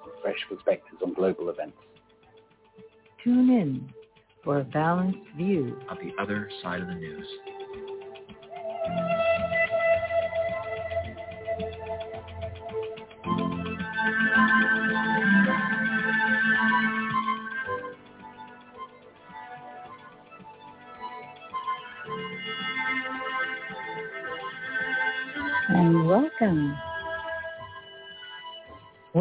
[0.21, 1.77] fresh perspectives on global events.
[3.23, 3.93] Tune in
[4.43, 5.77] for a balanced view.
[5.89, 7.27] of the other side of the news.
[25.69, 26.75] And welcome.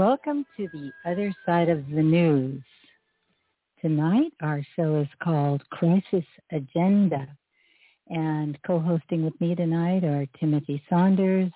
[0.01, 2.63] Welcome to the other side of the news.
[3.83, 7.29] Tonight our show is called Crisis Agenda.
[8.09, 11.53] And co-hosting with me tonight are Timothy Saunders,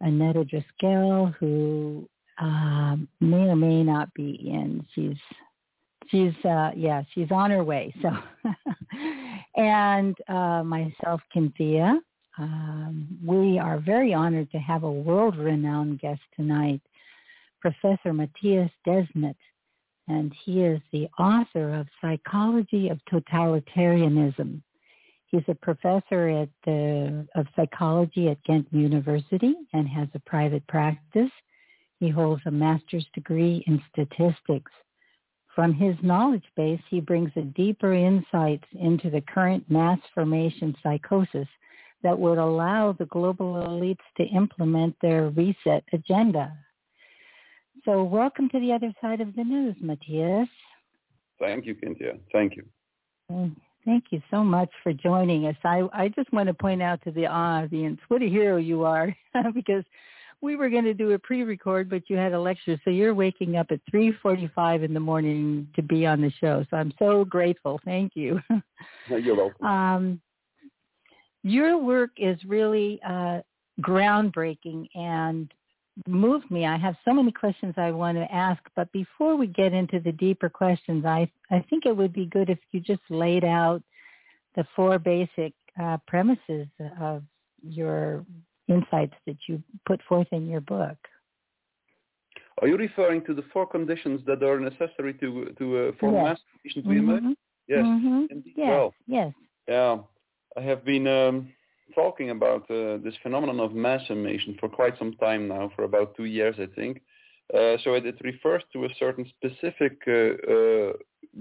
[0.00, 2.08] Annetta Driscoll, who
[2.40, 4.84] um, may or may not be in.
[4.92, 5.16] She's
[6.08, 7.94] she's uh, yeah, she's on her way.
[8.02, 8.10] So
[9.56, 12.00] and uh, myself, Cynthia.
[12.36, 16.80] Um, we are very honored to have a world-renowned guest tonight,
[17.64, 19.36] Professor Mattias Desmet,
[20.06, 24.60] and he is the author of Psychology of Totalitarianism.
[25.28, 31.30] He's a professor at the, of psychology at Ghent University and has a private practice.
[32.00, 34.70] He holds a master's degree in statistics.
[35.54, 41.48] From his knowledge base, he brings a deeper insights into the current mass formation psychosis
[42.02, 46.52] that would allow the global elites to implement their reset agenda.
[47.84, 50.48] So welcome to the other side of the news, Mattias.
[51.38, 52.14] Thank you, Cynthia.
[52.32, 52.64] Thank you.
[53.30, 55.56] Mm, Thank you so much for joining us.
[55.62, 59.14] I, I just want to point out to the audience what a hero you are
[59.54, 59.84] because
[60.40, 63.56] we were going to do a pre-record, but you had a lecture, so you're waking
[63.56, 66.64] up at 3.45 in the morning to be on the show.
[66.70, 67.80] So I'm so grateful.
[67.84, 68.40] Thank you.
[69.08, 69.66] You're welcome.
[69.66, 70.20] Um,
[71.42, 73.40] your work is really uh,
[73.80, 75.52] groundbreaking and
[76.06, 76.66] moved me.
[76.66, 80.12] I have so many questions I want to ask, but before we get into the
[80.12, 83.82] deeper questions, I I think it would be good if you just laid out
[84.56, 86.66] the four basic uh, premises
[87.00, 87.22] of
[87.62, 88.24] your
[88.68, 90.96] insights that you put forth in your book.
[92.60, 96.38] Are you referring to the four conditions that are necessary to to uh, for Yes.
[96.64, 97.22] mass to emerge?
[97.22, 97.36] Mhm.
[97.66, 97.84] Yes.
[97.84, 98.42] Mhm.
[98.56, 98.68] Yes.
[98.68, 99.32] Well, yes.
[99.66, 99.98] yeah,
[100.56, 101.52] I have been um,
[101.94, 106.16] talking about uh, this phenomenon of mass formation for quite some time now, for about
[106.16, 107.00] two years, I think.
[107.52, 110.92] Uh, so it, it refers to a certain specific uh, uh,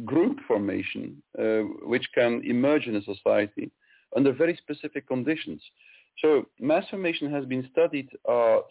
[0.03, 3.72] group formation uh, which can emerge in a society
[4.16, 5.62] under very specific conditions.
[6.19, 8.09] So mass formation has been studied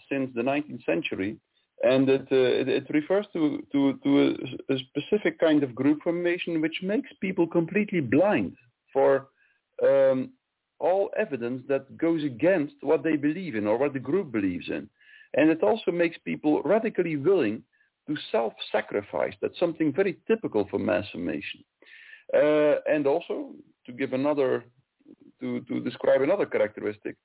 [0.08, 1.38] since the 19th century,
[1.82, 4.36] and it, it, it refers to, to, to
[4.68, 8.54] a, a specific kind of group formation which makes people completely blind
[8.92, 9.28] for
[9.82, 10.30] um,
[10.88, 14.84] all evidence that goes against what they believe in or what the group believes in.
[15.38, 17.62] And it also makes people radically willing
[18.06, 19.34] to self-sacrifice.
[19.40, 21.60] That's something very typical for mass formation.
[22.34, 23.34] Uh, and also,
[23.86, 24.64] to give another,
[25.40, 27.16] to, to describe another characteristic,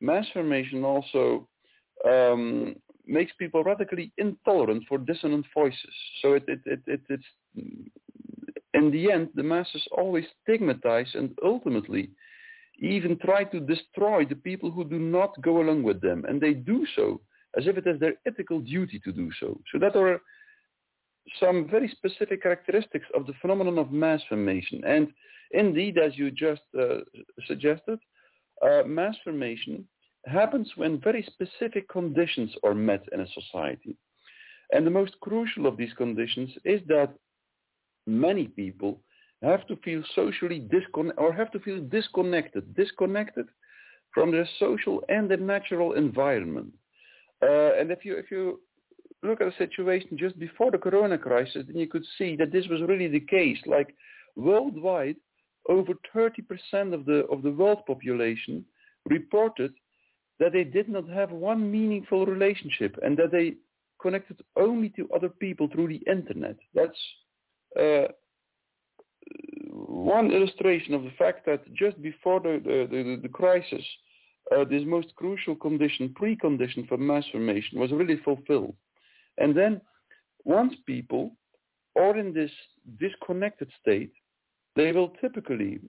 [0.00, 1.48] mass formation also
[2.12, 2.76] um,
[3.06, 5.94] makes people radically intolerant for dissonant voices.
[6.20, 7.24] So it, it, it, it, it's,
[8.74, 12.10] in the end, the masses always stigmatize and ultimately
[12.78, 16.24] even try to destroy the people who do not go along with them.
[16.28, 17.20] And they do so
[17.56, 19.58] as if it is their ethical duty to do so.
[19.72, 20.20] So that are
[21.40, 24.82] some very specific characteristics of the phenomenon of mass formation.
[24.86, 25.08] And
[25.52, 26.98] indeed, as you just uh,
[27.46, 27.98] suggested,
[28.62, 29.86] uh, mass formation
[30.26, 33.96] happens when very specific conditions are met in a society.
[34.72, 37.14] And the most crucial of these conditions is that
[38.06, 39.00] many people
[39.42, 43.46] have to feel socially disconnected or have to feel disconnected, disconnected
[44.12, 46.72] from their social and their natural environment.
[47.42, 48.60] Uh, and if you if you
[49.22, 52.66] look at a situation just before the corona crisis, then you could see that this
[52.68, 53.58] was really the case.
[53.66, 53.94] Like
[54.36, 55.16] worldwide,
[55.68, 58.64] over 30% of the, of the world population
[59.06, 59.72] reported
[60.38, 63.54] that they did not have one meaningful relationship and that they
[64.00, 66.56] connected only to other people through the internet.
[66.74, 66.98] That's
[67.78, 68.12] uh,
[69.70, 73.84] one illustration of the fact that just before the, the, the, the crisis,
[74.54, 78.74] uh, this most crucial condition, precondition for mass formation was really fulfilled.
[79.38, 79.80] And then
[80.44, 81.32] once people
[81.98, 82.50] are in this
[83.00, 84.12] disconnected state,
[84.76, 85.80] they will typically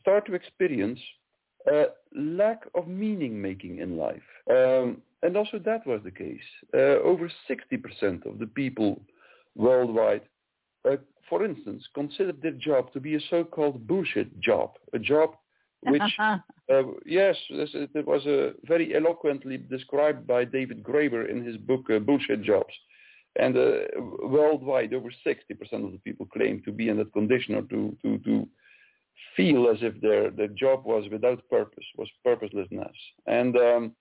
[0.00, 1.00] start to experience
[1.70, 1.84] a
[2.14, 4.22] lack of meaning making in life.
[4.50, 6.40] Um, and also that was the case.
[6.74, 9.00] Uh, over 60% of the people
[9.54, 10.22] worldwide,
[10.88, 10.96] uh,
[11.28, 15.34] for instance, consider their job to be a so-called bullshit job, a job
[15.84, 16.38] which, uh,
[17.04, 22.42] yes, it was uh, very eloquently described by David Graeber in his book uh, Bullshit
[22.42, 22.72] Jobs.
[23.38, 23.72] And uh,
[24.22, 25.38] worldwide, over 60%
[25.72, 28.48] of the people claim to be in that condition or to, to, to
[29.36, 32.92] feel as if their, their job was without purpose, was purposelessness.
[33.26, 33.92] And um,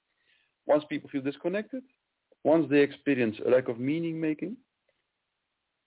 [0.66, 1.84] once people feel disconnected,
[2.44, 4.58] once they experience a lack of meaning making,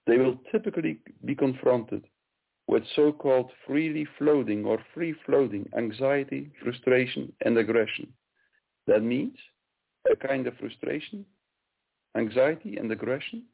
[0.06, 2.04] they will typically be confronted
[2.66, 8.12] with so-called freely floating or free-floating anxiety, frustration, and aggression.
[8.86, 9.36] That means
[10.10, 11.24] a kind of frustration,
[12.16, 13.44] anxiety, and aggression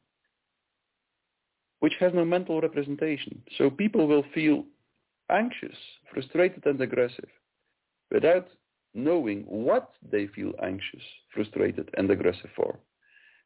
[1.79, 3.41] which has no mental representation.
[3.57, 4.65] So people will feel
[5.31, 5.75] anxious,
[6.13, 7.29] frustrated, and aggressive
[8.11, 8.47] without
[8.93, 11.01] knowing what they feel anxious,
[11.33, 12.77] frustrated, and aggressive for.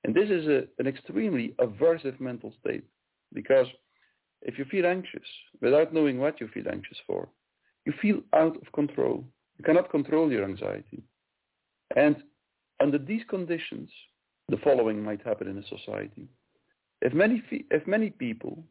[0.03, 2.83] And this is a, an extremely aversive mental state
[3.33, 3.67] because
[4.41, 5.27] if you feel anxious
[5.61, 7.27] without knowing what you feel anxious for,
[7.85, 9.23] you feel out of control.
[9.57, 11.03] You cannot control your anxiety.
[11.95, 12.17] And
[12.81, 13.89] under these conditions,
[14.49, 16.27] the following might happen in a society.
[17.01, 17.41] If many,
[17.71, 18.63] if many people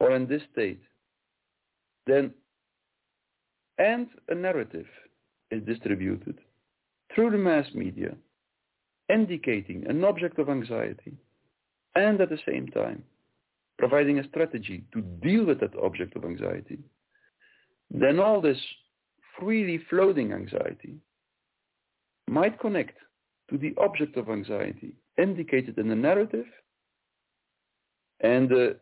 [0.00, 0.82] are in this state,
[2.06, 2.32] then
[3.78, 4.86] and a narrative
[5.50, 6.38] is distributed
[7.14, 8.14] through the mass media
[9.12, 11.14] indicating an object of anxiety
[11.94, 13.02] and at the same time
[13.78, 16.78] providing a strategy to deal with that object of anxiety,
[17.90, 18.58] then all this
[19.38, 20.96] freely floating anxiety
[22.28, 22.96] might connect
[23.50, 26.46] to the object of anxiety indicated in the narrative
[28.20, 28.76] and the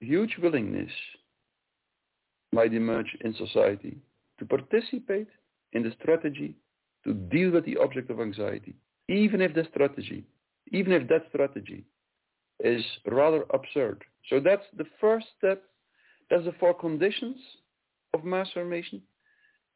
[0.00, 0.90] huge willingness
[2.52, 3.96] might emerge in society
[4.38, 5.28] to participate
[5.72, 6.54] in the strategy
[7.04, 8.74] to deal with the object of anxiety,
[9.08, 10.24] even if the strategy,
[10.70, 11.84] even if that strategy
[12.60, 14.04] is rather absurd.
[14.28, 15.62] So that's the first step.
[16.30, 17.36] That's the four conditions
[18.14, 19.02] of mass formation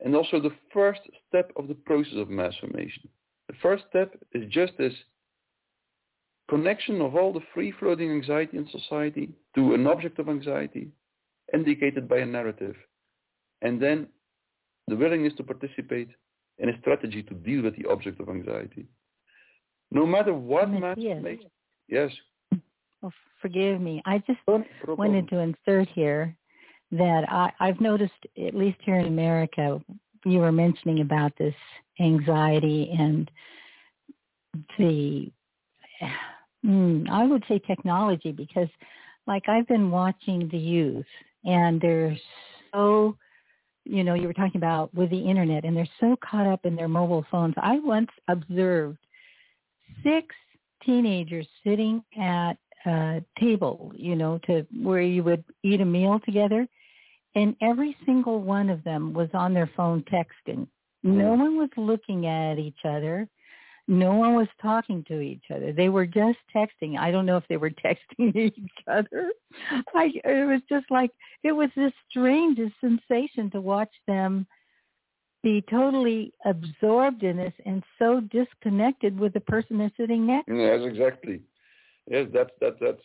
[0.04, 3.08] and also the first step of the process of mass formation.
[3.48, 4.92] The first step is just this
[6.48, 10.88] connection of all the free-floating anxiety in society to an object of anxiety
[11.52, 12.76] indicated by a narrative.
[13.62, 14.08] And then
[14.88, 16.08] the willingness to participate
[16.58, 18.86] in a strategy to deal with the object of anxiety.
[19.90, 21.44] No matter what mass makes.
[21.88, 22.10] Yes.
[23.02, 24.02] Oh, forgive me.
[24.06, 24.40] I just
[24.86, 26.36] wanted to insert here
[26.92, 28.12] that I, I've noticed,
[28.46, 29.80] at least here in America,
[30.24, 31.54] you were mentioning about this
[32.00, 33.30] anxiety and
[34.78, 35.30] the,
[36.64, 38.68] mm, I would say technology because
[39.26, 41.06] like I've been watching the youth
[41.44, 42.16] and they're
[42.72, 43.16] so,
[43.84, 46.76] you know, you were talking about with the internet and they're so caught up in
[46.76, 47.54] their mobile phones.
[47.58, 48.98] I once observed
[50.02, 50.34] six
[50.84, 52.54] teenagers sitting at
[52.86, 56.66] a table, you know, to where you would eat a meal together.
[57.34, 60.66] And every single one of them was on their phone texting.
[61.02, 61.40] No hmm.
[61.40, 63.28] one was looking at each other.
[63.88, 65.72] No one was talking to each other.
[65.72, 66.98] They were just texting.
[66.98, 69.32] I don't know if they were texting each other.
[69.94, 71.10] I, it was just like,
[71.42, 74.46] it was the strangest sensation to watch them
[75.42, 80.56] be totally absorbed in this and so disconnected with the person they're sitting next to.
[80.56, 81.40] Yes, exactly.
[82.08, 83.02] Yes, that's, that, that's,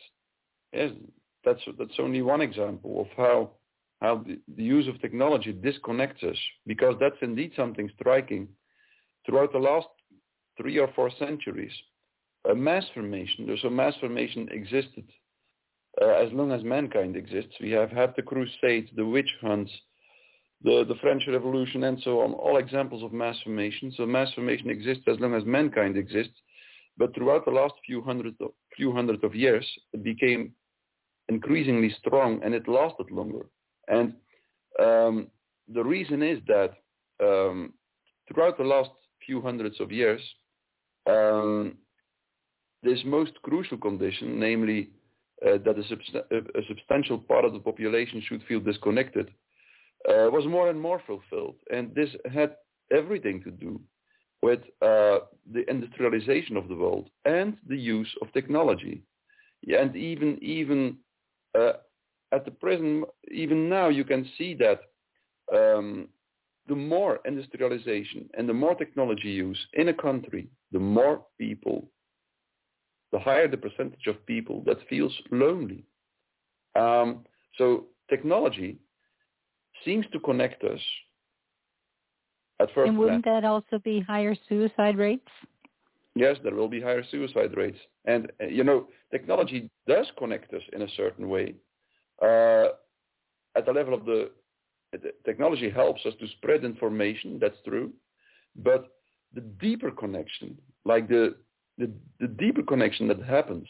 [0.72, 0.90] yes,
[1.44, 3.50] that's, that's only one example of how
[4.00, 8.48] how the, the, use of technology disconnects us because that's indeed something striking.
[9.24, 9.86] Throughout the last
[10.60, 11.72] three or four centuries,
[12.50, 15.04] a mass formation, so mass formation existed
[16.00, 17.54] uh, as long as mankind exists.
[17.60, 19.70] We have had the crusades, the witch hunts,
[20.64, 23.92] the, the French Revolution and so on, all examples of mass formation.
[23.96, 26.34] So mass formation exists as long as mankind exists.
[26.96, 30.52] But throughout the last few hundreds of, few hundred of years, it became
[31.28, 33.46] increasingly strong and it lasted longer.
[33.88, 34.14] And
[34.78, 35.28] um,
[35.72, 36.74] the reason is that
[37.22, 37.72] um,
[38.28, 38.90] throughout the last
[39.24, 40.20] few hundreds of years,
[41.08, 41.76] um,
[42.82, 44.90] this most crucial condition, namely
[45.46, 49.28] uh, that a, subst- a, substantial part of the population should feel disconnected,
[50.08, 51.56] uh, was more and more fulfilled.
[51.72, 52.56] And this had
[52.92, 53.80] everything to do
[54.42, 55.20] with uh,
[55.52, 59.02] the industrialization of the world and the use of technology.
[59.66, 60.96] And even even
[61.58, 61.74] uh,
[62.32, 64.80] at the present, even now, you can see that
[65.54, 66.08] um,
[66.66, 71.88] the more industrialization and the more technology use in a country, the more people,
[73.12, 75.84] the higher the percentage of people that feels lonely.
[76.74, 77.24] Um,
[77.58, 78.78] so technology
[79.84, 80.80] seems to connect us
[82.62, 82.88] at first.
[82.88, 85.28] And wouldn't that also be higher suicide rates?
[86.14, 87.78] Yes, there will be higher suicide rates.
[88.04, 91.54] And, uh, you know, technology does connect us in a certain way.
[92.20, 92.68] Uh,
[93.56, 94.30] at the level of the,
[94.92, 97.92] the technology helps us to spread information, that's true.
[98.56, 98.88] But
[99.34, 101.36] the deeper connection, like the,
[101.78, 101.90] the,
[102.20, 103.66] the deeper connection that happens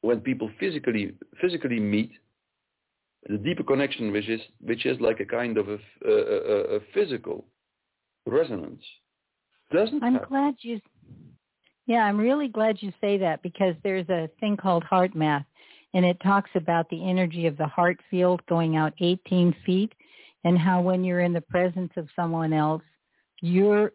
[0.00, 2.12] when people physically physically meet,
[3.28, 7.46] the deeper connection which is which is like a kind of a, a, a physical
[8.26, 8.82] resonance
[9.72, 10.02] doesn't.
[10.02, 10.28] I'm happen.
[10.28, 10.80] glad you.
[11.86, 15.44] Yeah, I'm really glad you say that because there's a thing called HeartMath
[15.94, 19.92] and it talks about the energy of the heart field going out 18 feet,
[20.42, 22.82] and how when you're in the presence of someone else,
[23.40, 23.92] you're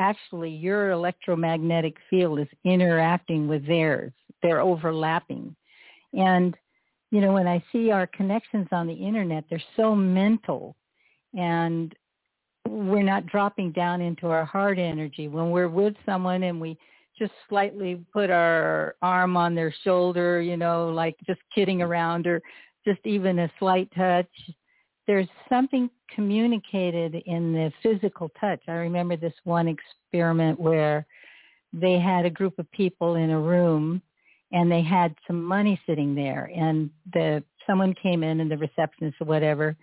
[0.00, 4.12] actually your electromagnetic field is interacting with theirs.
[4.42, 5.54] They're overlapping.
[6.12, 6.56] And,
[7.10, 10.76] you know, when I see our connections on the internet, they're so mental
[11.34, 11.94] and
[12.68, 15.28] we're not dropping down into our heart energy.
[15.28, 16.78] When we're with someone and we
[17.18, 22.40] just slightly put our arm on their shoulder, you know, like just kidding around or
[22.86, 24.28] just even a slight touch,
[25.06, 28.60] there's something communicated in the physical touch.
[28.68, 31.06] I remember this one experiment where
[31.72, 34.00] they had a group of people in a room
[34.52, 39.16] and they had some money sitting there and the someone came in and the receptionist
[39.20, 39.76] or whatever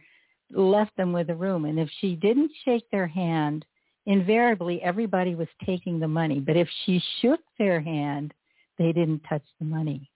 [0.51, 3.65] left them with a room and if she didn't shake their hand
[4.05, 8.33] invariably everybody was taking the money but if she shook their hand
[8.77, 10.09] they didn't touch the money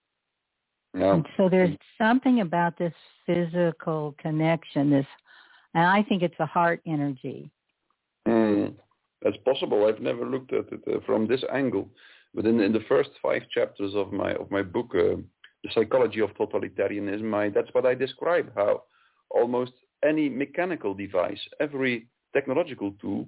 [0.94, 1.14] Yeah.
[1.16, 2.94] and so there's something about this
[3.26, 5.06] physical connection, this,
[5.76, 7.52] and I think it's a heart energy.
[8.28, 8.74] Mm,
[9.22, 9.86] that's possible.
[9.88, 11.90] I've never looked at it uh, from this angle,
[12.34, 15.18] but in, in the first five chapters of my of my book, uh,
[15.64, 18.52] "The Psychology of Totalitarianism," I, that's what I describe.
[18.56, 18.84] How
[19.30, 23.28] almost any mechanical device, every technological tool,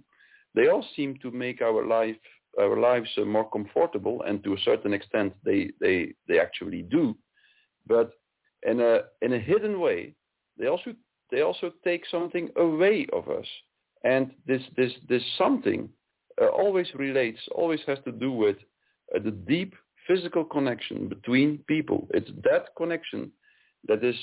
[0.56, 2.18] they all seem to make our life
[2.60, 7.16] our lives uh, more comfortable, and to a certain extent, they they they actually do.
[7.88, 8.12] But
[8.64, 10.14] in a in a hidden way,
[10.58, 10.94] they also
[11.32, 13.46] they also take something away of us.
[14.04, 15.90] And this this this something
[16.42, 18.58] uh, always relates, always has to do with
[19.16, 19.74] uh, the deep
[20.08, 22.08] physical connection between people.
[22.12, 23.32] It's that connection
[23.88, 24.16] that is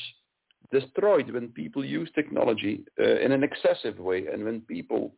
[0.73, 5.15] destroyed when people use technology uh, in an excessive way, and when people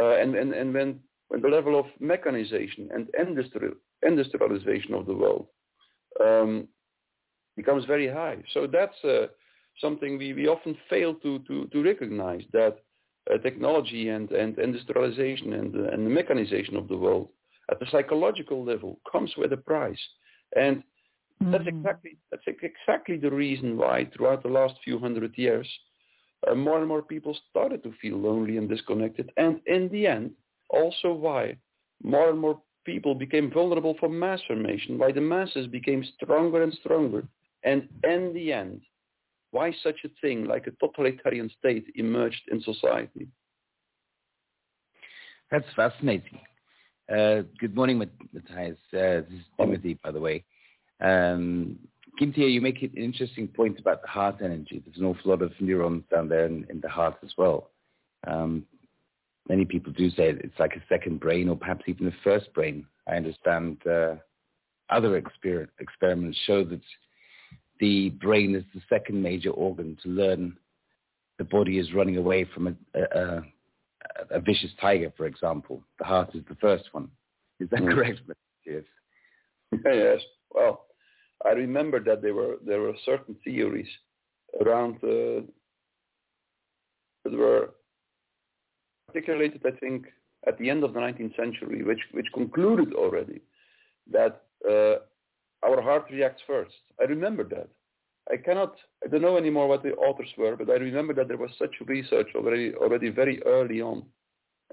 [0.00, 3.74] uh, and, and and when when the level of mechanization and industrial,
[4.06, 5.46] industrialization of the world
[6.24, 6.66] um,
[7.56, 8.38] becomes very high.
[8.52, 9.26] So that's uh,
[9.80, 12.78] something we, we often fail to, to, to recognize that
[13.32, 17.28] uh, technology and, and industrialization and, uh, and the mechanization of the world
[17.70, 20.00] at the psychological level comes with a price.
[20.56, 20.82] And
[21.42, 21.52] mm-hmm.
[21.52, 25.68] that's exactly that's exactly the reason why throughout the last few hundred years,
[26.48, 29.30] uh, more and more people started to feel lonely and disconnected.
[29.36, 30.32] And in the end,
[30.68, 31.56] also why
[32.02, 36.72] more and more people became vulnerable for mass formation, why the masses became stronger and
[36.74, 37.24] stronger.
[37.62, 38.80] And in the end,
[39.50, 43.28] why such a thing like a totalitarian state emerged in society?
[45.50, 46.38] That's fascinating.
[47.10, 48.76] Uh, good morning, Mattias.
[48.94, 50.44] Uh, this is Timothy, by the way.
[51.00, 51.78] Um,
[52.20, 54.82] Kimtia, you make an interesting point about the heart energy.
[54.84, 57.70] There's an awful lot of neurons down there in, in the heart as well.
[58.26, 58.66] Um,
[59.48, 62.84] many people do say it's like a second brain or perhaps even a first brain.
[63.08, 64.16] I understand uh,
[64.90, 66.82] other exper- experiments show that
[67.78, 70.56] the brain is the second major organ to learn
[71.38, 73.42] the body is running away from a, a,
[74.30, 75.82] a vicious tiger, for example.
[75.98, 77.08] The heart is the first one.
[77.58, 77.94] Is that mm.
[77.94, 78.20] correct?
[78.66, 78.82] Yes.
[79.84, 80.20] yes.
[80.50, 80.84] Well,
[81.46, 83.88] I remember that there were there were certain theories
[84.60, 85.42] around uh,
[87.24, 87.70] that were
[89.08, 90.06] articulated, I think,
[90.46, 93.40] at the end of the 19th century, which which concluded already
[94.10, 94.96] that uh,
[95.62, 96.74] our heart reacts first.
[97.00, 97.68] I remember that.
[98.30, 101.36] I cannot, I don't know anymore what the authors were, but I remember that there
[101.36, 104.04] was such research already, already very early on,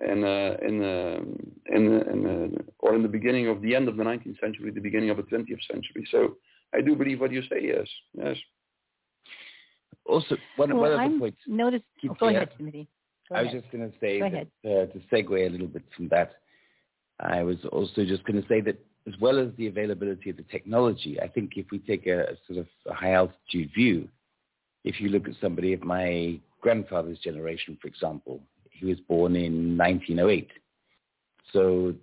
[0.02, 1.20] in, uh, in, uh,
[1.76, 4.80] in, in uh, or in the beginning of the end of the 19th century, the
[4.80, 6.08] beginning of the 20th century.
[6.12, 6.38] So
[6.74, 7.62] I do believe what you say.
[7.62, 8.38] Yes, yes.
[10.06, 11.36] also, one, well, one other I'm point.
[11.48, 12.88] Notice, oh, go ahead, Timothy.
[13.30, 13.62] Go I was ahead.
[13.62, 16.34] just going to say, Go that, uh, to segue a little bit from that,
[17.20, 20.44] I was also just going to say that as well as the availability of the
[20.44, 24.10] technology, I think if we take a, a sort of a high altitude view,
[24.84, 29.78] if you look at somebody of my grandfather's generation, for example, he was born in
[29.78, 30.50] 1908.
[31.54, 31.96] So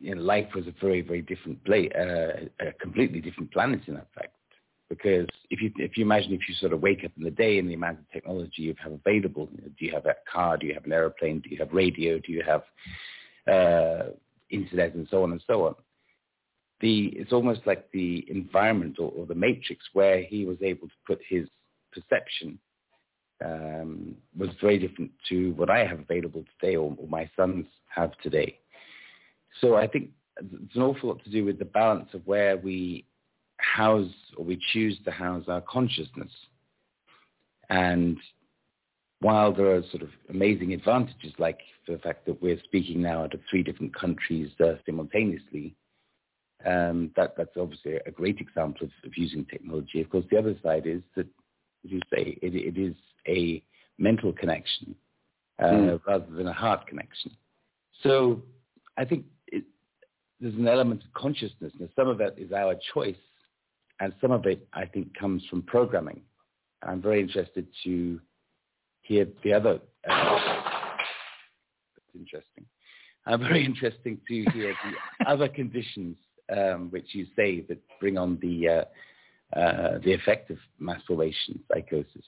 [0.00, 3.94] you know, life was a very, very different place, uh, a completely different planet in
[3.94, 4.34] that fact.
[4.88, 7.58] Because if you if you imagine if you sort of wake up in the day
[7.58, 10.56] and the amount of technology you have available, you know, do you have a car?
[10.56, 11.40] Do you have an airplane?
[11.40, 12.18] Do you have radio?
[12.18, 12.62] Do you have
[13.50, 14.10] uh,
[14.50, 15.74] internet and so on and so on?
[16.80, 20.94] The it's almost like the environment or, or the matrix where he was able to
[21.06, 21.48] put his
[21.92, 22.58] perception
[23.44, 28.12] um, was very different to what I have available today or, or my sons have
[28.22, 28.58] today.
[29.60, 33.06] So I think it's an awful lot to do with the balance of where we
[33.58, 36.30] house or we choose to house our consciousness.
[37.70, 38.18] And
[39.20, 43.34] while there are sort of amazing advantages, like the fact that we're speaking now out
[43.34, 45.74] of three different countries uh, simultaneously,
[46.66, 50.00] um, that, that's obviously a great example of, of, using technology.
[50.00, 51.26] Of course, the other side is that,
[51.84, 52.94] as you say, it, it is
[53.28, 53.62] a
[53.98, 54.94] mental connection
[55.58, 56.00] uh, mm.
[56.06, 57.32] rather than a heart connection.
[58.02, 58.42] So
[58.96, 59.24] I think
[60.44, 61.72] there's an element of consciousness.
[61.80, 63.16] Now, some of it is our choice,
[63.98, 66.20] and some of it, I think, comes from programming.
[66.82, 68.20] I'm very interested to
[69.00, 69.80] hear the other.
[70.06, 70.38] Uh,
[71.96, 72.66] that's interesting.
[73.24, 76.18] I'm very interested to hear the other conditions
[76.54, 81.58] um, which you say that bring on the uh, uh, the effect of mass formation
[81.72, 82.26] psychosis.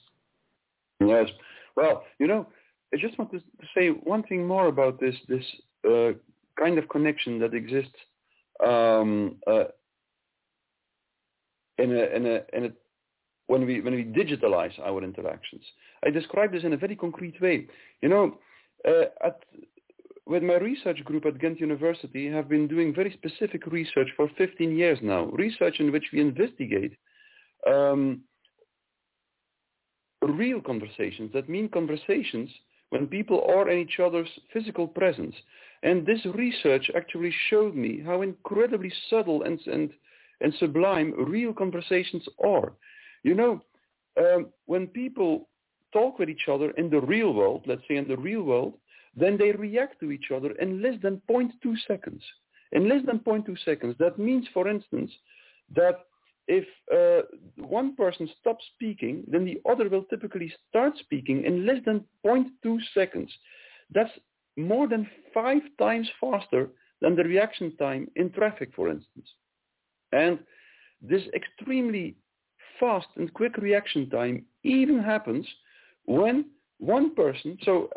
[1.01, 1.29] Yes.
[1.77, 2.47] Well, you know,
[2.95, 3.41] I just want to
[3.77, 5.45] say one thing more about this this
[5.87, 6.13] uh,
[6.59, 7.97] kind of connection that exists
[8.65, 9.65] um, uh,
[11.79, 12.71] in a in a in a
[13.47, 15.63] when we when we digitalize our interactions.
[16.05, 17.67] I describe this in a very concrete way.
[18.03, 18.39] You know,
[18.87, 19.41] uh, at
[20.27, 24.77] with my research group at Ghent University have been doing very specific research for 15
[24.77, 26.97] years now, research in which we investigate
[27.67, 28.23] um,
[30.23, 31.33] real conversations.
[31.33, 32.51] That mean conversations
[32.91, 35.35] when people are in each other's physical presence.
[35.87, 39.91] And this research actually showed me how incredibly subtle and, and,
[40.41, 42.73] and sublime real conversations are.
[43.23, 43.63] You know,
[44.19, 45.49] um, when people
[45.93, 48.75] talk with each other in the real world, let's say in the real world,
[49.15, 51.53] then they react to each other in less than 0.2
[51.87, 52.23] seconds.
[52.73, 53.95] In less than 0.2 seconds.
[54.01, 55.13] That means, for instance,
[55.77, 56.01] that
[56.49, 57.29] if uh,
[57.65, 62.79] one person stops speaking, then the other will typically start speaking in less than 0.2
[62.93, 63.31] seconds.
[63.95, 64.11] That's
[64.57, 69.29] more than five times faster than the reaction time in traffic, for instance.
[70.13, 70.39] And
[71.03, 72.17] this extremely
[72.81, 75.47] fast and quick reaction time even happens
[76.05, 76.47] when
[76.79, 77.91] one person, so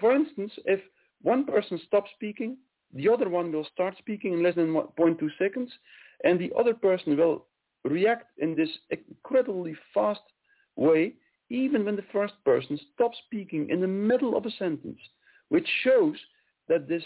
[0.00, 0.80] for instance, if
[1.22, 2.56] one person stops speaking,
[2.92, 5.70] the other one will start speaking in less than 0.2 seconds,
[6.22, 7.46] and the other person will
[7.84, 10.20] react in this incredibly fast
[10.76, 11.14] way,
[11.50, 14.98] even when the first person stops speaking in the middle of a sentence,
[15.54, 16.16] which shows
[16.68, 17.04] that this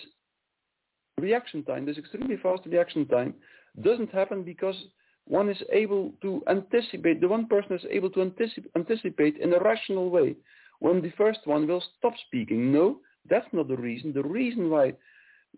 [1.21, 3.35] reaction time, this extremely fast reaction time,
[3.83, 4.79] doesn't happen because
[5.27, 9.61] one is able to anticipate, the one person is able to anticip- anticipate in a
[9.61, 10.35] rational way
[10.81, 12.73] when the first one will stop speaking.
[12.73, 14.15] No, that's not the reason.
[14.15, 14.95] The reason why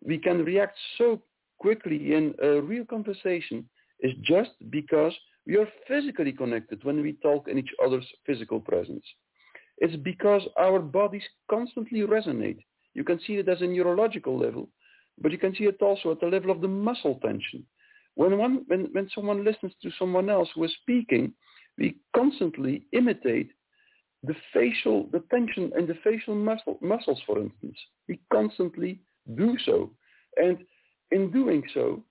[0.04, 1.22] we can react so
[1.58, 3.68] quickly in a real conversation
[4.00, 5.14] is just because
[5.46, 9.04] we are physically connected when we talk in each other's physical presence.
[9.78, 12.62] It's because our bodies constantly resonate.
[12.94, 14.68] You can see it as a neurological level,
[15.20, 17.64] but you can see it also at the level of the muscle tension.
[18.14, 21.32] When, one, when, when someone listens to someone else who is speaking,
[21.78, 23.50] we constantly imitate
[24.22, 27.76] the facial, the tension in the facial muscle, muscles, for instance.
[28.08, 29.00] We constantly
[29.36, 29.90] do so.
[30.36, 30.58] And
[31.10, 32.02] in doing so,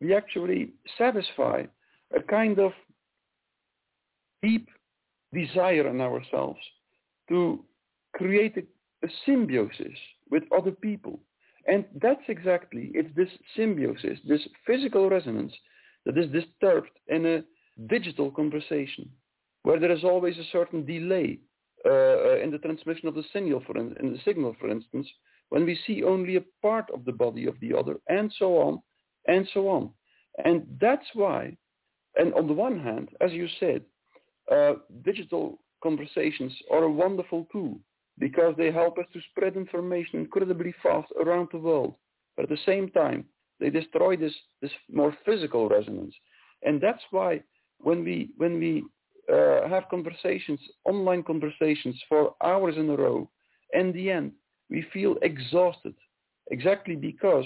[0.00, 1.64] we actually satisfy
[2.16, 2.72] a kind of
[4.42, 4.68] deep
[5.32, 6.58] desire in ourselves
[7.28, 7.64] to
[8.14, 8.62] create a,
[9.02, 9.98] a symbiosis
[10.30, 11.20] with other people.
[11.66, 15.52] And that's exactly, it's this symbiosis, this physical resonance
[16.04, 17.44] that is disturbed in a
[17.88, 19.08] digital conversation,
[19.62, 21.38] where there is always a certain delay
[21.84, 25.06] uh, uh in the transmission of the signal, for in, in the signal, for instance,
[25.50, 28.80] when we see only a part of the body of the other, and so on,
[29.26, 29.90] and so on.
[30.44, 31.56] And that's why,
[32.16, 33.82] and on the one hand, as you said,
[34.50, 37.78] uh, digital conversations are a wonderful tool
[38.18, 41.94] because they help us to spread information incredibly fast around the world.
[42.36, 43.24] But at the same time,
[43.60, 46.14] they destroy this, this more physical resonance.
[46.62, 47.42] And that's why
[47.78, 48.84] when we, when we
[49.32, 53.28] uh, have conversations, online conversations for hours in a row.
[53.72, 54.32] In the end,
[54.68, 55.94] we feel exhausted,
[56.50, 57.44] exactly because,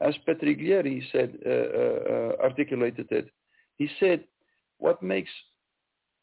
[0.00, 3.28] as Petriglieri said, uh, uh, articulated it,
[3.76, 4.24] he said,
[4.78, 5.30] what makes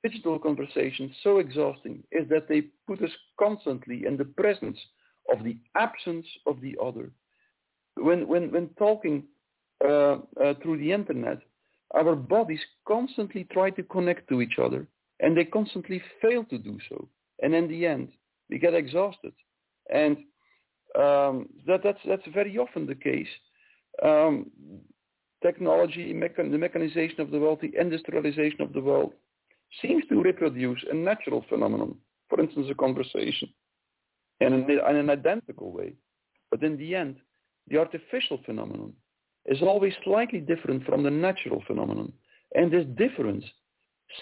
[0.04, 4.78] digital conversations so exhausting is that they put us constantly in the presence
[5.32, 7.12] of the absence of the other.
[7.96, 9.24] When, when, when talking
[9.84, 11.40] uh, uh, through the internet,
[11.94, 14.88] our bodies constantly try to connect to each other
[15.20, 17.08] and they constantly fail to do so.
[17.44, 18.10] And in the end,
[18.50, 19.34] we get exhausted.
[19.94, 20.18] And
[20.98, 23.28] um, that, that's, that's very often the case.
[24.04, 24.50] Um,
[25.44, 29.14] technology, mechan- the mechanization of the world, the industrialization of the world
[29.82, 31.96] seems to reproduce a natural phenomenon,
[32.30, 33.50] for instance, a conversation,
[34.40, 35.94] in an, in an identical way.
[36.50, 37.18] But in the end,
[37.68, 38.94] the artificial phenomenon
[39.46, 42.12] is always slightly different from the natural phenomenon.
[42.56, 43.46] And this difference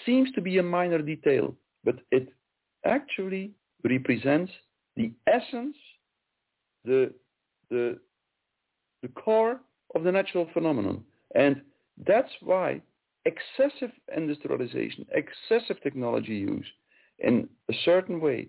[0.06, 2.28] seems to be a minor detail, but it
[2.84, 4.52] actually represents
[4.96, 5.76] the essence,
[6.84, 7.12] the,
[7.70, 7.98] the,
[9.02, 9.60] the core
[9.94, 11.02] of the natural phenomenon.
[11.34, 11.62] And
[12.06, 12.80] that's why
[13.24, 16.66] excessive industrialization, excessive technology use
[17.18, 18.48] in a certain way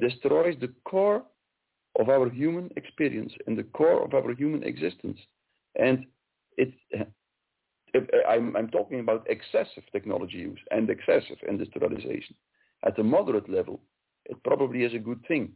[0.00, 1.22] destroys the core
[1.98, 5.18] of our human experience and the core of our human existence.
[5.76, 6.06] And
[6.56, 6.72] it,
[8.28, 12.34] I'm, I'm talking about excessive technology use and excessive industrialization.
[12.84, 13.80] At a moderate level,
[14.26, 15.52] it probably is a good thing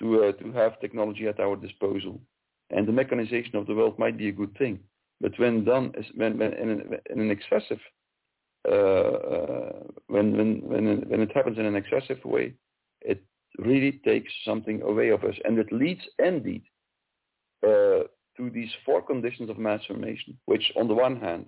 [0.00, 2.20] to, uh, to have technology at our disposal.
[2.70, 4.78] And the mechanization of the world might be a good thing.
[5.20, 7.80] But when done when, when in, an, in an excessive,
[8.68, 9.72] uh, uh,
[10.08, 12.54] when, when, when, when it happens in an excessive way,
[13.00, 13.22] it
[13.58, 15.34] really takes something away of us.
[15.44, 16.62] And it leads indeed
[17.64, 18.04] uh,
[18.36, 21.46] to these four conditions of mass formation, which on the one hand,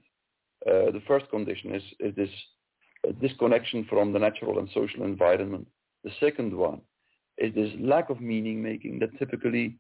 [0.67, 2.31] uh, the first condition is, is this
[3.21, 5.67] disconnection from the natural and social environment.
[6.05, 6.81] The second one
[7.39, 9.79] is this lack of meaning making that typically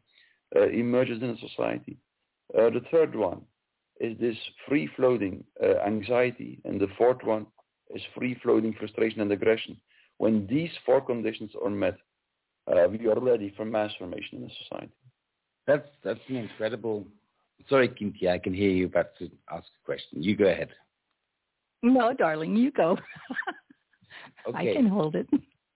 [0.56, 1.96] uh, emerges in a society.
[2.56, 3.42] Uh, the third one
[4.02, 4.36] is this
[4.68, 7.46] free-floating uh, anxiety, and the fourth one
[7.94, 9.76] is free-floating frustration and aggression.
[10.18, 11.96] When these four conditions are met,
[12.66, 14.92] uh, we are ready for mass formation in a society.
[15.66, 17.06] That's that's an incredible.
[17.68, 20.20] Sorry, Kinti, I can hear you about to ask a question.
[20.20, 20.70] You go ahead.
[21.84, 22.96] No, darling, you go.
[24.48, 24.70] okay.
[24.70, 25.28] I can hold it.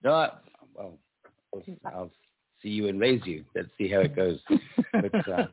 [0.03, 0.31] No,
[0.75, 0.99] well,
[1.85, 2.11] I'll
[2.67, 3.45] see you and raise you.
[3.55, 4.41] Let's see how it goes.
[4.93, 5.47] But, uh,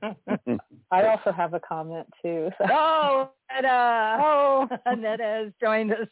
[0.91, 2.49] I also have a comment too.
[2.57, 2.65] So.
[2.71, 4.17] Oh, Netta!
[4.19, 6.07] Oh, Netta has joined us.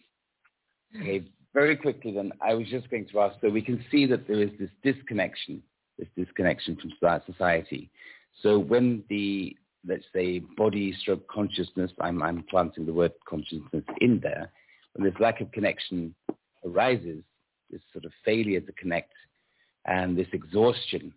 [1.00, 4.28] Okay, very quickly then, I was just going to ask, so we can see that
[4.28, 5.64] there is this disconnection,
[5.98, 6.92] this disconnection from
[7.26, 7.90] society.
[8.44, 9.56] So when the,
[9.88, 14.52] let's say, body stroke consciousness, I'm, I'm planting the word consciousness in there,
[14.94, 16.14] when this lack of connection
[16.66, 17.24] arises,
[17.72, 19.14] this sort of failure to connect
[19.86, 21.14] and this exhaustion,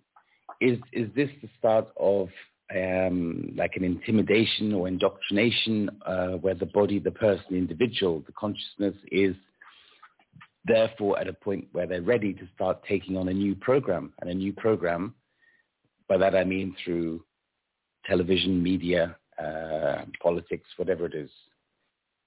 [0.61, 2.29] is, is this the start of
[2.74, 8.33] um, like an intimidation or indoctrination uh, where the body, the person, the individual, the
[8.33, 9.35] consciousness is
[10.64, 14.12] therefore at a point where they're ready to start taking on a new program.
[14.20, 15.14] And a new program,
[16.09, 17.22] by that I mean through
[18.07, 21.31] television, media, uh, politics, whatever it is.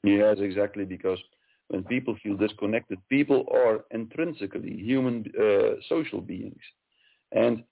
[0.03, 1.19] Yes, exactly, because
[1.69, 6.61] when people feel disconnected, people are intrinsically human uh, social beings.
[7.31, 7.63] And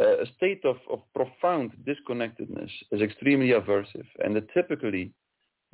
[0.00, 5.12] uh, a state of, of profound disconnectedness is extremely aversive, and it typically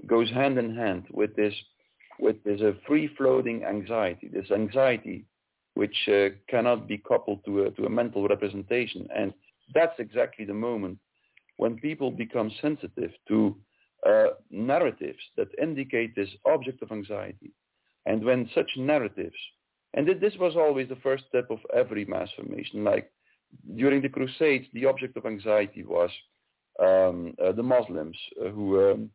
[0.07, 1.55] goes hand in hand with this
[2.21, 5.25] with this uh, free-floating anxiety, this anxiety
[5.75, 9.07] which uh, cannot be coupled to a, to a mental representation.
[9.17, 9.33] And
[9.73, 10.99] that's exactly the moment
[11.59, 13.57] when people become sensitive to
[14.05, 17.53] uh, narratives that indicate this object of anxiety.
[18.09, 19.37] And when such narratives,
[19.93, 23.11] and this was always the first step of every mass formation, like
[23.77, 26.11] during the Crusades, the object of anxiety was
[26.81, 29.11] um, uh, the Muslims uh, who um,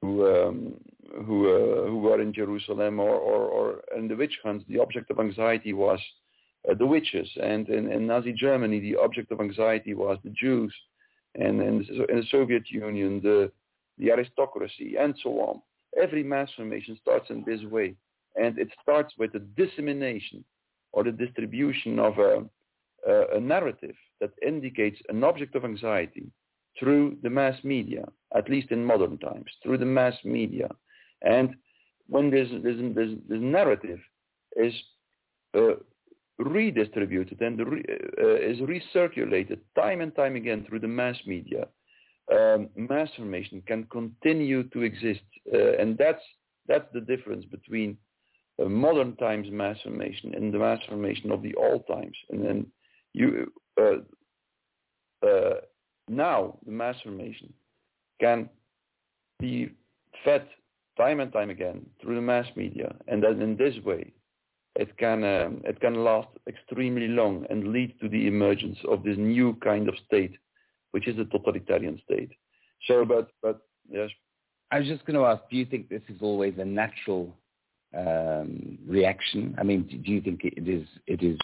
[0.00, 0.74] who um,
[1.26, 4.64] who uh, who were in Jerusalem or, or, or in the witch hunts.
[4.68, 6.00] The object of anxiety was
[6.66, 10.74] uh, the witches, and in, in, Nazi Germany, the object of anxiety was the Jews,
[11.34, 13.52] and in, in the Soviet Union, the
[13.98, 15.60] the aristocracy, and so on.
[16.00, 17.96] Every mass formation starts in this way,
[18.36, 20.44] and it starts with the dissemination
[20.92, 22.44] or the distribution of a,
[23.08, 26.26] a, a narrative that indicates an object of anxiety
[26.78, 28.04] through the mass media,
[28.36, 30.68] at least in modern times, through the mass media.
[31.22, 31.54] And
[32.08, 34.00] when this, this, this, this narrative
[34.56, 34.74] is
[35.56, 35.74] uh,
[36.38, 37.84] redistributed and re,
[38.20, 41.66] uh, is recirculated time and time again through the mass media,
[42.32, 45.20] um, mass formation can continue to exist.
[45.52, 46.22] Uh, and that's,
[46.66, 47.96] that's the difference between uh,
[48.68, 52.16] modern times mass formation and the mass formation of the old times.
[52.30, 52.66] And then
[53.12, 55.60] you uh, uh,
[56.08, 57.52] now the mass formation
[58.20, 58.48] can
[59.38, 59.70] be
[60.24, 60.46] fed
[60.98, 64.12] time and time again through the mass media, and that in this way
[64.76, 69.16] it can um, it can last extremely long and lead to the emergence of this
[69.18, 70.36] new kind of state,
[70.92, 72.30] which is a totalitarian state.
[72.86, 74.10] So, but but yes.
[74.72, 77.34] I was just going to ask: Do you think this is always a natural
[77.96, 79.54] um, reaction?
[79.58, 81.38] I mean, do you think it is it is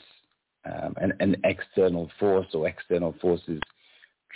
[0.64, 3.60] um, an, an, external force or external forces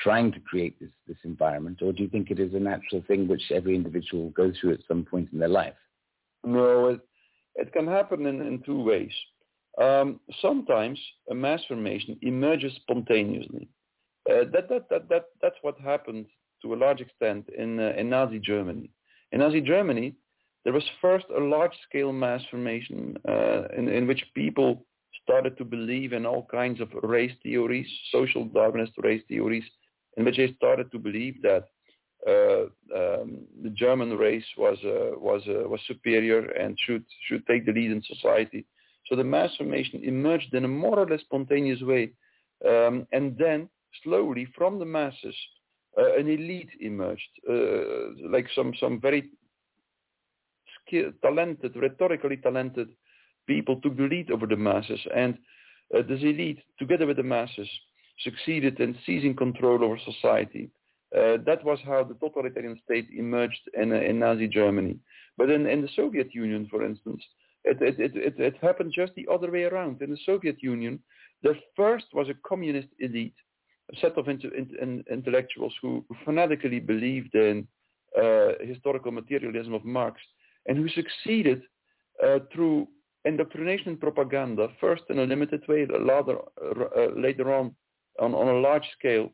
[0.03, 3.29] trying to create this this environment, or do you think it is a natural thing
[3.29, 5.75] which every individual goes through at some point in their life?
[6.45, 7.01] No, it,
[7.57, 9.13] it can happen in, in two ways.
[9.81, 10.99] Um, sometimes
[11.31, 13.69] a mass formation emerges spontaneously.
[14.31, 16.27] Uh, that, that, that, that, that's what happened
[16.63, 18.91] to a large extent in, uh, in Nazi Germany.
[19.33, 20.15] In Nazi Germany,
[20.65, 24.85] there was first a large-scale mass formation uh, in, in which people
[25.23, 29.65] started to believe in all kinds of race theories, social Darwinist race theories,
[30.17, 31.65] in which they started to believe that
[32.27, 37.65] uh, um, the German race was uh, was uh, was superior and should should take
[37.65, 38.67] the lead in society.
[39.07, 42.11] So the mass formation emerged in a more or less spontaneous way,
[42.69, 43.71] um, and then
[44.05, 45.35] slowly from the masses,
[45.99, 49.31] uh, an elite emerged, uh, like some some very
[51.23, 52.89] talented, rhetorically talented
[53.47, 55.37] people took the lead over the masses, and
[55.95, 57.69] uh, this elite, together with the masses,
[58.21, 60.71] succeeded in seizing control over society
[61.17, 64.97] uh, that was how the totalitarian state emerged in, uh, in Nazi Germany.
[65.37, 67.23] But in, in the Soviet Union, for instance,
[67.65, 70.01] it, it, it, it, happened just the other way around.
[70.03, 71.01] In the Soviet Union,
[71.43, 73.35] there first was a communist elite,
[73.93, 77.67] a set of inter, in, intellectuals who fanatically believed in
[78.17, 80.21] uh, historical materialism of Marx
[80.67, 81.63] and who succeeded
[82.25, 82.87] uh, through
[83.25, 87.75] indoctrination propaganda, first in a limited way, later, uh, later on,
[88.21, 89.31] on on a large scale,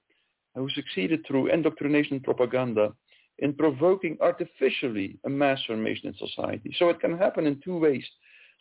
[0.55, 2.93] who succeeded through indoctrination propaganda
[3.41, 6.75] in provoking artificially a mass formation in society.
[6.79, 8.05] So it can happen in two ways.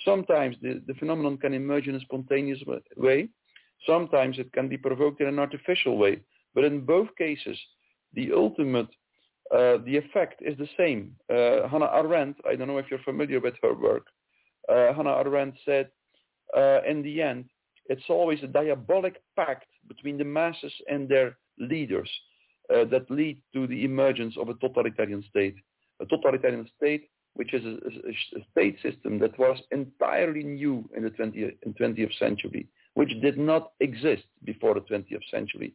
[0.03, 2.59] Sometimes the, the phenomenon can emerge in a spontaneous
[2.97, 3.29] way.
[3.87, 6.19] Sometimes it can be provoked in an artificial way.
[6.53, 7.57] But in both cases,
[8.13, 8.87] the ultimate,
[9.53, 11.15] uh, the effect is the same.
[11.29, 14.07] Uh, Hannah Arendt, I don't know if you're familiar with her work,
[14.69, 15.89] uh, Hannah Arendt said,
[16.55, 17.45] uh, in the end,
[17.87, 22.09] it's always a diabolic pact between the masses and their leaders
[22.73, 25.55] uh, that lead to the emergence of a totalitarian state.
[26.01, 31.03] A totalitarian state which is a, a, a state system that was entirely new in
[31.03, 35.73] the 20th, in 20th century, which did not exist before the 20th century,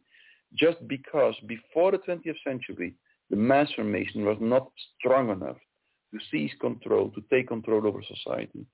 [0.55, 2.95] just because before the 20th century,
[3.31, 5.57] the mass formation was not strong enough
[6.13, 8.65] to seize control, to take control over society.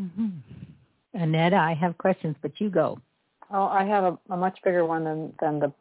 [0.00, 0.28] Mm-hmm.
[1.14, 2.98] Annette, I have questions, but you go.
[3.52, 5.72] Oh, I have a, a much bigger one than than the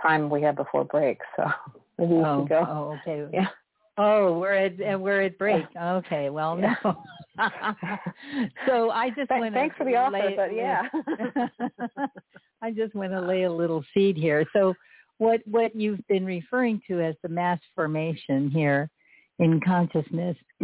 [0.00, 1.18] time we had before break.
[1.34, 1.44] So
[1.98, 2.66] maybe you oh, should go.
[2.68, 3.28] Oh, okay.
[3.32, 3.48] Yeah.
[3.98, 5.64] Oh, we're at we're at break.
[5.80, 6.30] Okay.
[6.30, 6.74] Well, no.
[8.66, 10.88] so I just want to thanks for the offer, but yeah.
[12.62, 14.44] I just want to lay a little seed here.
[14.52, 14.74] So
[15.18, 18.90] what what you've been referring to as the mass formation here
[19.38, 20.36] in consciousness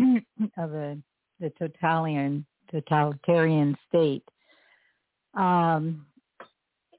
[0.59, 0.99] of a
[1.41, 4.25] the totalitarian totalitarian state.
[5.35, 6.07] Um,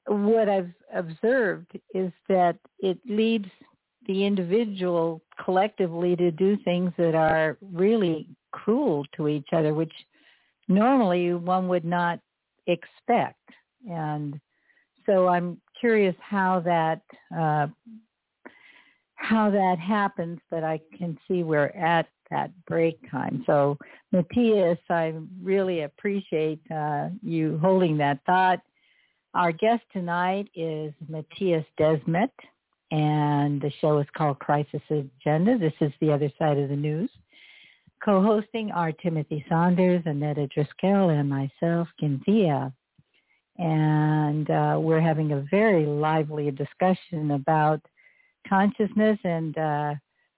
[0.06, 3.48] what I've observed is that it leads
[4.06, 9.92] the individual collectively to do things that are really cruel to each other, which
[10.68, 12.20] normally one would not
[12.66, 13.40] expect.
[13.90, 14.40] And
[15.06, 17.02] so I'm curious how that
[17.36, 17.66] uh,
[19.16, 23.42] how that happens, but I can see we're at that break time.
[23.46, 23.78] So
[24.12, 28.60] Mattias, I really appreciate uh, you holding that thought.
[29.34, 32.30] Our guest tonight is Mattias Desmet,
[32.90, 35.58] and the show is called Crisis Agenda.
[35.58, 37.10] This is the other side of the news.
[38.04, 42.72] Co-hosting are Timothy Saunders, Annetta Driscoll, and myself, Kintia.
[43.56, 47.80] And uh, we're having a very lively discussion about
[48.48, 49.94] consciousness and uh,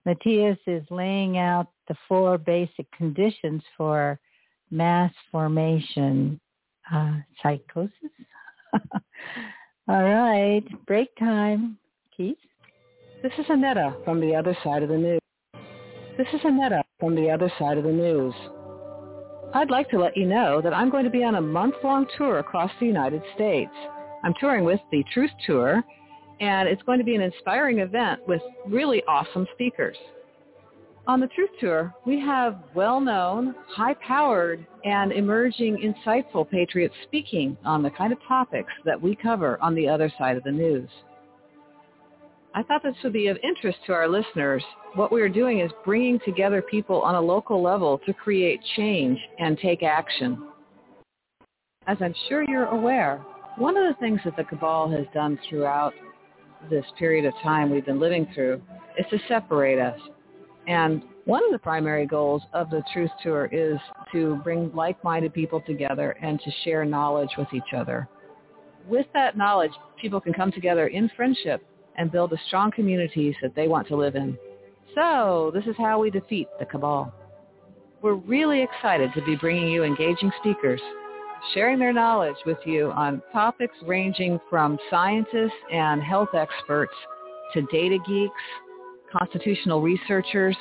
[0.06, 4.20] Mattias is laying out the four basic conditions for
[4.70, 6.40] mass formation
[6.92, 7.90] uh, psychosis.
[9.88, 11.78] All right, break time.
[12.16, 12.38] Keith?
[13.22, 15.20] This is Annetta from the other side of the news.
[16.16, 18.32] This is Annetta from the other side of the news.
[19.52, 22.38] I'd like to let you know that I'm going to be on a month-long tour
[22.38, 23.72] across the United States.
[24.24, 25.84] I'm touring with the Truth Tour,
[26.40, 29.96] and it's going to be an inspiring event with really awesome speakers.
[31.06, 37.90] On the Truth Tour, we have well-known, high-powered, and emerging insightful patriots speaking on the
[37.90, 40.88] kind of topics that we cover on the other side of the news.
[42.56, 44.64] I thought this would be of interest to our listeners.
[44.94, 49.18] What we are doing is bringing together people on a local level to create change
[49.38, 50.48] and take action.
[51.86, 53.18] As I'm sure you're aware,
[53.58, 55.92] one of the things that the cabal has done throughout
[56.70, 58.62] this period of time we've been living through
[58.98, 60.00] is to separate us
[60.66, 63.78] and one of the primary goals of the Truth Tour is
[64.12, 68.08] to bring like-minded people together and to share knowledge with each other.
[68.88, 71.64] With that knowledge, people can come together in friendship
[71.96, 74.38] and build the strong communities that they want to live in.
[74.94, 77.12] So this is how we defeat the cabal.
[78.02, 80.80] We're really excited to be bringing you engaging speakers,
[81.54, 86.94] sharing their knowledge with you on topics ranging from scientists and health experts
[87.54, 88.32] to data geeks,
[89.12, 90.56] constitutional researchers,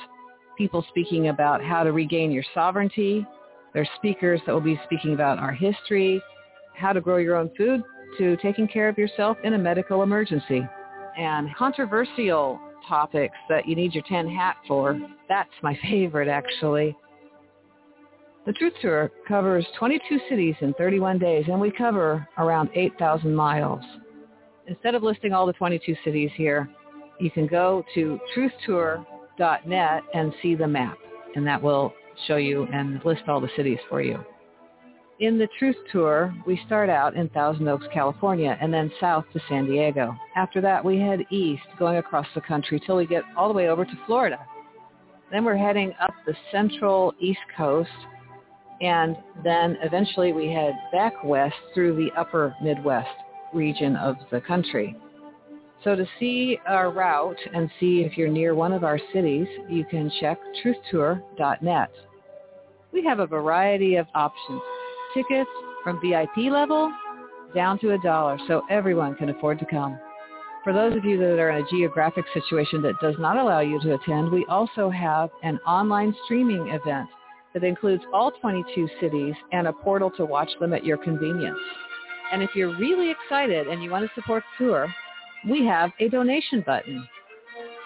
[0.57, 3.25] people speaking about how to regain your sovereignty.
[3.73, 6.21] There's speakers that will be speaking about our history,
[6.75, 7.83] how to grow your own food,
[8.17, 10.65] to taking care of yourself in a medical emergency.
[11.17, 14.99] And controversial topics that you need your 10 hat for.
[15.29, 16.95] That's my favorite, actually.
[18.45, 23.83] The Truth Tour covers 22 cities in 31 days, and we cover around 8,000 miles.
[24.67, 26.69] Instead of listing all the 22 cities here,
[27.19, 30.97] you can go to truthtour.net and see the map,
[31.35, 31.93] and that will
[32.27, 34.23] show you and list all the cities for you.
[35.21, 39.39] In the Truth Tour, we start out in Thousand Oaks, California, and then south to
[39.47, 40.13] San Diego.
[40.35, 43.69] After that, we head east, going across the country till we get all the way
[43.69, 44.45] over to Florida.
[45.31, 47.89] Then we're heading up the central east coast,
[48.81, 53.07] and then eventually we head back west through the upper Midwest
[53.53, 54.97] region of the country.
[55.85, 59.85] So to see our route and see if you're near one of our cities, you
[59.85, 61.91] can check truthtour.net.
[62.91, 64.61] We have a variety of options.
[65.15, 65.49] Tickets
[65.81, 66.91] from VIP level
[67.55, 69.97] down to a dollar so everyone can afford to come.
[70.65, 73.79] For those of you that are in a geographic situation that does not allow you
[73.81, 77.07] to attend, we also have an online streaming event
[77.53, 81.59] that includes all 22 cities and a portal to watch them at your convenience.
[82.33, 84.93] And if you're really excited and you want to support the tour,
[85.49, 87.07] we have a donation button.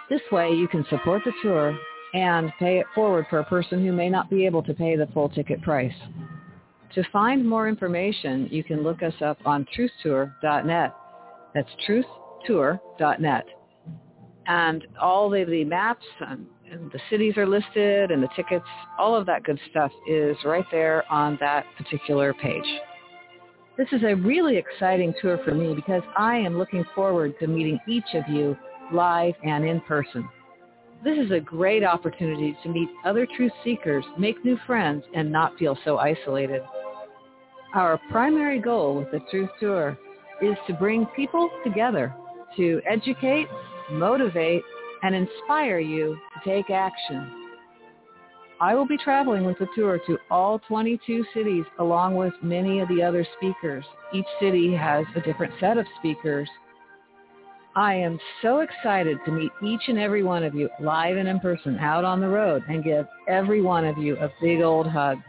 [0.09, 1.77] This way you can support the tour
[2.15, 5.07] and pay it forward for a person who may not be able to pay the
[5.13, 5.93] full ticket price.
[6.95, 10.93] To find more information, you can look us up on truthtour.net.
[11.53, 13.45] That's truthtour.net.
[14.47, 18.65] And all of the maps and, and the cities are listed and the tickets,
[18.97, 22.65] all of that good stuff is right there on that particular page.
[23.77, 27.79] This is a really exciting tour for me because I am looking forward to meeting
[27.87, 28.57] each of you
[28.91, 30.27] live and in person.
[31.03, 35.57] This is a great opportunity to meet other truth seekers, make new friends, and not
[35.57, 36.61] feel so isolated.
[37.73, 39.97] Our primary goal with the Truth Tour
[40.41, 42.13] is to bring people together
[42.57, 43.47] to educate,
[43.91, 44.63] motivate,
[45.03, 47.39] and inspire you to take action
[48.61, 52.89] I will be traveling with the tour to all 22 cities along with many of
[52.89, 53.85] the other speakers.
[54.13, 56.49] Each city has a different set of speakers.
[57.77, 61.39] I am so excited to meet each and every one of you live and in
[61.39, 65.19] person out on the road and give every one of you a big old hug.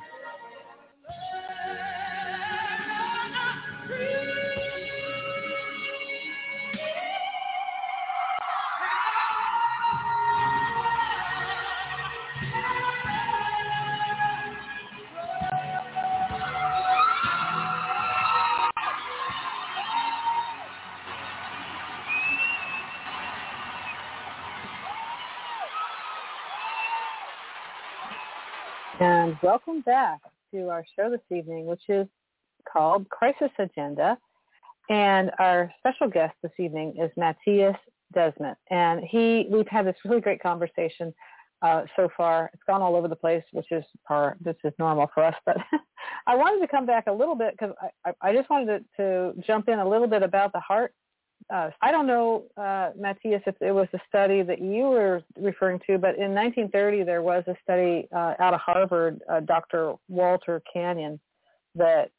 [29.50, 30.20] Welcome back
[30.54, 32.06] to our show this evening, which is
[32.72, 34.16] called Crisis Agenda.
[34.88, 37.76] And our special guest this evening is Mattias
[38.14, 38.54] Desmet.
[38.70, 41.12] And he, we've had this really great conversation
[41.62, 42.48] uh, so far.
[42.54, 45.34] It's gone all over the place, which is par, this is normal for us.
[45.44, 45.56] But
[46.28, 47.74] I wanted to come back a little bit because
[48.04, 50.94] I, I, just wanted to, to jump in a little bit about the heart
[51.50, 55.98] I don't know, uh, Mattias, if it was the study that you were referring to,
[55.98, 59.94] but in 1930 there was a study uh, out of Harvard, uh, Dr.
[60.08, 61.18] Walter Cannon,
[61.74, 62.10] that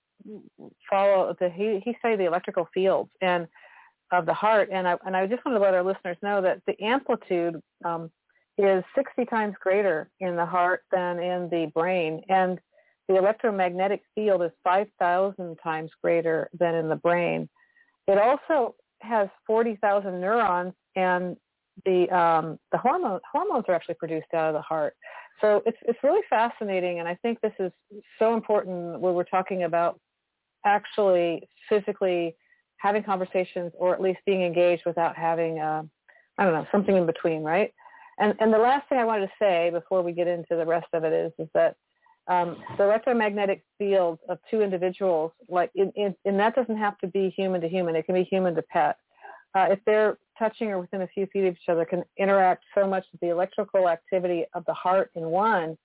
[0.90, 3.48] follow the he he studied the electrical fields and
[4.12, 6.62] of the heart, and I and I just wanted to let our listeners know that
[6.68, 8.12] the amplitude um,
[8.58, 12.60] is 60 times greater in the heart than in the brain, and
[13.08, 17.50] the electromagnetic field is 5,000 times greater than in the brain.
[18.08, 21.38] It also has 40,000 neurons and
[21.86, 24.96] the um, the hormone hormones are actually produced out of the heart.
[25.40, 27.72] So it's it's really fascinating, and I think this is
[28.20, 30.00] so important when we're talking about
[30.66, 32.36] actually physically
[32.78, 35.84] having conversations or at least being engaged without having uh,
[36.38, 37.74] I don't know something in between, right?
[38.20, 40.88] And and the last thing I wanted to say before we get into the rest
[40.94, 41.76] of it is is that
[42.28, 47.08] um, the electromagnetic field of two individuals, like in, in, and that doesn't have to
[47.08, 47.96] be human to human.
[47.96, 48.98] It can be human to pet.
[49.54, 52.88] Uh, if they're touching or within a few feet of each other, can interact so
[52.88, 55.78] much that the electrical activity of the heart in one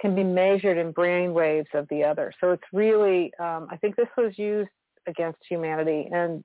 [0.00, 2.32] can be measured in brain waves of the other.
[2.40, 4.70] So it's really, um, I think this was used
[5.08, 6.44] against humanity and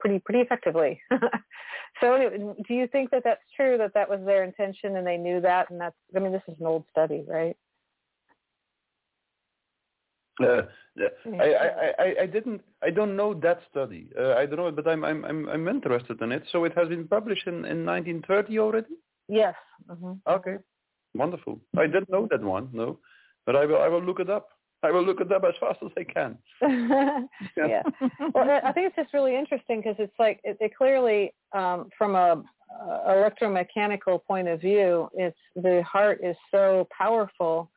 [0.00, 1.00] pretty pretty effectively.
[2.00, 5.16] so anyway, do you think that that's true that that was their intention and they
[5.16, 7.56] knew that and that's I mean this is an old study, right?
[10.42, 10.62] Uh,
[11.40, 14.08] I, I, I, I didn't I don't know that study.
[14.18, 16.42] Uh, I don't know, but I'm I'm I'm I'm interested in it.
[16.50, 18.94] So it has been published in, in 1930 already.
[19.28, 19.54] Yes.
[19.88, 20.12] Mm-hmm.
[20.28, 20.56] Okay,
[21.14, 21.60] wonderful.
[21.76, 22.68] I didn't know that one.
[22.72, 22.98] No,
[23.46, 24.48] but I will I will look it up.
[24.82, 26.38] I will look it up as fast as I can.
[27.56, 27.82] yeah.
[28.34, 32.14] Well, I think it's just really interesting because it's like it, it clearly, um, from
[32.16, 32.42] a,
[32.82, 37.70] a electromechanical point of view, it's the heart is so powerful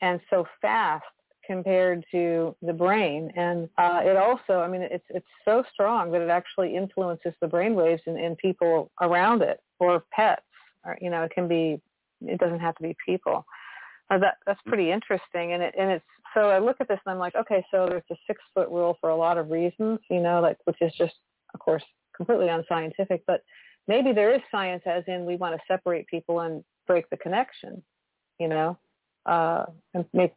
[0.00, 1.04] and so fast
[1.46, 3.30] compared to the brain.
[3.36, 7.46] And uh, it also, I mean, it's it's so strong that it actually influences the
[7.46, 10.42] brain waves in, in people around it or pets.
[10.84, 11.80] Or, you know, it can be,
[12.22, 13.46] it doesn't have to be people.
[14.10, 15.52] Uh, that that's pretty interesting.
[15.52, 18.02] And it and it's so I look at this and I'm like, okay, so there's
[18.10, 21.14] a six foot rule for a lot of reasons, you know, like which is just,
[21.54, 21.84] of course,
[22.16, 23.22] completely unscientific.
[23.26, 23.42] But
[23.88, 27.82] maybe there is science, as in we want to separate people and break the connection,
[28.38, 28.78] you know
[29.26, 30.32] uh, and make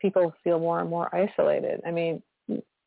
[0.00, 1.80] people feel more and more isolated.
[1.86, 2.22] I mean,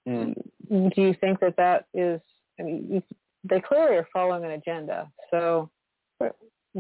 [0.08, 0.36] mm.
[0.70, 2.20] do you think that that is?
[2.60, 3.04] I mean, you,
[3.43, 5.12] they clearly are following an agenda.
[5.32, 5.70] So,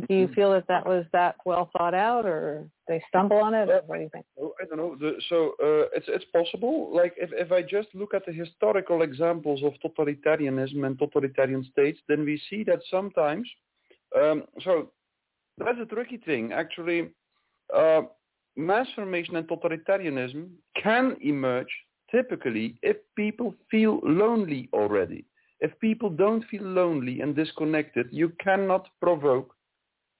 [0.07, 0.33] do you mm-hmm.
[0.33, 3.69] feel that that was that well thought out, or they stumble on it?
[3.69, 4.25] Or what do you think?
[4.41, 4.95] Oh, I don't know.
[4.99, 6.89] The, so uh, it's it's possible.
[6.95, 11.99] Like if if I just look at the historical examples of totalitarianism and totalitarian states,
[12.07, 13.47] then we see that sometimes.
[14.19, 14.91] Um, so
[15.57, 17.09] that's a tricky thing, actually.
[17.73, 18.01] Uh,
[18.55, 20.49] mass formation and totalitarianism
[20.81, 21.73] can emerge
[22.11, 25.25] typically if people feel lonely already.
[25.59, 29.55] If people don't feel lonely and disconnected, you cannot provoke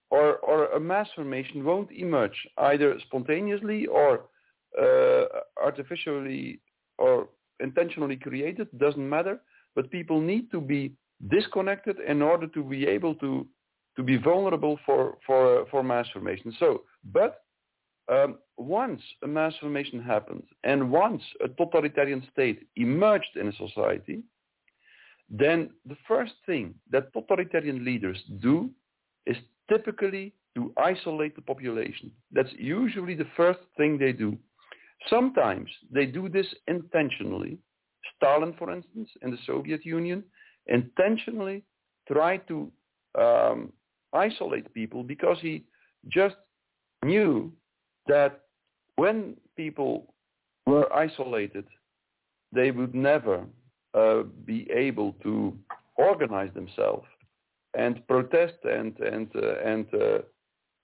[0.10, 4.26] or, or a mass formation won't emerge either spontaneously or
[4.80, 5.26] uh,
[5.62, 6.60] artificially
[7.00, 7.28] or
[7.60, 9.40] intentionally created, doesn't matter,
[9.76, 10.94] but people need to be
[11.32, 13.48] disconnected in order to be able to,
[13.96, 16.54] to be vulnerable for, for, for mass formation.
[16.60, 17.43] So, but
[18.12, 24.24] um, once a mass formation happens and once a totalitarian state emerged in a society,
[25.30, 28.70] then the first thing that totalitarian leaders do
[29.26, 29.38] is
[29.70, 32.12] typically to isolate the population.
[32.32, 34.38] That's usually the first thing they do.
[35.10, 37.58] Sometimes they do this intentionally.
[38.16, 40.24] Stalin, for instance, in the Soviet Union,
[40.68, 41.64] intentionally
[42.08, 42.72] tried to
[43.20, 43.72] um,
[44.14, 45.64] isolate people because he
[46.10, 46.36] just
[47.04, 47.52] knew
[48.08, 48.42] that
[48.96, 50.14] when people
[50.66, 51.66] were isolated,
[52.52, 53.46] they would never
[53.94, 55.56] uh, be able to
[55.98, 57.06] organize themselves
[57.76, 60.20] and protest and and uh, and uh,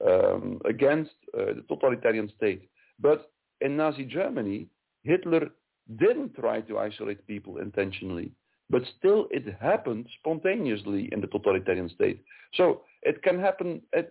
[0.10, 2.70] um, against uh, the totalitarian state.
[3.00, 4.68] But in Nazi Germany,
[5.04, 5.50] Hitler
[5.98, 8.32] didn't try to isolate people intentionally,
[8.70, 12.22] but still it happened spontaneously in the totalitarian state.
[12.56, 13.82] So it can happen.
[13.96, 14.10] At,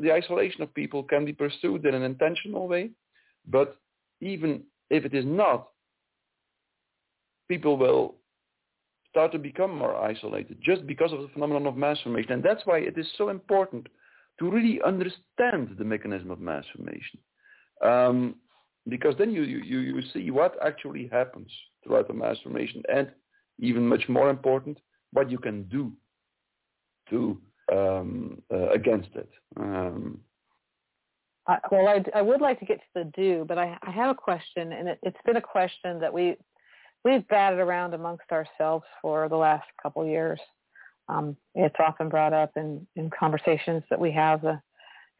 [0.00, 2.90] the isolation of people can be pursued in an intentional way,
[3.46, 3.76] but
[4.20, 5.68] even if it is not,
[7.48, 8.16] people will
[9.10, 12.32] start to become more isolated just because of the phenomenon of mass formation.
[12.32, 13.86] And that's why it is so important
[14.38, 17.18] to really understand the mechanism of mass formation.
[17.82, 18.34] Um,
[18.88, 21.50] because then you, you, you see what actually happens
[21.82, 23.10] throughout the mass formation and
[23.58, 24.78] even much more important,
[25.12, 25.92] what you can do
[27.10, 27.40] to
[27.72, 29.28] um, uh, against it.
[29.56, 30.20] Um,
[31.48, 34.10] I, well, I, I, would like to get to the do, but I, I have
[34.10, 36.36] a question, and it, has been a question that we
[37.04, 40.40] we've batted around amongst ourselves for the last couple of years.
[41.08, 44.56] Um, it's often brought up in, in conversations that we have uh,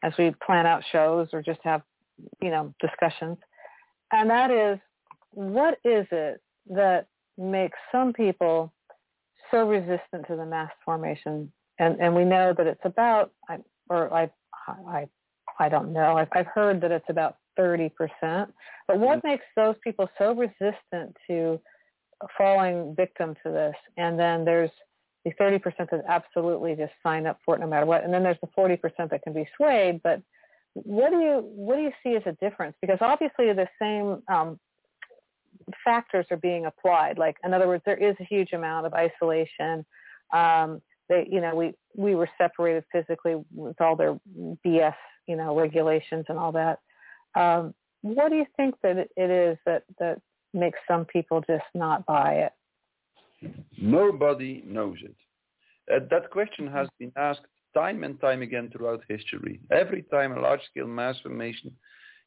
[0.03, 1.81] as we plan out shows or just have,
[2.41, 3.37] you know, discussions,
[4.11, 4.79] and that is,
[5.31, 8.73] what is it that makes some people
[9.51, 13.31] so resistant to the mass formation and and we know that it's about
[13.89, 14.29] or I
[14.67, 15.07] I
[15.59, 16.17] I don't know.
[16.17, 17.91] I've, I've heard that it's about 30%.
[18.21, 19.27] But what mm-hmm.
[19.27, 21.59] makes those people so resistant to
[22.37, 23.75] falling victim to this?
[23.97, 24.69] And then there's
[25.25, 25.61] the 30%
[25.91, 28.79] that absolutely just sign up for it no matter what, and then there's the 40%
[29.09, 30.01] that can be swayed.
[30.03, 30.21] But
[30.73, 32.75] what do you what do you see as a difference?
[32.81, 34.59] Because obviously the same um,
[35.83, 37.17] factors are being applied.
[37.17, 39.85] Like in other words, there is a huge amount of isolation.
[40.31, 44.19] Um, they, you know, we we were separated physically with all their
[44.65, 44.95] BS,
[45.27, 46.79] you know, regulations and all that.
[47.35, 50.21] Um, what do you think that it is that that
[50.53, 52.53] makes some people just not buy it?
[53.77, 55.15] Nobody knows it.
[55.93, 57.41] Uh, that question has been asked
[57.73, 59.59] time and time again throughout history.
[59.71, 61.71] Every time a large-scale mass formation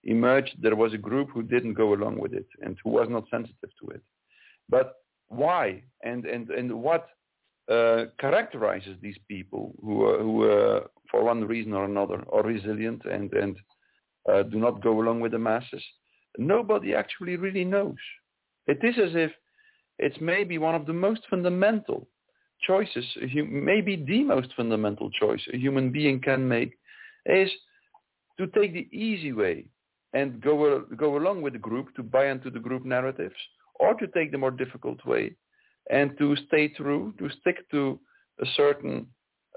[0.04, 3.24] emerged, there was a group who didn't go along with it and who was not
[3.30, 4.02] sensitive to it.
[4.68, 4.94] But
[5.28, 7.08] why and, and, and what
[7.70, 13.02] uh, characterizes these people who, uh, who uh, for one reason or another, are resilient
[13.04, 13.56] and, and
[14.30, 15.82] uh, do not go along with the masses?
[16.36, 17.96] Nobody actually really knows.
[18.66, 19.30] It is as if
[19.98, 22.08] it's maybe one of the most fundamental
[22.66, 23.04] choices,
[23.48, 26.72] maybe the most fundamental choice a human being can make,
[27.26, 27.50] is
[28.38, 29.66] to take the easy way
[30.12, 33.34] and go, go along with the group, to buy into the group narratives,
[33.78, 35.34] or to take the more difficult way
[35.90, 37.98] and to stay true, to stick to
[38.40, 39.06] a certain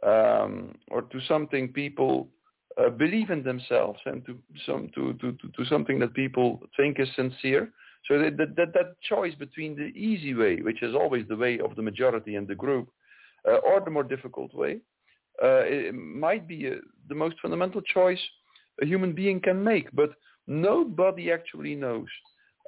[0.05, 2.27] um, or to something people
[2.77, 6.99] uh, believe in themselves and to some to, to, to, to something that people think
[6.99, 7.71] is sincere.
[8.07, 11.75] So that, that, that choice between the easy way, which is always the way of
[11.75, 12.89] the majority and the group,
[13.47, 14.79] uh, or the more difficult way,
[15.41, 16.77] uh, it might be a, uh,
[17.07, 18.19] the most fundamental choice
[18.81, 19.87] a human being can make.
[19.93, 20.11] But
[20.47, 22.07] nobody actually knows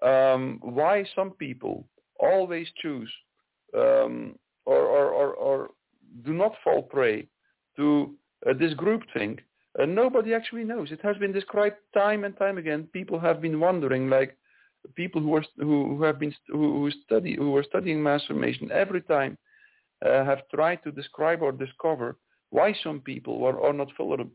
[0.02, 1.86] um, why some people
[2.20, 3.12] always choose
[3.76, 5.70] um, or, or, or, or,
[6.24, 7.28] do not fall prey
[7.76, 8.16] to
[8.50, 9.38] uh, this group thing.
[9.78, 10.92] Uh, nobody actually knows.
[10.92, 12.88] It has been described time and time again.
[12.94, 14.38] People have been wondering, like
[14.96, 18.72] people who are who, who have been who, who study who were studying mass formation
[18.72, 19.38] every time
[20.06, 22.18] uh, have tried to describe or discover
[22.50, 23.90] why some people are, are not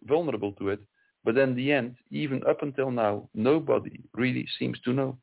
[0.06, 0.80] vulnerable to it.
[1.24, 5.18] But in the end, even up until now, nobody really seems to know.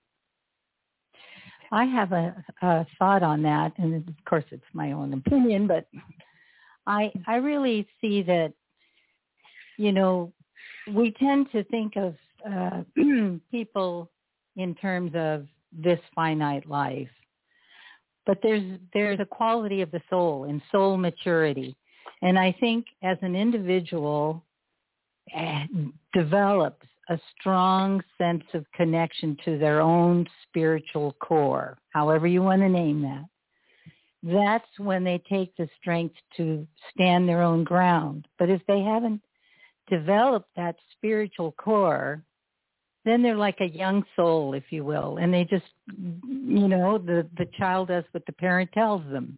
[1.71, 5.87] I have a, a thought on that, and of course it's my own opinion, but
[6.85, 8.53] I I really see that,
[9.77, 10.31] you know,
[10.93, 12.15] we tend to think of
[12.49, 12.83] uh,
[13.51, 14.09] people
[14.55, 17.09] in terms of this finite life,
[18.25, 21.75] but there's there's a quality of the soul and soul maturity,
[22.21, 24.43] and I think as an individual
[25.35, 25.63] uh,
[26.13, 32.69] develops a strong sense of connection to their own spiritual core, however you want to
[32.69, 33.25] name that,
[34.23, 38.27] that's when they take the strength to stand their own ground.
[38.37, 39.21] But if they haven't
[39.89, 42.21] developed that spiritual core,
[43.05, 45.65] then they're like a young soul, if you will, and they just,
[45.97, 49.37] you know, the the child does what the parent tells them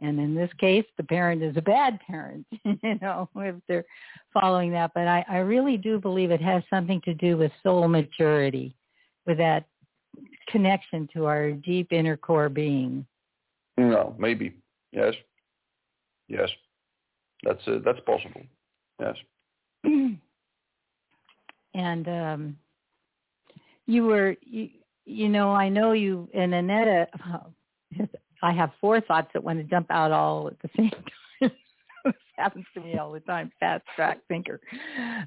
[0.00, 3.84] and in this case the parent is a bad parent you know if they're
[4.32, 4.92] following that.
[4.94, 8.74] But i i really do believe it has something to do with soul maturity
[9.26, 9.66] with that
[10.48, 13.06] connection to our deep inner core being.
[13.76, 14.54] No maybe.
[14.92, 15.14] Yes.
[16.28, 16.48] Yes.
[17.42, 18.42] That's uh, that's possible.
[19.00, 19.16] Yes.
[21.74, 22.56] And um
[23.86, 24.70] you were you,
[25.04, 27.06] you know i know you and annetta
[28.42, 31.50] I have four thoughts that want to jump out all at the same time.
[32.04, 33.50] this happens to me all the time.
[33.60, 34.60] Fast track thinker.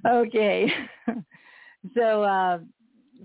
[0.06, 0.72] Okay.
[1.96, 2.60] so uh,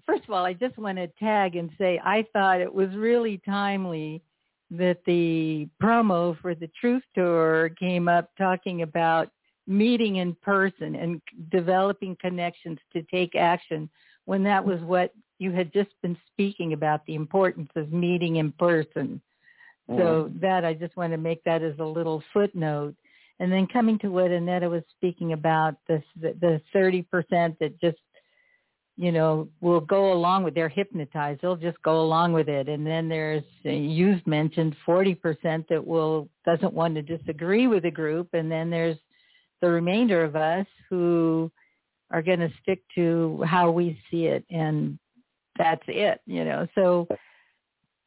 [0.07, 3.41] first of all, I just want to tag and say I thought it was really
[3.45, 4.23] timely
[4.71, 9.29] that the promo for the Truth Tour came up talking about
[9.67, 11.21] meeting in person and
[11.51, 13.89] developing connections to take action
[14.27, 18.53] when that was what you had just been speaking about the importance of meeting in
[18.53, 19.21] person.
[19.89, 20.39] So mm-hmm.
[20.41, 22.95] that I just want to make that as a little footnote.
[23.41, 27.99] And then coming to what Annetta was speaking about, this the thirty percent that just
[28.97, 32.69] you know will go along with they're hypnotized they'll just go along with it.
[32.69, 38.29] And then there's you've mentioned 40% that will doesn't want to disagree with the group.
[38.33, 38.97] And then there's
[39.61, 41.51] the remainder of us who
[42.11, 44.45] are going to stick to how we see it.
[44.51, 44.99] And
[45.59, 46.67] that's it you know.
[46.75, 47.09] So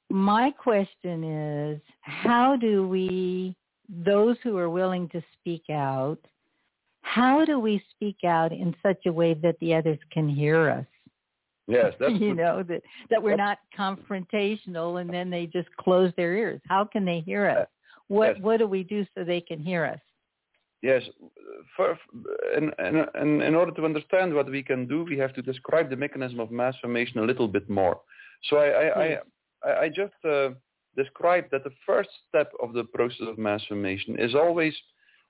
[0.10, 3.55] my question is, how do we,
[3.89, 6.20] those who are willing to speak out,
[7.01, 10.86] how do we speak out in such a way that the others can hear us?
[11.68, 16.34] Yes, that's you know that that we're not confrontational, and then they just close their
[16.34, 16.62] ears.
[16.68, 17.68] How can they hear us?
[18.08, 18.43] What yes.
[18.43, 19.99] what do we do so they can hear us?
[20.82, 21.01] Yes,
[21.76, 21.97] for,
[22.55, 25.95] in, in, in order to understand what we can do, we have to describe the
[25.95, 27.99] mechanism of mass formation a little bit more.
[28.43, 29.18] So I, I, I,
[29.64, 30.49] I just uh,
[30.95, 34.74] described that the first step of the process of mass formation is always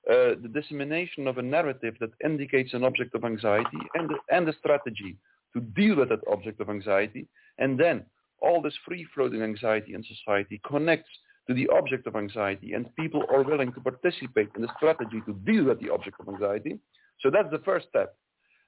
[0.09, 4.53] uh, the dissemination of a narrative that indicates an object of anxiety and, and a
[4.59, 5.17] strategy
[5.53, 7.27] to deal with that object of anxiety.
[7.57, 8.05] And then
[8.41, 11.09] all this free-floating anxiety in society connects
[11.47, 15.33] to the object of anxiety and people are willing to participate in the strategy to
[15.45, 16.79] deal with the object of anxiety.
[17.21, 18.15] So that's the first step.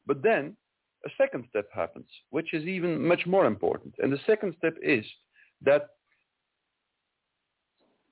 [0.06, 0.56] But then
[1.06, 3.96] a second step happens, which is even much more important.
[4.00, 5.06] And the second step is
[5.62, 5.90] that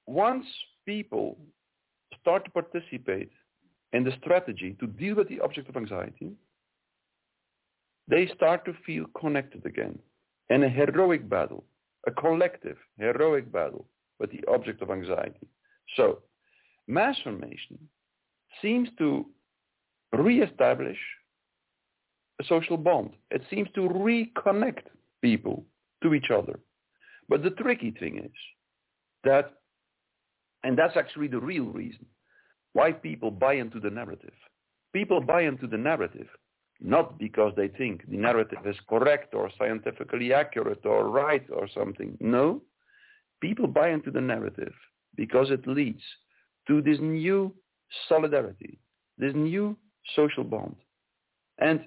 [0.06, 0.46] once
[0.86, 1.38] people
[2.22, 3.32] start to participate
[3.94, 6.32] in the strategy to deal with the object of anxiety,
[8.08, 10.00] they start to feel connected again
[10.50, 11.64] in a heroic battle,
[12.08, 13.86] a collective heroic battle
[14.20, 15.48] with the object of anxiety.
[15.96, 16.20] So
[16.88, 17.78] mass formation
[18.62, 19.26] seems to
[20.14, 20.98] reestablish
[22.40, 23.12] a social bond.
[23.32, 24.84] It seems to reconnect
[25.22, 25.66] people
[26.04, 26.60] to each other.
[27.30, 28.32] But the tricky thing is
[29.24, 29.54] that,
[30.64, 32.06] and that's actually the real reason
[32.74, 34.34] why people buy into the narrative.
[34.94, 36.28] People buy into the narrative
[36.80, 42.18] not because they think the narrative is correct or scientifically accurate or right or something.
[42.20, 42.62] No,
[43.42, 44.74] people buy into the narrative
[45.16, 46.02] because it leads
[46.68, 47.54] to this new
[48.08, 48.80] solidarity,
[49.18, 49.76] this new
[50.16, 50.76] social bond.
[51.60, 51.82] And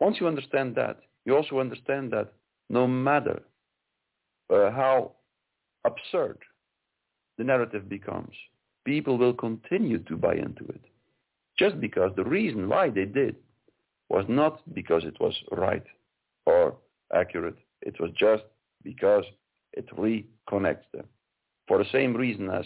[0.00, 2.32] once you understand that, you also understand that
[2.70, 3.42] no matter
[4.54, 5.12] uh, how
[5.84, 6.38] absurd
[7.38, 8.34] the narrative becomes,
[8.84, 10.84] people will continue to buy into it.
[11.58, 13.36] Just because the reason why they did
[14.08, 15.84] was not because it was right
[16.46, 16.76] or
[17.14, 17.56] accurate.
[17.82, 18.44] It was just
[18.82, 19.24] because
[19.72, 21.06] it reconnects them.
[21.66, 22.64] For the same reason as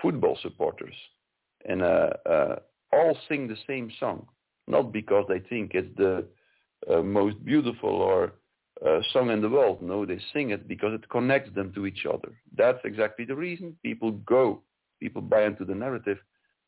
[0.00, 0.94] football supporters
[1.64, 2.56] and uh, uh,
[2.92, 4.26] all sing the same song,
[4.66, 6.24] not because they think it's the
[6.90, 8.32] uh, most beautiful or
[8.86, 9.80] uh, song in the world.
[9.82, 12.32] No, they sing it because it connects them to each other.
[12.56, 14.62] That's exactly the reason people go,
[15.00, 16.18] people buy into the narrative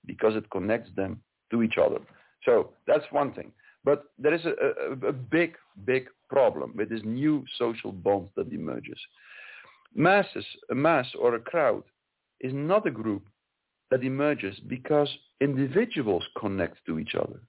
[0.06, 1.98] because it connects them to each other.
[2.44, 3.52] So that's one thing.
[3.84, 8.52] But there is a, a, a big, big problem with this new social bond that
[8.52, 8.98] emerges.
[9.94, 11.84] Masses, a mass or a crowd
[12.40, 13.22] is not a group
[13.90, 15.08] that emerges because
[15.40, 17.40] individuals connect to each other.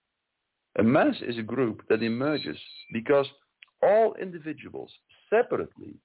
[0.78, 2.58] A mass is a group that emerges
[2.92, 3.28] because
[3.82, 4.92] all individuals
[5.30, 5.96] separately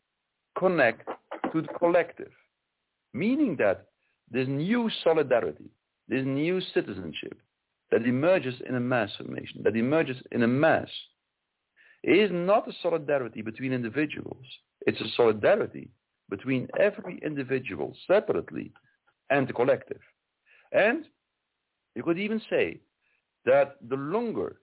[0.58, 1.08] connect
[1.52, 2.32] to the collective,
[3.14, 3.86] meaning that
[4.30, 5.70] this new solidarity,
[6.08, 7.38] this new citizenship
[7.90, 10.88] that emerges in a mass formation, that emerges in a mass,
[12.04, 14.46] is not a solidarity between individuals.
[14.86, 15.90] It's a solidarity
[16.30, 18.72] between every individual separately
[19.30, 20.00] and the collective.
[20.72, 21.04] And
[21.94, 22.80] you could even say
[23.44, 24.60] that the longer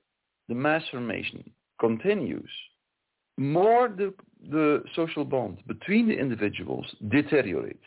[0.47, 1.43] the mass formation
[1.79, 2.49] continues,
[3.37, 4.13] more the,
[4.49, 7.79] the social bond between the individuals deteriorates.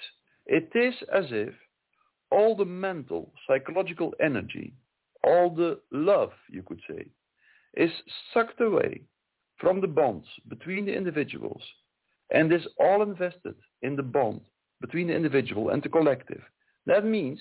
[0.47, 1.55] It is as if
[2.31, 4.73] all the mental, psychological energy,
[5.25, 7.07] all the love, you could say,
[7.75, 7.91] is
[8.33, 9.03] sucked away
[9.59, 11.63] from the bonds between the individuals
[12.33, 14.41] and is all invested in the bond
[14.81, 16.43] between the individual and the collective.
[16.87, 17.41] That means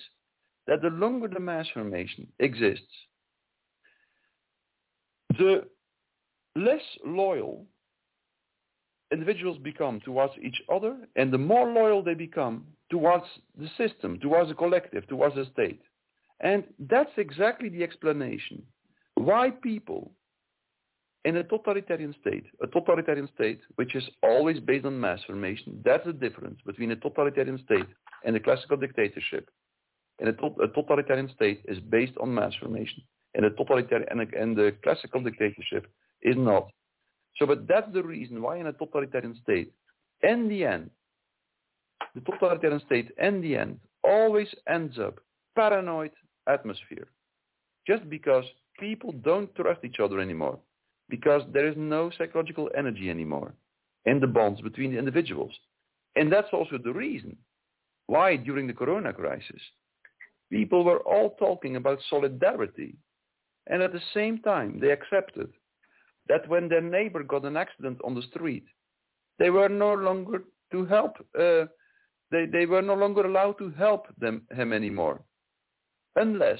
[0.67, 2.83] that the longer the mass formation exists,
[5.37, 5.63] the
[6.55, 7.65] less loyal
[9.11, 13.25] individuals become towards each other and the more loyal they become towards
[13.57, 15.81] the system, towards the collective, towards the state.
[16.41, 18.63] And that's exactly the explanation
[19.15, 20.11] why people
[21.25, 26.05] in a totalitarian state, a totalitarian state which is always based on mass formation, that's
[26.05, 27.85] the difference between a totalitarian state
[28.25, 29.49] and a classical dictatorship.
[30.19, 33.03] And a, to- a totalitarian state is based on mass formation
[33.35, 35.87] and a totalitarian and, a, and the classical dictatorship
[36.21, 36.69] is not.
[37.37, 39.71] So, but that's the reason why in a totalitarian state,
[40.23, 40.89] in the end,
[42.15, 45.19] the totalitarian state, in the end, always ends up
[45.55, 46.11] paranoid
[46.47, 47.07] atmosphere,
[47.87, 48.45] just because
[48.79, 50.59] people don't trust each other anymore,
[51.09, 53.53] because there is no psychological energy anymore
[54.05, 55.51] in the bonds between the individuals.
[56.15, 57.37] And that's also the reason
[58.07, 59.61] why during the corona crisis,
[60.51, 62.95] people were all talking about solidarity.
[63.67, 65.51] And at the same time, they accepted
[66.29, 68.65] that when their neighbor got an accident on the street,
[69.39, 71.17] they were no longer to help.
[71.37, 71.65] Uh,
[72.31, 75.21] they, they were no longer allowed to help them him anymore,
[76.15, 76.59] unless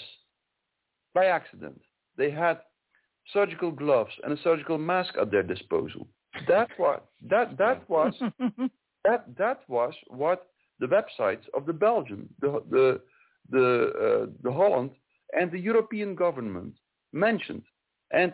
[1.13, 1.80] by accident
[2.17, 2.59] they had
[3.32, 6.07] surgical gloves and a surgical mask at their disposal.
[6.47, 8.13] That was that that was
[9.05, 10.47] that that was what
[10.80, 13.01] the websites of the Belgium, the the
[13.51, 14.91] the, uh, the Holland,
[15.34, 16.74] and the European government
[17.13, 17.63] mentioned.
[18.11, 18.34] And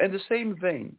[0.00, 0.96] in the same vein,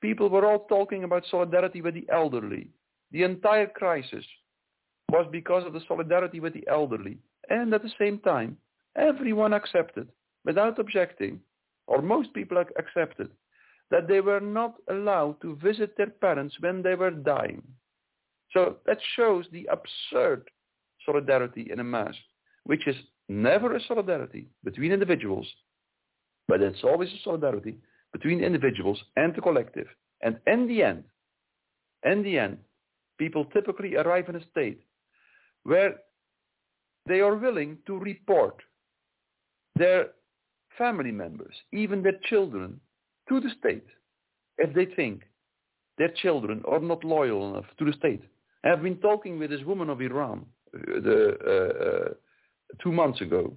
[0.00, 2.68] people were all talking about solidarity with the elderly.
[3.12, 4.24] The entire crisis
[5.10, 7.18] was because of the solidarity with the elderly.
[7.50, 8.56] And at the same time,
[8.96, 10.08] everyone accepted,
[10.44, 11.40] without objecting,
[11.86, 13.30] or most people accepted,
[13.90, 17.62] that they were not allowed to visit their parents when they were dying.
[18.52, 20.50] So that shows the absurd
[21.04, 22.14] solidarity in a mass,
[22.64, 22.96] which is
[23.28, 25.46] never a solidarity between individuals,
[26.48, 27.76] but it's always a solidarity
[28.12, 29.86] between individuals and the collective.
[30.22, 31.04] And in the end,
[32.04, 32.58] in the end,
[33.18, 34.80] people typically arrive in a state
[35.64, 35.96] where
[37.06, 38.56] they are willing to report
[39.76, 40.08] their
[40.76, 42.80] family members, even their children,
[43.28, 43.86] to the state
[44.58, 45.22] if they think
[45.98, 48.22] their children are not loyal enough to the state.
[48.64, 52.08] I have been talking with this woman of Iran uh, the, uh, uh,
[52.82, 53.56] two months ago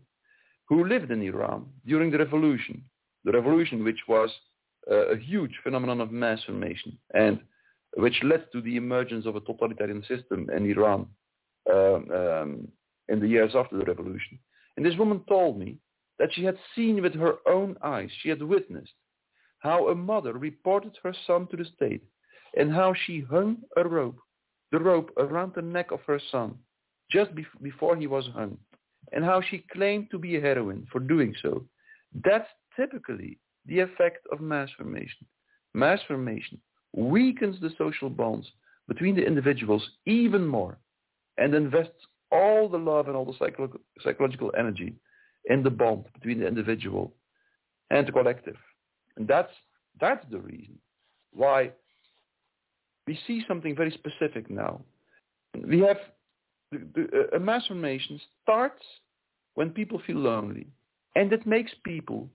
[0.68, 2.84] who lived in Iran during the revolution,
[3.26, 4.30] the revolution which was
[4.90, 7.40] uh, a huge phenomenon of mass formation and
[7.98, 11.08] which led to the emergence of a totalitarian system in Iran
[11.72, 12.68] um, um,
[13.10, 14.40] in the years after the revolution.
[14.78, 15.78] And this woman told me
[16.18, 18.94] that she had seen with her own eyes, she had witnessed
[19.60, 22.04] how a mother reported her son to the state
[22.58, 24.18] and how she hung a rope,
[24.72, 26.56] the rope around the neck of her son
[27.12, 28.58] just be- before he was hung
[29.12, 31.64] and how she claimed to be a heroine for doing so.
[32.24, 35.26] That's typically the effect of mass formation.
[35.74, 36.60] Mass formation
[36.94, 38.48] weakens the social bonds
[38.88, 40.78] between the individuals even more
[41.38, 44.94] and invests all the love and all the psycholo- psychological energy
[45.46, 47.14] in the bond between the individual
[47.90, 48.58] and the collective.
[49.18, 49.52] And that's,
[50.00, 50.78] that's the reason
[51.34, 51.72] why
[53.08, 54.82] we see something very specific now.
[55.68, 55.98] We have
[56.72, 58.84] the, the, uh, a mass formation starts
[59.56, 60.68] when people feel lonely.
[61.16, 62.30] And it makes people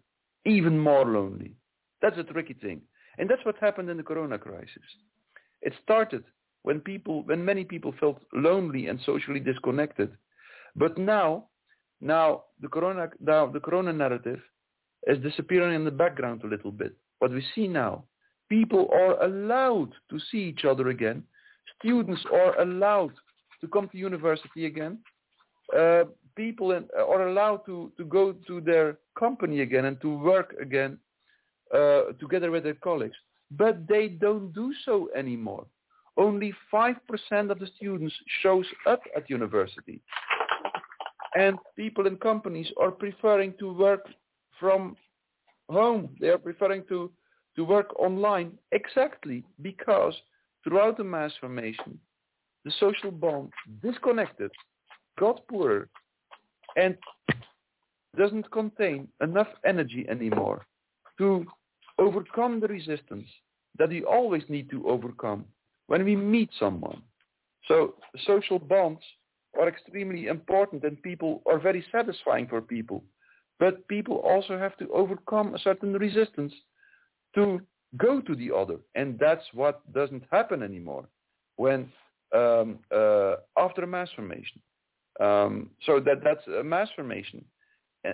[0.46, 1.52] even more lonely.
[2.00, 2.80] That's a tricky thing.
[3.18, 4.82] And that's what happened in the corona crisis.
[5.62, 6.24] It started
[6.62, 10.10] when people, when many people felt lonely and socially disconnected.
[10.74, 11.46] But now,
[12.00, 14.40] now the corona, now the corona narrative
[15.06, 16.94] is disappearing in the background a little bit.
[17.18, 18.04] What we see now,
[18.48, 21.22] people are allowed to see each other again.
[21.78, 23.14] Students are allowed
[23.60, 24.98] to come to university again.
[25.76, 26.04] Uh,
[26.36, 30.98] people in, are allowed to, to go to their company again and to work again
[31.74, 33.16] uh, together with their colleagues.
[33.50, 35.66] But they don't do so anymore.
[36.16, 36.96] Only 5%
[37.50, 40.00] of the students shows up at university.
[41.34, 44.06] And people in companies are preferring to work
[44.58, 44.96] from
[45.68, 46.16] home.
[46.20, 47.10] They are preferring to,
[47.56, 50.14] to work online exactly because
[50.64, 51.98] throughout the mass formation,
[52.64, 54.50] the social bond disconnected,
[55.18, 55.88] got poorer,
[56.76, 56.96] and
[58.16, 60.64] doesn't contain enough energy anymore
[61.18, 61.44] to
[61.98, 63.26] overcome the resistance
[63.78, 65.44] that we always need to overcome
[65.86, 67.02] when we meet someone.
[67.68, 67.94] So
[68.26, 69.00] social bonds
[69.58, 73.02] are extremely important and people are very satisfying for people.
[73.58, 76.52] But people also have to overcome a certain resistance
[77.34, 77.60] to
[77.96, 78.76] go to the other.
[78.94, 81.08] And that's what doesn't happen anymore
[81.56, 81.90] when
[82.34, 84.60] um, uh, after a mass formation.
[85.20, 87.44] Um, so that, that's a mass formation.
[88.06, 88.12] Uh,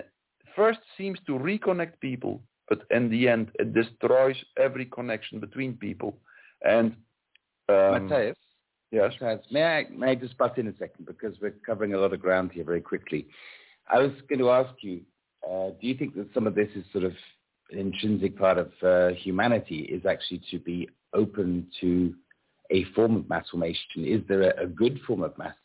[0.55, 6.17] first seems to reconnect people, but in the end it destroys every connection between people.
[6.65, 6.91] And
[7.69, 7.75] um,
[8.09, 8.35] Mattias,
[8.91, 11.97] yes, Mattias, may I may I just butt in a second because we're covering a
[11.97, 13.27] lot of ground here very quickly.
[13.91, 15.01] I was going to ask you,
[15.45, 17.13] uh, do you think that some of this is sort of
[17.71, 22.13] an intrinsic part of uh, humanity is actually to be open to
[22.71, 24.05] a form of mass formation?
[24.05, 25.55] Is there a, a good form of mass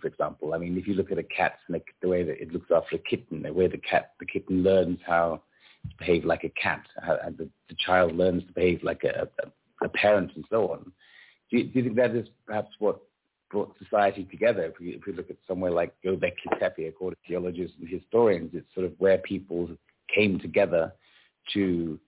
[0.00, 0.54] for example?
[0.54, 2.96] I mean, if you look at a cat and the, way that it looks after
[2.96, 5.42] a kitten, the way the cat, the kitten learns how
[5.88, 9.84] to behave like a cat, how, the, the child learns to behave like a, a,
[9.84, 10.92] a parent and so on.
[11.50, 13.00] Do you, do you think that is perhaps what
[13.54, 14.64] brought society together.
[14.64, 18.50] If we, if we look at somewhere like Göbekli Tepe, according to geologists and historians,
[18.52, 19.68] it's sort of where people
[20.12, 20.92] came together
[21.52, 22.00] to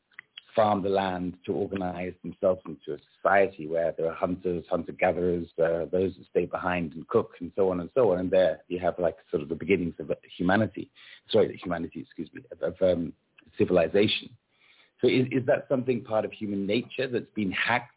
[0.57, 5.85] farm the land, to organize themselves into a society where there are hunters, hunter-gatherers, uh,
[5.93, 8.19] those that stay behind and cook, and so on and so on.
[8.19, 10.91] And there you have like sort of the beginnings of humanity,
[11.31, 13.13] sorry, humanity, excuse me, of, of um,
[13.59, 14.31] civilization.
[15.01, 17.93] So is, is that something part of human nature that's been hacked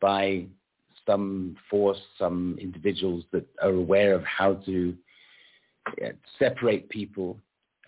[0.00, 0.46] by
[1.06, 4.96] some force, some individuals that are aware of how to
[6.00, 7.38] yeah, separate people,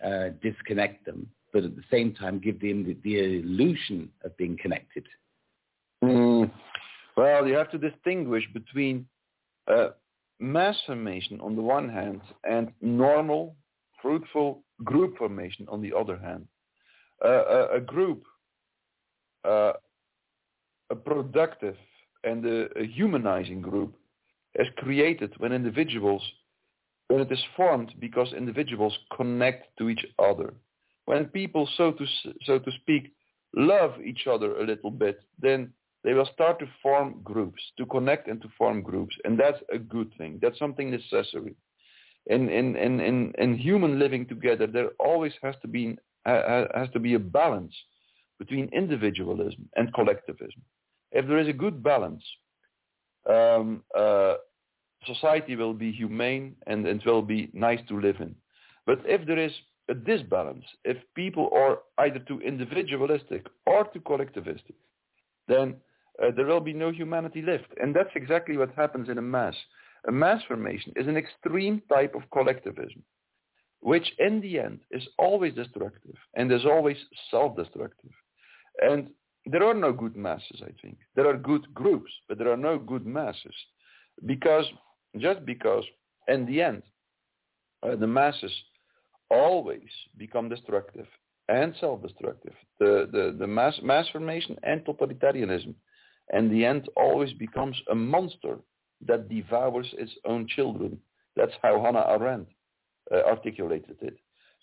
[0.05, 4.57] uh, disconnect them, but at the same time give them the, the illusion of being
[4.61, 5.07] connected?
[6.03, 6.51] Mm,
[7.15, 9.07] well, you have to distinguish between
[9.71, 9.91] uh,
[10.37, 13.55] mass formation on the one hand and normal,
[14.01, 16.45] fruitful group formation on the other hand.
[17.23, 18.23] Uh, a, a, group,
[19.45, 19.71] uh,
[20.89, 21.77] a productive
[22.25, 23.95] and a, a humanizing group
[24.55, 26.21] is created when individuals,
[27.07, 30.53] when it is formed because individuals connect to each other.
[31.05, 32.05] When people, so to,
[32.43, 33.13] so to speak,
[33.55, 35.71] love each other a little bit, then
[36.03, 39.15] they will start to form groups, to connect and to form groups.
[39.23, 40.39] And that's a good thing.
[40.41, 41.55] That's something necessary.
[42.27, 46.99] In, in, in, in, in human living together, there always has to be, has to
[46.99, 47.73] be a balance
[48.39, 50.61] between individualism and collectivism.
[51.11, 52.23] If there is a good balance,
[53.29, 54.35] um, uh,
[55.05, 58.35] society will be humane and it will be nice to live in.
[58.85, 59.53] But if there is
[59.89, 64.75] a disbalance, if people are either too individualistic or too collectivistic,
[65.47, 65.75] then
[66.23, 67.67] uh, there will be no humanity left.
[67.81, 69.55] And that's exactly what happens in a mass.
[70.07, 73.03] A mass formation is an extreme type of collectivism,
[73.81, 76.97] which in the end is always destructive and is always
[77.31, 78.11] self-destructive.
[78.81, 79.09] And
[79.45, 80.97] there are no good masses, I think.
[81.15, 83.55] There are good groups, but there are no good masses.
[84.25, 84.65] Because,
[85.17, 85.83] just because,
[86.27, 86.83] in the end,
[87.83, 88.51] uh, the masses
[89.29, 91.07] always become destructive
[91.49, 92.53] and self-destructive.
[92.79, 95.75] The, the, the mass, mass formation and totalitarianism,
[96.31, 98.57] And the end, always becomes a monster
[99.07, 100.97] that devours its own children.
[101.35, 102.47] That's how Hannah Arendt
[103.13, 104.17] uh, articulated it.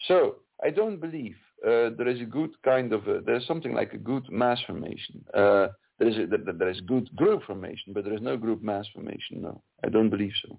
[0.09, 3.93] So I don't believe uh, there is a good kind of, a, there's something like
[3.93, 5.25] a good mass formation.
[5.33, 8.63] Uh, there is, a, there, there is good group formation, but there is no group
[8.63, 9.43] mass formation.
[9.43, 10.59] No, I don't believe so.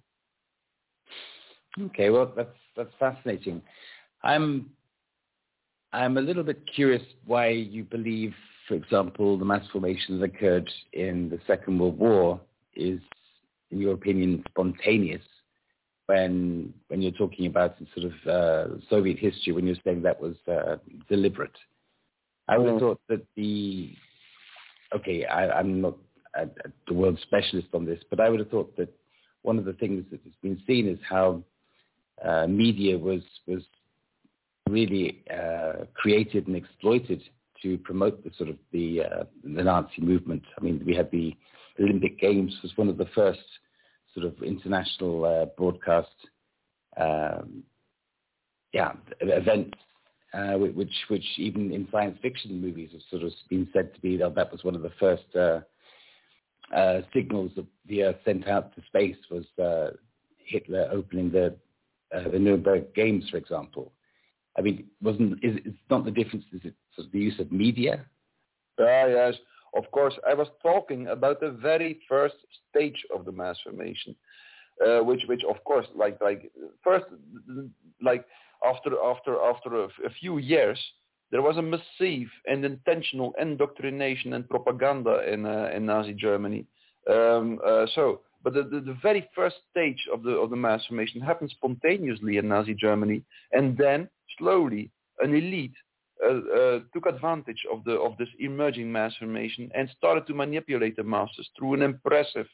[1.86, 3.60] Okay, well, that's that's fascinating.
[4.24, 4.70] I'm
[5.92, 8.34] I'm a little bit curious why you believe,
[8.68, 12.42] for example, the mass formation that occurred in the Second World War
[12.76, 13.00] is,
[13.70, 15.22] in your opinion, spontaneous
[16.08, 20.36] when when you're talking about sort of uh, Soviet history, when you're saying that was
[20.52, 20.78] uh,
[21.10, 21.56] deliberate.
[22.48, 23.94] I would have thought that the
[24.96, 25.98] okay, I, am not
[26.36, 26.48] a, a,
[26.88, 28.94] the world specialist on this, but I would have thought that
[29.44, 31.44] one of the things that has been seen is how
[32.24, 33.64] uh, media was was
[34.70, 37.22] really uh, created and exploited
[37.62, 40.44] to promote the sort of the uh, the Nazi movement.
[40.58, 41.36] I mean, we had the
[41.80, 43.40] Olympic Games was one of the first
[44.14, 46.10] sort of international uh, broadcast,
[46.98, 47.64] um,
[48.74, 49.78] yeah, events,
[50.34, 54.18] uh, which which even in science fiction movies have sort of been said to be
[54.18, 55.62] that that was one of the first uh,
[56.76, 59.92] uh, signals that the Earth sent out to space was uh,
[60.38, 61.56] Hitler opening the
[62.16, 63.92] uh, the Nuremberg Games, for example.
[64.58, 66.46] I mean, wasn't is it's not the difference?
[66.54, 68.06] Is it sort of the use of media?
[68.80, 69.36] Ah, yes
[69.76, 72.36] of course, I was talking about the very first
[72.70, 74.16] stage of the mass formation,
[74.86, 76.52] uh, which, which of course, like, like
[76.84, 77.06] first,
[78.02, 78.26] like
[78.64, 79.90] after, after, after a,
[80.20, 80.80] few years,
[81.32, 86.66] there was a massive and intentional indoctrination and propaganda in, uh, in Nazi Germany.
[87.10, 90.86] Um, uh, so, but the, the, the, very first stage of the, of the mass
[90.86, 94.08] formation happened spontaneously in Nazi Germany, and then
[94.38, 95.76] slowly an elite
[96.24, 100.96] uh, uh, took advantage of the of this emerging mass formation and started to manipulate
[100.96, 102.48] the masses through an impressive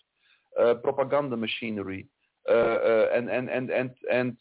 [0.60, 2.08] uh, propaganda machinery
[2.48, 4.38] and and and and and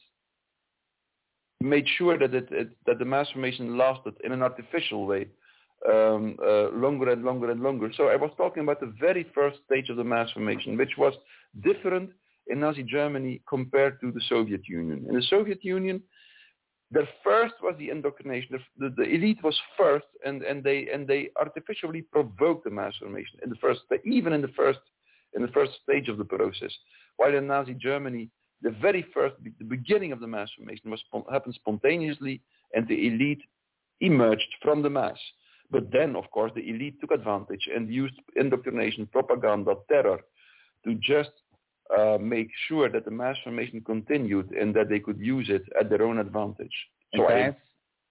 [1.61, 5.27] made sure that it, it, that the mass formation lasted in an artificial way
[5.89, 7.91] um, uh, longer and longer and longer.
[7.97, 11.15] So I was talking about the very first stage of the mass formation, which was
[11.63, 12.11] different
[12.49, 15.05] in Nazi Germany compared to the Soviet Union.
[15.09, 16.03] In the Soviet Union,
[16.91, 18.59] the first was the indoctrination.
[18.79, 23.39] The, the, elite was first, and, and they and they artificially provoked the mass formation
[23.43, 24.81] in the first, even in the first
[25.35, 26.73] in the first stage of the process.
[27.17, 28.31] While in Nazi Germany,
[28.63, 32.41] the very first, the beginning of the mass formation was happened spontaneously,
[32.75, 33.43] and the elite
[34.01, 35.19] emerged from the mass.
[35.71, 40.21] But then, of course, the elite took advantage and used indoctrination, propaganda, terror
[40.85, 41.31] to just
[41.97, 45.89] uh, make sure that the mass formation continued and that they could use it at
[45.89, 46.75] their own advantage.
[47.15, 47.57] So I,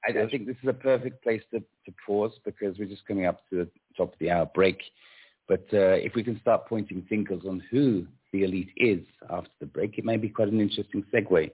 [0.07, 3.25] I, I, think this is a perfect place to, to pause because we're just coming
[3.25, 4.79] up to the top of the hour break.
[5.47, 9.67] But uh, if we can start pointing fingers on who the elite is after the
[9.67, 11.51] break, it may be quite an interesting segue.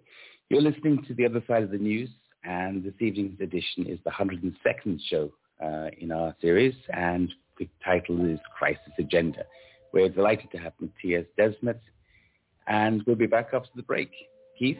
[0.50, 2.10] You're listening to the other side of the news,
[2.44, 5.32] and this evening's edition is the 102nd show
[5.64, 9.44] uh, in our series, and the title is Crisis Agenda.
[9.94, 11.80] We're delighted to have Mattias Desmet,
[12.68, 14.12] and we'll be back after the break.
[14.58, 14.80] Keith?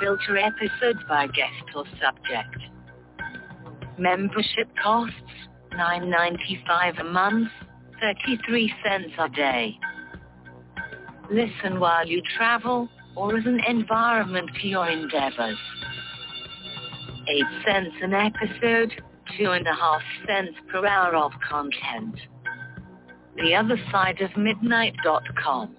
[0.00, 2.56] Filter episodes by guest or subject.
[3.98, 5.14] Membership costs
[5.72, 7.48] $9.95 a month,
[8.00, 9.78] 33 cents a day.
[11.30, 15.58] Listen while you travel or as an environment for your endeavors.
[17.28, 18.92] 8 cents an episode,
[19.38, 22.16] two and a half cents per hour of content.
[23.36, 25.76] The other side of midnight.com.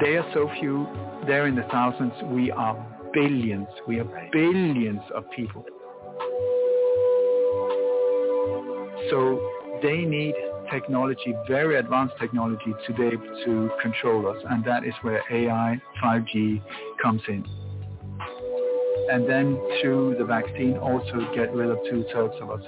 [0.00, 0.86] They are so few.
[1.26, 2.12] They're in the thousands.
[2.24, 2.74] We are
[3.12, 3.68] billions.
[3.86, 5.64] We are billions of people.
[9.10, 9.40] So
[9.82, 10.34] they need
[10.70, 14.36] technology, very advanced technology to be able to control us.
[14.48, 16.62] And that is where AI, 5G
[17.02, 17.44] comes in.
[19.10, 22.62] And then through the vaccine also get rid of two-thirds of us.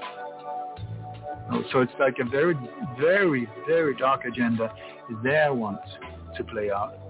[1.51, 2.57] Oh, so it's like a very,
[2.99, 4.75] very, very dark agenda
[5.23, 5.81] they want
[6.37, 7.02] to play out.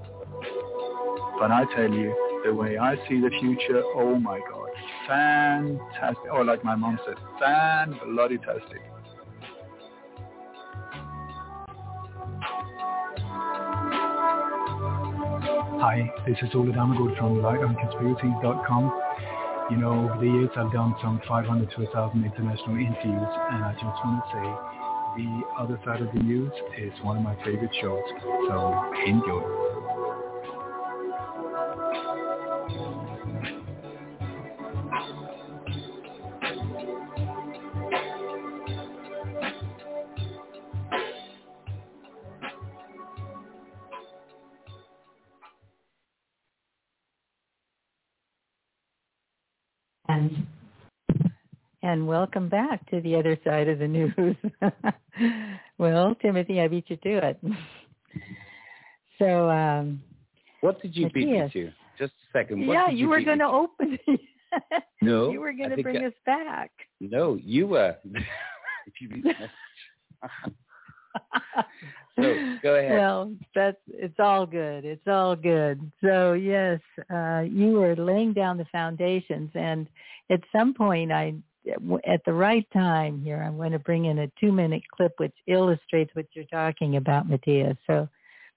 [1.43, 2.15] But I tell you,
[2.45, 4.69] the way I see the future, oh my God,
[5.09, 6.33] fantastic.
[6.33, 8.81] Or like my mom said, fan-bloody-tastic.
[15.83, 18.93] Hi, this is Ola Dammegård from LightOnConspiracies.com.
[19.73, 23.73] You know, over the years I've done some 500 to 1,000 international interviews and I
[23.73, 24.47] just want to say
[25.25, 28.05] the other side of the news is one of my favorite shows.
[28.47, 29.92] So enjoy.
[51.93, 54.15] And welcome back to the other side of the news.
[55.79, 57.39] well, Timothy, I beat you to it.
[59.19, 60.03] so, um,
[60.63, 61.71] what did you Mattias, beat me to?
[61.99, 62.67] Just a second.
[62.67, 63.99] What yeah, you, you were going to open.
[65.03, 66.71] no, you were going to bring I, us back.
[66.99, 67.95] No, you were.
[72.17, 72.93] so go ahead.
[72.93, 74.87] Well, that's it's all good.
[74.87, 75.93] It's all good.
[76.03, 76.81] So yes,
[77.13, 79.87] uh, you were laying down the foundations, and
[80.31, 81.35] at some point, I
[82.07, 86.15] at the right time here, I'm going to bring in a two-minute clip which illustrates
[86.15, 87.77] what you're talking about, Mattias.
[87.87, 88.09] So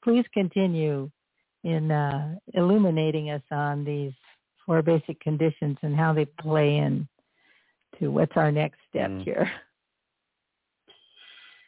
[0.04, 1.10] please continue
[1.64, 4.14] in uh, illuminating us on these
[4.66, 7.08] four basic conditions and how they play in
[8.00, 9.24] to what's our next step mm.
[9.24, 9.52] here.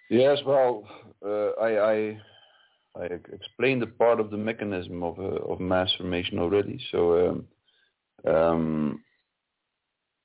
[0.10, 0.88] Yes, well,
[1.26, 2.22] uh, I, I,
[2.96, 6.80] I explained a part of the mechanism of uh, of mass formation already.
[6.92, 7.44] So
[8.26, 9.04] um, um,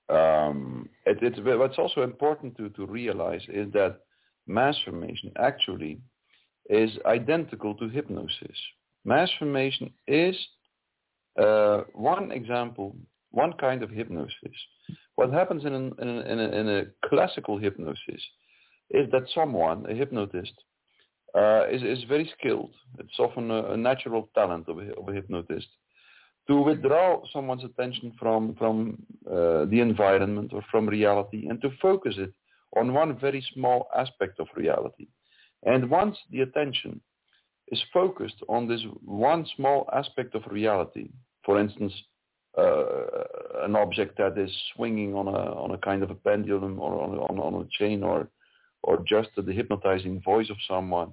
[0.08, 4.00] um, it, what's also important to, to realize is that
[4.46, 6.00] mass formation actually
[6.68, 8.56] is identical to hypnosis.
[9.04, 10.36] Mass formation is
[11.40, 12.96] uh, one example,
[13.30, 14.56] one kind of hypnosis.
[15.16, 18.22] What happens in, an, in, a, in, a, in a classical hypnosis
[18.90, 20.52] is that someone, a hypnotist,
[21.34, 22.74] uh, is, is very skilled.
[22.98, 25.68] It's often a, a natural talent of a, of a hypnotist
[26.48, 32.14] to withdraw someone's attention from from uh, the environment or from reality and to focus
[32.18, 32.32] it
[32.76, 35.06] on one very small aspect of reality.
[35.64, 37.00] And once the attention
[37.68, 41.10] is focused on this one small aspect of reality,
[41.44, 41.92] for instance,
[42.58, 47.00] uh, an object that is swinging on a on a kind of a pendulum or
[47.00, 48.28] on a, on a chain or
[48.82, 51.12] or just the hypnotizing voice of someone,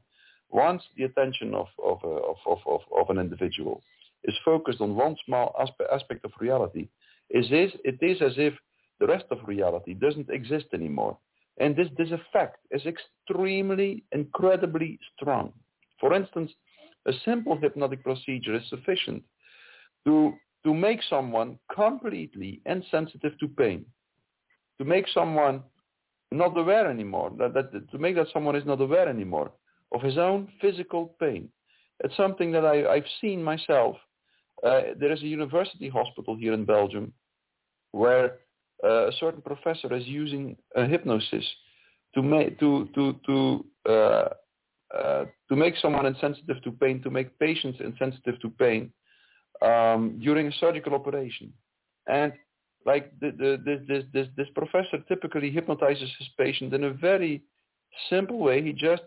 [0.49, 3.83] once the attention of of, of, of, of an individual
[4.23, 5.55] is focused on one small
[5.91, 6.87] aspect of reality,
[7.29, 8.53] it is, it is as if
[8.99, 11.17] the rest of reality doesn't exist anymore.
[11.59, 15.53] And this, this effect is extremely, incredibly strong.
[15.99, 16.51] For instance,
[17.05, 19.23] a simple hypnotic procedure is sufficient
[20.05, 20.33] to,
[20.65, 23.85] to make someone completely insensitive to pain,
[24.77, 25.63] to make someone
[26.31, 29.51] not aware anymore, that, that, to make that someone is not aware anymore
[29.93, 31.49] of his own physical pain.
[32.03, 33.97] It's something that I, I've seen myself
[34.63, 37.13] uh, there is a university hospital here in Belgium
[37.91, 38.37] where
[38.83, 41.45] uh, a certain professor is using hypnosis
[42.13, 44.29] to make to to to uh,
[44.95, 48.91] uh, to make someone insensitive to pain, to make patients insensitive to pain
[49.61, 51.53] um, during a surgical operation.
[52.07, 52.33] And
[52.87, 57.43] like the, the, this, this, this, this professor typically hypnotizes his patient in a very
[58.09, 58.63] simple way.
[58.63, 59.03] He just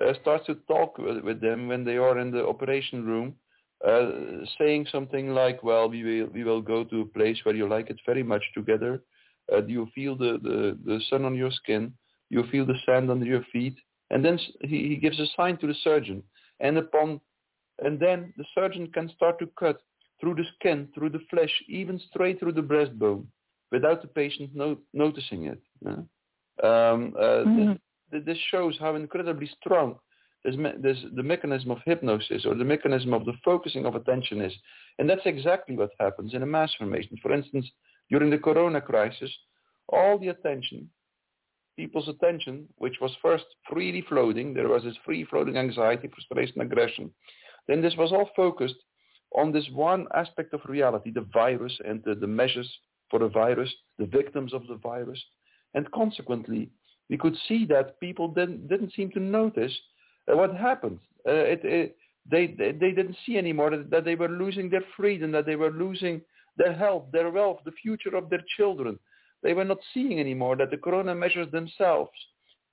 [0.00, 3.34] uh, starts to talk with, with, them when they are in the operation room,
[3.86, 4.10] uh,
[4.58, 7.90] saying something like, well, we will, we will go to a place where you like
[7.90, 9.02] it very much together.
[9.52, 11.92] Uh, you feel the, the, the sun on your skin?
[12.28, 13.76] You feel the sand under your feet?
[14.10, 16.22] And then he, he gives a sign to the surgeon.
[16.60, 17.20] And upon,
[17.78, 19.80] and then the surgeon can start to cut
[20.20, 23.26] through the skin, through the flesh, even straight through the breastbone,
[23.70, 25.60] without the patient no- noticing it.
[25.84, 25.92] Yeah?
[26.60, 27.72] Um, uh, mm-hmm.
[28.10, 29.96] this, this, shows how incredibly strong
[30.56, 34.52] the mechanism of hypnosis or the mechanism of the focusing of attention is.
[34.98, 37.16] And that's exactly what happens in a mass formation.
[37.22, 37.66] For instance,
[38.10, 39.30] during the corona crisis,
[39.88, 40.88] all the attention,
[41.76, 47.10] people's attention, which was first freely floating, there was this free floating anxiety, frustration, aggression.
[47.66, 48.76] Then this was all focused
[49.36, 52.70] on this one aspect of reality, the virus and the, the measures
[53.10, 55.22] for the virus, the victims of the virus.
[55.74, 56.70] And consequently,
[57.10, 59.72] we could see that people didn't, didn't seem to notice
[60.36, 60.98] what happened.
[61.26, 61.96] Uh, it, it,
[62.30, 65.56] they, they, they didn't see anymore that, that they were losing their freedom, that they
[65.56, 66.20] were losing
[66.56, 68.98] their health, their wealth, the future of their children.
[69.42, 72.10] They were not seeing anymore that the corona measures themselves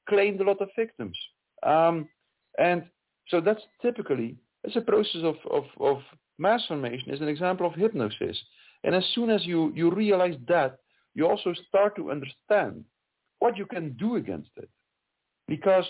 [0.09, 1.17] claimed a lot of victims.
[1.63, 2.09] Um,
[2.57, 2.83] and
[3.27, 5.97] so that's typically, it's a process of, of, of
[6.37, 8.37] mass formation is an example of hypnosis.
[8.83, 10.79] And as soon as you, you realize that,
[11.13, 12.83] you also start to understand
[13.39, 14.69] what you can do against it.
[15.47, 15.85] Because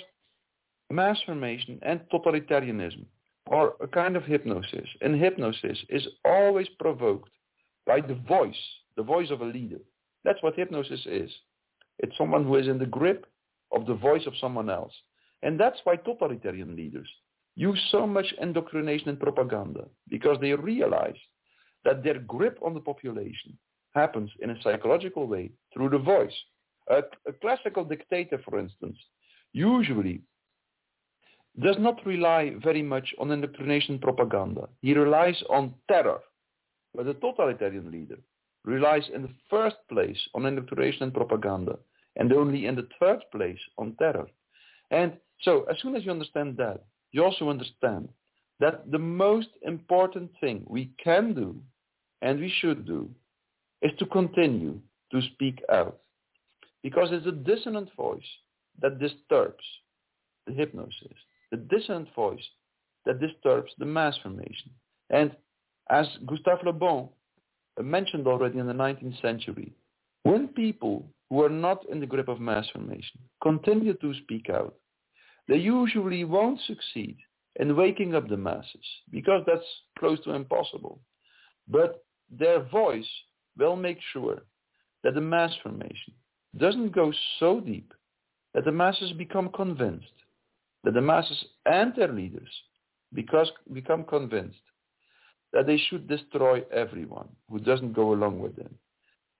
[0.92, 3.06] mass formation and totalitarianism
[3.48, 4.88] are a kind of hypnosis.
[5.02, 7.30] And hypnosis is always provoked
[7.86, 8.56] by the voice,
[8.98, 9.80] the voice of a leader.
[10.24, 11.32] That's what hypnosis is.
[12.00, 13.26] It's someone who is in the grip
[13.72, 14.94] of the voice of someone else.
[15.44, 17.08] And that's why totalitarian leaders
[17.56, 21.16] use so much indoctrination and propaganda because they realize
[21.84, 23.58] that their grip on the population
[23.94, 26.34] happens in a psychological way through the voice.
[26.90, 28.98] A, a classical dictator, for instance,
[29.54, 30.22] usually
[31.62, 34.68] does not rely very much on indoctrination propaganda.
[34.82, 36.20] He relies on terror.
[36.94, 38.18] But a totalitarian leader
[38.64, 41.78] relies in the first place on indoctrination and propaganda,
[42.16, 44.28] and only in the third place on terror.
[44.92, 48.10] And so as soon as you understand that, you also understand
[48.60, 51.56] that the most important thing we can do
[52.22, 53.10] and we should do
[53.82, 54.80] is to continue
[55.12, 56.00] to speak out
[56.82, 58.24] because it's a dissonant voice
[58.82, 59.64] that disturbs
[60.48, 61.18] the hypnosis,
[61.52, 62.44] the dissonant voice
[63.06, 64.72] that disturbs the mass formation.
[65.10, 65.36] And
[65.90, 67.10] as Gustave Le Bon
[67.82, 69.74] mentioned already in the 19th century,
[70.24, 74.76] when people who are not in the grip of mass formation continue to speak out,
[75.48, 77.18] they usually won't succeed
[77.60, 79.66] in waking up the masses because that's
[80.00, 81.00] close to impossible.
[81.68, 83.08] But their voice
[83.58, 84.44] will make sure
[85.04, 86.14] that the mass formation
[86.58, 87.94] doesn't go so deep
[88.54, 90.06] that the masses become convinced,
[90.86, 92.50] that the masses and their leaders
[93.14, 94.60] because, become convinced
[95.52, 98.74] that they should destroy everyone who doesn't go along with them.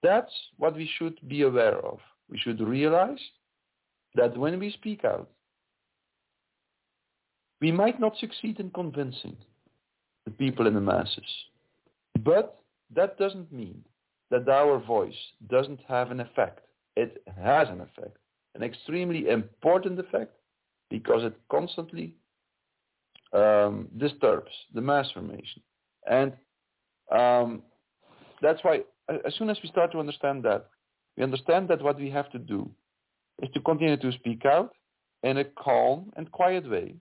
[0.02, 1.98] That's what we should be aware of.
[2.28, 3.20] We should realize
[4.14, 5.30] that when we speak out,
[7.60, 9.36] we might not succeed in convincing
[10.24, 11.24] the people in the masses,
[12.20, 12.60] but
[12.94, 13.84] that doesn't mean
[14.30, 15.14] that our voice
[15.48, 16.60] doesn't have an effect.
[16.96, 18.16] It has an effect,
[18.54, 20.35] an extremely important effect,
[20.90, 22.14] because it constantly
[23.32, 25.62] um, disturbs the mass formation.
[26.08, 26.32] And
[27.10, 27.62] um,
[28.40, 30.66] that's why as soon as we start to understand that,
[31.16, 32.70] we understand that what we have to do
[33.42, 34.72] is to continue to speak out
[35.22, 36.94] in a calm and quiet way,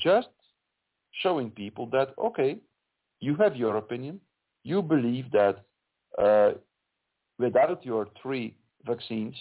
[0.00, 0.28] just
[1.22, 2.58] showing people that, okay,
[3.20, 4.20] you have your opinion.
[4.64, 5.64] You believe that
[6.18, 6.52] uh,
[7.38, 9.34] without your three vaccines,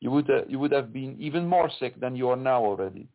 [0.00, 3.08] you would, uh, you would have been even more sick than you are now already.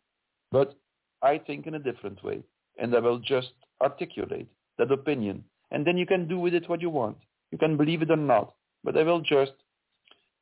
[0.51, 0.75] But
[1.21, 2.43] I think in a different way,
[2.79, 3.51] and I will just
[3.81, 4.47] articulate
[4.77, 5.43] that opinion.
[5.71, 7.17] And then you can do with it what you want.
[7.51, 8.53] You can believe it or not.
[8.83, 9.53] But I will just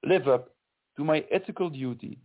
[0.03, 0.49] live up
[0.97, 2.17] to my ethical duty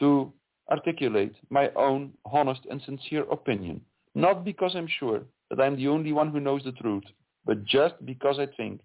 [0.00, 0.32] to
[0.70, 3.80] articulate my own honest and sincere opinion.
[4.14, 7.04] Not because I'm sure that I'm the only one who knows the truth,
[7.44, 8.80] but just because I think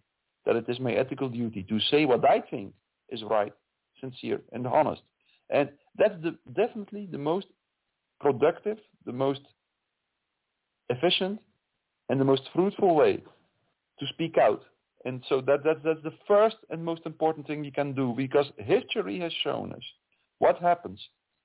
[0.45, 2.73] that it is my ethical duty to say what I think
[3.09, 3.53] is right,
[3.99, 5.01] sincere, and honest.
[5.49, 7.47] And that's the, definitely the most
[8.19, 9.41] productive, the most
[10.89, 11.39] efficient,
[12.09, 13.23] and the most fruitful way
[13.99, 14.63] to speak out.
[15.05, 18.45] And so that, that, that's the first and most important thing you can do because
[18.57, 19.83] history has shown us
[20.39, 20.99] what happens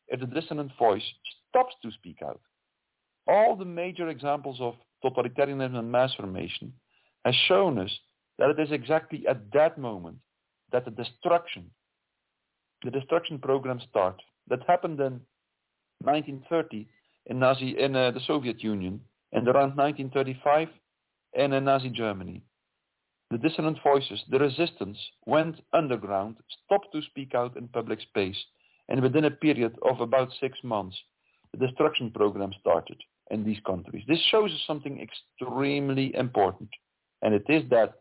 [0.09, 1.03] if the dissonant voice
[1.51, 2.41] stops to speak out.
[3.27, 4.75] all the major examples of
[5.05, 6.73] totalitarianism and mass formation
[7.25, 7.91] has shown us
[8.39, 10.19] that it is exactly at that moment
[10.73, 11.71] that the destruction,
[12.85, 14.23] the destruction program starts.
[14.49, 15.21] That happened in
[16.01, 16.87] 1930
[17.27, 19.01] in Nazi in uh, the Soviet Union
[19.33, 20.69] and around 1935
[21.35, 22.43] in uh, Nazi Germany.
[23.31, 26.37] The dissonant voices, the resistance, went underground,
[26.67, 28.37] stopped to speak out in public space,
[28.89, 30.97] and within a period of about six months,
[31.53, 33.01] the destruction program started
[33.31, 34.05] in these countries.
[34.07, 36.69] This shows us something extremely important,
[37.23, 37.95] and it is that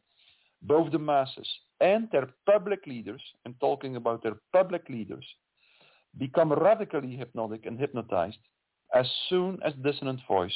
[0.63, 1.47] both the masses
[1.81, 5.25] and their public leaders, and talking about their public leaders,
[6.17, 8.37] become radically hypnotic and hypnotized
[8.93, 10.53] as soon as dissonant voice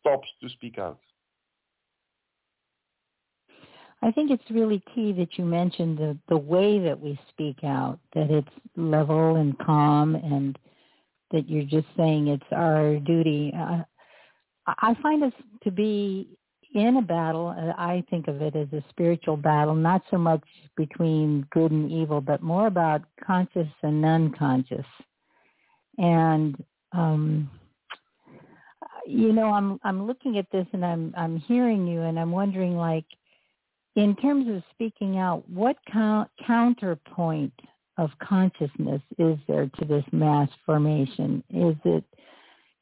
[0.00, 1.00] stops to speak out.
[4.02, 7.98] I think it's really key that you mentioned the, the way that we speak out,
[8.14, 10.58] that it's level and calm and
[11.32, 13.52] that you're just saying it's our duty.
[13.54, 13.82] Uh,
[14.66, 15.32] I find us
[15.64, 16.38] to be
[16.74, 17.48] in a battle.
[17.48, 20.44] Uh, I think of it as a spiritual battle, not so much
[20.76, 24.86] between good and evil, but more about conscious and unconscious.
[25.98, 27.50] And um,
[29.06, 32.76] you know, I'm I'm looking at this and I'm I'm hearing you and I'm wondering
[32.76, 33.04] like
[33.96, 37.52] in terms of speaking out, what count, counterpoint
[37.98, 41.42] of consciousness is there to this mass formation?
[41.50, 42.04] Is it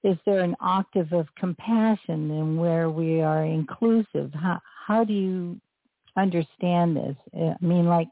[0.05, 4.33] is there an octave of compassion and where we are inclusive?
[4.33, 5.61] How how do you
[6.16, 7.16] understand this?
[7.35, 8.09] I mean, like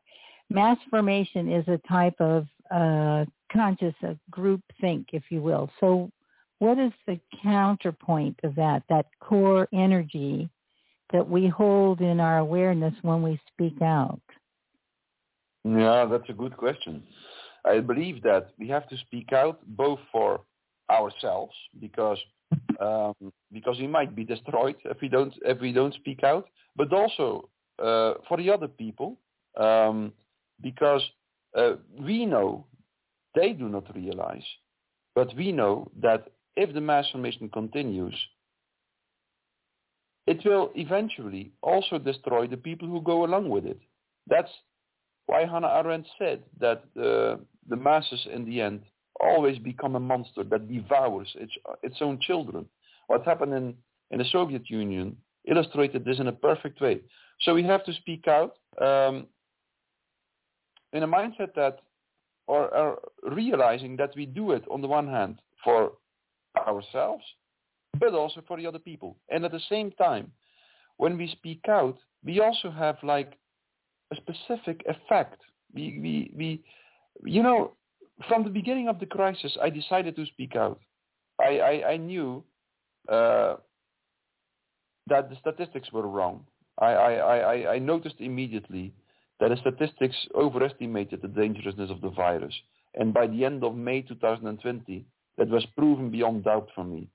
[0.51, 5.71] mass formation is a type of uh, conscious uh, group think, if you will.
[5.81, 6.11] So,
[6.59, 8.83] what is the counterpoint of that?
[8.89, 10.49] That core energy
[11.13, 14.21] that we hold in our awareness when we speak out?
[15.65, 17.03] Yeah, that's a good question.
[17.65, 20.41] I believe that we have to speak out both for
[20.91, 22.19] ourselves because
[22.81, 23.15] um,
[23.53, 27.49] because we might be destroyed if we don't if we don't speak out, but also
[27.79, 29.19] uh, for the other people
[29.57, 30.13] um,
[30.63, 31.03] because
[31.57, 32.67] uh, we know
[33.35, 34.45] they do not realize,
[35.15, 38.15] but we know that if the mass formation continues,
[40.27, 43.81] it will eventually also destroy the people who go along with it.
[44.27, 44.51] That's
[45.27, 48.83] why Hannah Arendt said that uh, the masses in the end
[49.21, 51.53] always become a monster that devours its,
[51.83, 52.67] its own children.
[53.07, 53.75] What happened in,
[54.11, 55.17] in the Soviet Union
[55.49, 57.01] illustrated this in a perfect way.
[57.43, 59.27] So we have to speak out um,
[60.93, 61.81] in a mindset that,
[62.47, 65.93] or, or realizing that we do it on the one hand for
[66.67, 67.25] ourselves,
[67.99, 69.17] but also for the other people.
[69.31, 70.33] And at the same time,
[70.97, 73.35] when we speak out, we also have like
[74.13, 75.41] a specific effect.
[75.75, 76.63] We, we, we,
[77.25, 77.73] you know,
[78.29, 80.81] from the beginning of the crisis, I decided to speak out.
[81.41, 82.43] I, I, I knew
[83.09, 83.57] uh,
[85.07, 86.47] that the statistics were wrong.
[86.79, 88.93] I, I, I, I noticed immediately
[89.41, 92.55] that the statistics overestimated the dangerousness of the virus.
[92.95, 95.05] And by the end of May 2020,
[95.37, 97.09] that was proven beyond doubt for me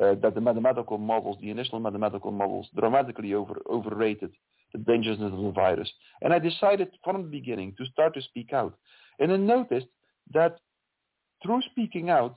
[0.00, 4.30] uh, that the mathematical models, the initial mathematical models, dramatically over, overrated
[4.72, 5.90] the dangerousness of the virus.
[6.20, 8.74] And I decided from the beginning to start to speak out.
[9.18, 9.86] And I noticed
[10.32, 10.58] that
[11.42, 12.36] through speaking out,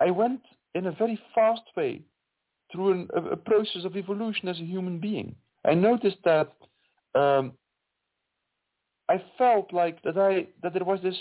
[0.00, 0.40] I went
[0.74, 2.02] in a very fast way
[2.72, 5.34] through an, a, a, process of evolution as a human being.
[5.64, 6.52] I noticed that
[7.14, 7.52] um,
[9.08, 11.18] I felt like that I that there was this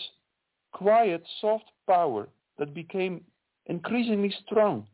[0.72, 2.30] quiet, soft power
[2.60, 3.22] that became
[3.66, 4.86] increasingly strong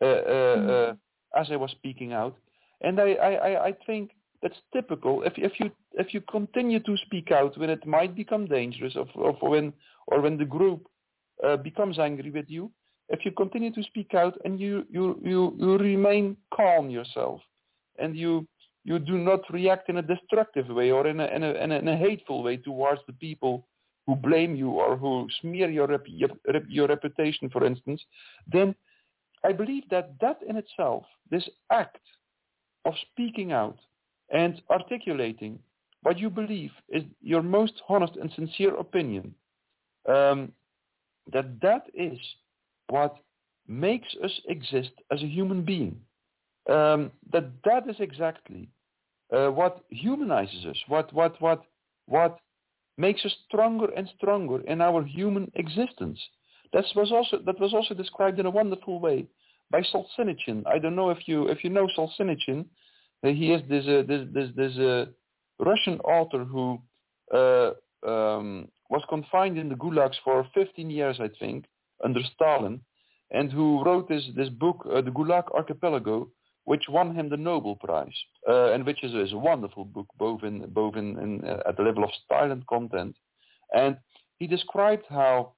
[0.00, 0.90] uh, uh, mm.
[0.90, 0.94] uh,
[1.38, 2.36] as I was speaking out,
[2.80, 4.10] and I, I, I think
[4.42, 5.22] that's typical.
[5.22, 9.32] If if you if you continue to speak out when it might become dangerous, or,
[9.48, 9.72] when
[10.08, 10.86] or when the group
[11.46, 12.70] uh, becomes angry with you,
[13.08, 17.40] if you continue to speak out and you you you, you remain calm yourself,
[17.98, 18.46] and you
[18.84, 21.78] you do not react in a destructive way or in a, in a, in a,
[21.78, 23.66] in a hateful way towards the people
[24.06, 26.30] who blame you or who smear your, rep, your,
[26.68, 28.02] your reputation, for instance,
[28.52, 28.74] then
[29.44, 32.00] I believe that that in itself, this act
[32.84, 33.78] of speaking out
[34.32, 35.58] and articulating
[36.02, 39.34] what you believe is your most honest and sincere opinion,
[40.08, 40.52] um,
[41.32, 42.18] that that is
[42.88, 43.16] what
[43.68, 46.00] makes us exist as a human being.
[46.68, 48.68] Um, that that is exactly
[49.32, 51.62] uh, what humanizes us, what what what
[52.06, 52.38] what
[52.98, 56.20] makes us stronger and stronger in our human existence.
[56.72, 59.26] That was also that was also described in a wonderful way
[59.70, 60.64] by Solzhenitsyn.
[60.66, 62.66] I don't know if you if you know Solzhenitsyn.
[63.22, 65.06] He is this uh, this this this uh,
[65.60, 66.80] Russian author who
[67.32, 67.70] uh,
[68.06, 71.64] um, was confined in the gulags for 15 years, I think,
[72.04, 72.80] under Stalin,
[73.30, 76.28] and who wrote this, this book, uh, The Gulag Archipelago,
[76.64, 78.14] which won him the Nobel Prize,
[78.48, 81.76] uh, and which is, is, a wonderful book, both in both in, in uh, at
[81.76, 83.16] the level of style and content.
[83.74, 83.96] And
[84.38, 85.54] he described how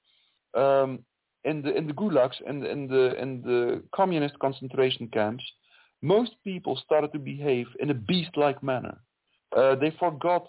[0.55, 1.01] um,
[1.45, 5.45] in the in the gulags and in, in the in the communist concentration camps,
[6.05, 8.97] most people started to behave in a beast-like manner.
[9.56, 10.47] Uh, they forgot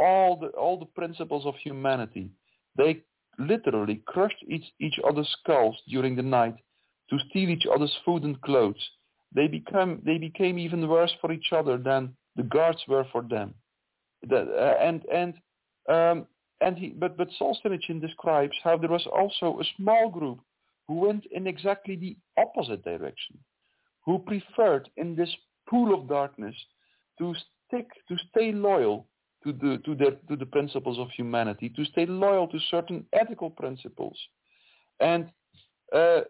[0.00, 2.30] all the all the principles of humanity.
[2.76, 3.02] They
[3.38, 6.56] literally crushed each, each other's skulls during the night
[7.10, 8.84] to steal each other's food and clothes.
[9.32, 13.54] They become they became even worse for each other than the guards were for them.
[14.28, 15.34] The, uh, and and
[15.88, 16.26] um,
[16.60, 20.40] and he but but Solzhenitsyn describes how there was also a small group
[20.88, 23.38] who went in exactly the opposite direction,
[24.08, 25.28] who preferred in this
[25.68, 26.54] pool of darkness
[27.18, 27.34] to
[27.66, 29.06] stick to stay loyal
[29.44, 33.50] to the to the to the principles of humanity, to stay loyal to certain ethical
[33.50, 34.18] principles.
[34.98, 35.30] And
[35.94, 36.20] uh,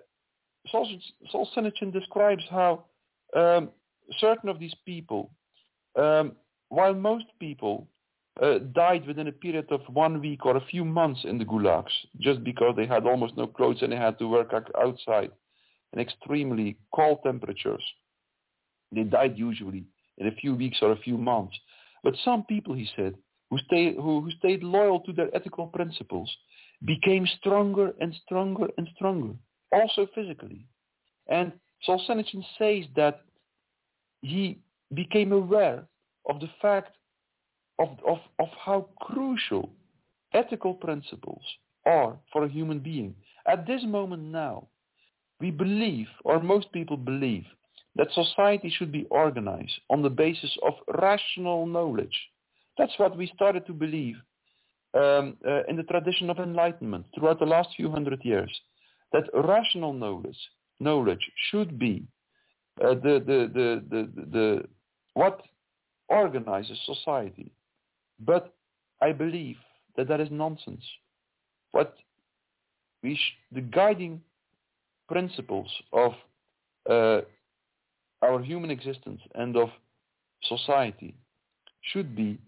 [0.74, 2.84] Solzhenitsyn describes how
[3.36, 3.70] um,
[4.18, 5.30] certain of these people,
[5.96, 6.32] um,
[6.70, 7.86] while most people
[8.42, 11.94] uh, died within a period of one week or a few months in the gulags,
[12.18, 14.52] just because they had almost no clothes and they had to work
[14.84, 15.30] outside
[15.92, 17.82] in extremely cold temperatures.
[18.92, 19.84] They died usually
[20.18, 21.56] in a few weeks or a few months.
[22.02, 23.14] But some people, he said,
[23.50, 26.30] who, stay, who, who stayed loyal to their ethical principles
[26.84, 29.34] became stronger and stronger and stronger,
[29.72, 30.66] also physically.
[31.28, 31.52] And
[31.86, 33.22] Solzhenitsyn says that
[34.22, 34.58] he
[34.94, 35.84] became aware
[36.28, 36.96] of the fact
[37.78, 39.70] of, of, of how crucial
[40.34, 41.42] ethical principles
[41.86, 43.14] are for a human being.
[43.46, 44.68] At this moment now,
[45.40, 47.44] we believe, or most people believe,
[47.96, 52.16] that society should be organized on the basis of rational knowledge.
[52.76, 54.16] That's what we started to believe
[54.94, 58.50] um, uh, in the tradition of enlightenment throughout the last few hundred years,
[59.12, 60.38] that rational knowledge,
[60.80, 62.06] knowledge should be
[62.82, 64.64] uh, the, the, the, the, the,
[65.14, 65.42] what
[66.08, 67.52] organizes society.
[68.20, 68.54] But
[69.02, 69.56] I believe
[69.96, 70.84] that that is nonsense.
[71.72, 71.96] What
[73.02, 74.20] we sh- the guiding
[75.08, 76.12] principles of
[76.88, 77.20] uh,
[78.22, 79.70] our human existence and of
[80.42, 81.14] society
[81.92, 82.38] should be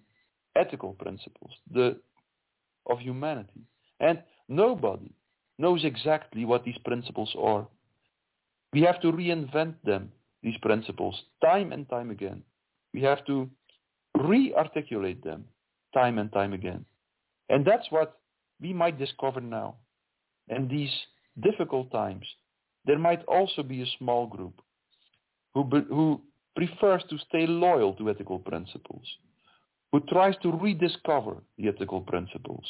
[0.57, 1.97] ethical principles the,
[2.89, 3.63] of humanity.
[4.01, 5.13] And nobody
[5.59, 7.67] knows exactly what these principles are.
[8.73, 10.13] We have to reinvent them,
[10.43, 12.43] these principles, time and time again.
[12.95, 13.49] We have to
[14.19, 15.45] re-articulate them
[15.95, 16.85] time and time again.
[17.49, 18.19] And that's what
[18.61, 19.77] we might discover now.
[20.49, 20.93] In these
[21.41, 22.25] difficult times,
[22.85, 24.61] there might also be a small group
[25.55, 26.21] who, be, who
[26.57, 29.05] prefers to stay loyal to ethical principles,
[29.93, 32.65] who tries to rediscover the ethical principles,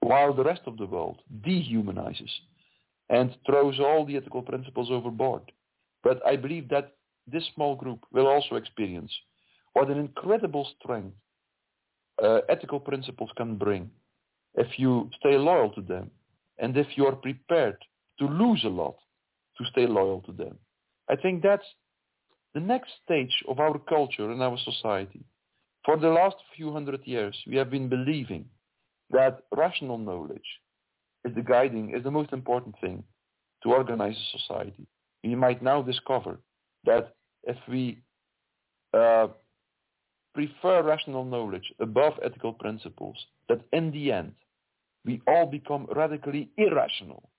[0.00, 2.30] while the rest of the world dehumanizes
[3.08, 5.42] and throws all the ethical principles overboard.
[6.02, 6.94] But I believe that
[7.30, 9.12] this small group will also experience
[9.72, 11.16] what an incredible strength
[12.22, 13.90] uh, ethical principles can bring
[14.54, 16.10] if you stay loyal to them
[16.58, 17.76] and if you are prepared
[18.18, 18.96] to lose a lot
[19.58, 20.58] to stay loyal to them.
[21.08, 21.64] I think that's
[22.54, 25.24] the next stage of our culture and our society.
[25.84, 28.46] For the last few hundred years, we have been believing
[29.10, 30.48] that rational knowledge
[31.24, 33.04] is the guiding, is the most important thing
[33.62, 34.86] to organize a society.
[35.22, 36.38] We might now discover
[36.84, 37.14] that
[37.44, 38.02] if we
[38.92, 39.28] uh,
[40.34, 43.16] prefer rational knowledge above ethical principles,
[43.48, 44.32] that in the end,
[45.04, 47.30] we all become radically irrational,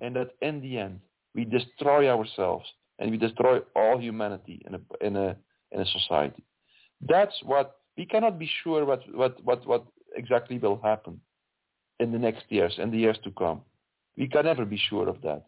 [0.00, 1.00] and that in the end,
[1.34, 2.66] we destroy ourselves
[2.98, 5.36] and we destroy all humanity in a in a
[5.72, 6.44] in a society.
[7.00, 9.84] That's what we cannot be sure what what what what
[10.16, 11.20] exactly will happen
[11.98, 13.60] in the next years and the years to come.
[14.16, 15.46] We can never be sure of that,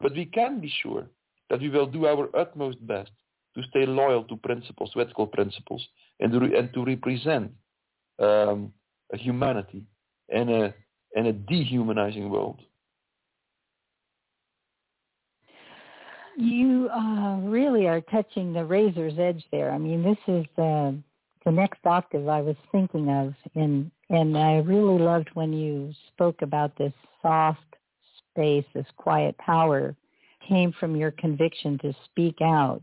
[0.00, 1.06] but we can be sure
[1.50, 3.10] that we will do our utmost best
[3.54, 5.86] to stay loyal to principles, to ethical principles,
[6.20, 7.52] and to, re- and to represent
[8.18, 8.72] um,
[9.12, 9.84] humanity
[10.28, 10.74] in a
[11.14, 12.60] in a dehumanizing world.
[16.36, 19.70] You uh, really are touching the razor's edge there.
[19.70, 20.92] I mean, this is uh,
[21.44, 26.42] the next octave I was thinking of, and and I really loved when you spoke
[26.42, 27.60] about this soft
[28.30, 29.94] space, this quiet power,
[30.48, 32.82] came from your conviction to speak out.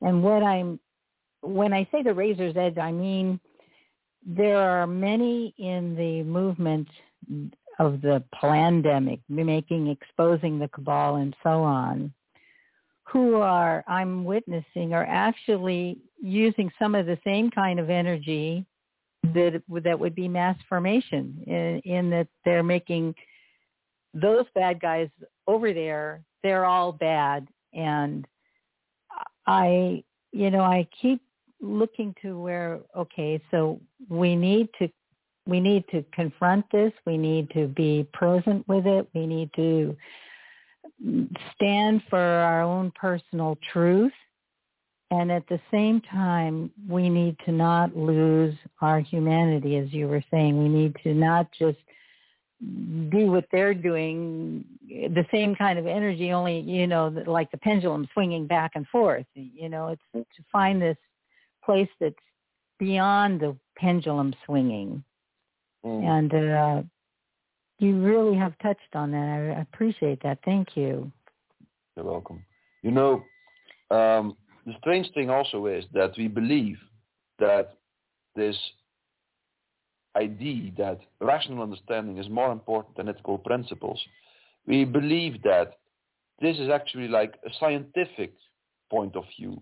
[0.00, 0.78] And what I'm,
[1.40, 3.40] when I say the razor's edge, I mean
[4.26, 6.88] there are many in the movement
[7.78, 12.12] of the pandemic, making, exposing the cabal and so on,
[13.04, 18.64] who are, I'm witnessing, are actually using some of the same kind of energy
[19.34, 23.14] that that would be mass formation in, in that they're making
[24.12, 25.08] those bad guys
[25.46, 27.48] over there, they're all bad.
[27.72, 28.26] And
[29.46, 31.20] I, you know, I keep
[31.60, 34.88] looking to where, okay, so we need to,
[35.46, 36.92] we need to confront this.
[37.06, 39.08] We need to be present with it.
[39.14, 39.96] We need to
[41.54, 44.12] stand for our own personal truth.
[45.10, 50.24] And at the same time, we need to not lose our humanity, as you were
[50.30, 50.60] saying.
[50.60, 51.78] We need to not just
[52.60, 58.08] do what they're doing, the same kind of energy, only, you know, like the pendulum
[58.14, 59.26] swinging back and forth.
[59.34, 60.96] You know, it's to find this
[61.64, 62.14] place that's
[62.78, 65.04] beyond the pendulum swinging.
[65.84, 66.04] Mm.
[66.04, 66.82] And uh,
[67.78, 69.54] you really have touched on that.
[69.56, 70.38] I appreciate that.
[70.44, 71.10] Thank you.
[71.96, 72.44] You're welcome.
[72.82, 73.22] You know,
[73.90, 74.36] um,
[74.66, 76.78] the strange thing also is that we believe
[77.38, 77.76] that
[78.34, 78.56] this
[80.16, 84.00] idea that rational understanding is more important than ethical principles.
[84.66, 85.78] We believe that
[86.40, 88.34] this is actually like a scientific
[88.90, 89.60] point of view.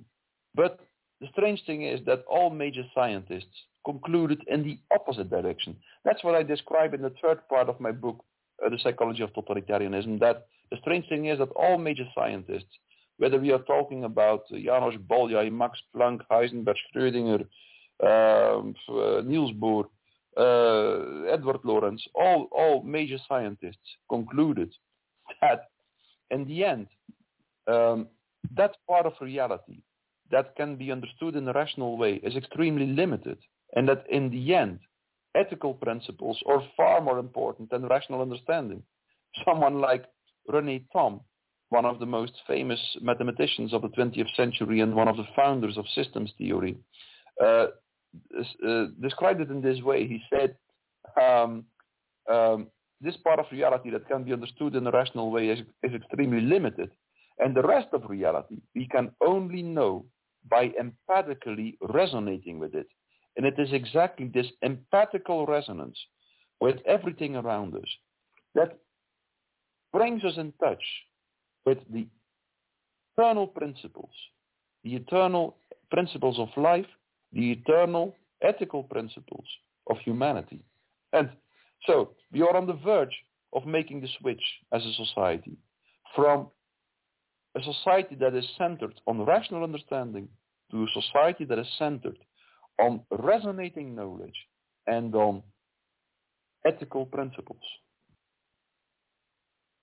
[0.55, 0.79] But
[1.23, 5.77] the strange thing is that all major scientists concluded in the opposite direction.
[6.05, 8.25] That's what I describe in the third part of my book,
[8.65, 12.75] uh, The Psychology of Totalitarianism, that the strange thing is that all major scientists,
[13.19, 17.43] whether we are talking about uh, Janos Bolyai, Max Planck, Heisenberg, Schrödinger,
[18.03, 19.85] um, uh, Niels Bohr,
[20.37, 24.73] uh, Edward Lorenz, all, all major scientists concluded
[25.41, 25.69] that
[26.33, 26.89] in the end,
[27.69, 28.09] um,
[28.57, 29.83] that part of reality
[30.33, 33.39] that can be understood in a rational way is extremely limited
[33.77, 34.81] and that in the end,
[35.35, 38.83] ethical principles are far more important than rational understanding.
[39.45, 40.07] Someone like
[40.51, 41.21] René Thom,
[41.69, 45.79] one of the most famous mathematicians of the 20th century and one of the founders
[45.79, 46.77] of systems theory,
[47.43, 47.67] uh,
[48.67, 50.07] uh, described it in this way.
[50.07, 50.57] He said,
[51.21, 51.65] um,
[52.31, 52.69] um,
[53.01, 56.41] this part of reality that can be understood in a rational way is, is extremely
[56.41, 56.91] limited.
[57.39, 60.05] And the rest of reality we can only know
[60.49, 62.87] by empathically resonating with it.
[63.37, 65.99] And it is exactly this empathical resonance
[66.61, 67.89] with everything around us
[68.55, 68.79] that
[69.93, 70.83] brings us in touch
[71.65, 72.07] with the
[73.17, 74.11] eternal principles,
[74.85, 75.57] the eternal
[75.91, 76.87] principles of life,
[77.33, 79.47] the eternal ethical principles
[79.89, 80.63] of humanity.
[81.13, 81.31] And
[81.87, 83.17] so we are on the verge
[83.53, 84.43] of making the switch
[84.73, 85.57] as a society
[86.15, 86.49] from
[87.57, 90.29] a society that is centered on rational understanding
[90.71, 92.19] to a society that is centered
[92.79, 94.35] on resonating knowledge
[94.87, 95.43] and on
[96.67, 97.63] ethical principles.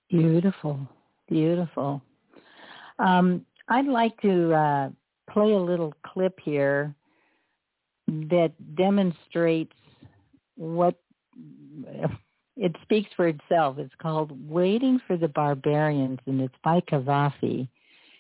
[0.10, 0.80] Beautiful,
[1.28, 2.02] beautiful.
[2.98, 4.90] Um, I'd like to uh,
[5.30, 6.96] play a little clip here
[8.08, 9.76] that demonstrates
[10.56, 10.96] what
[12.60, 13.78] it speaks for itself.
[13.78, 17.70] It's called Waiting for the Barbarians, and it's by Cavafy.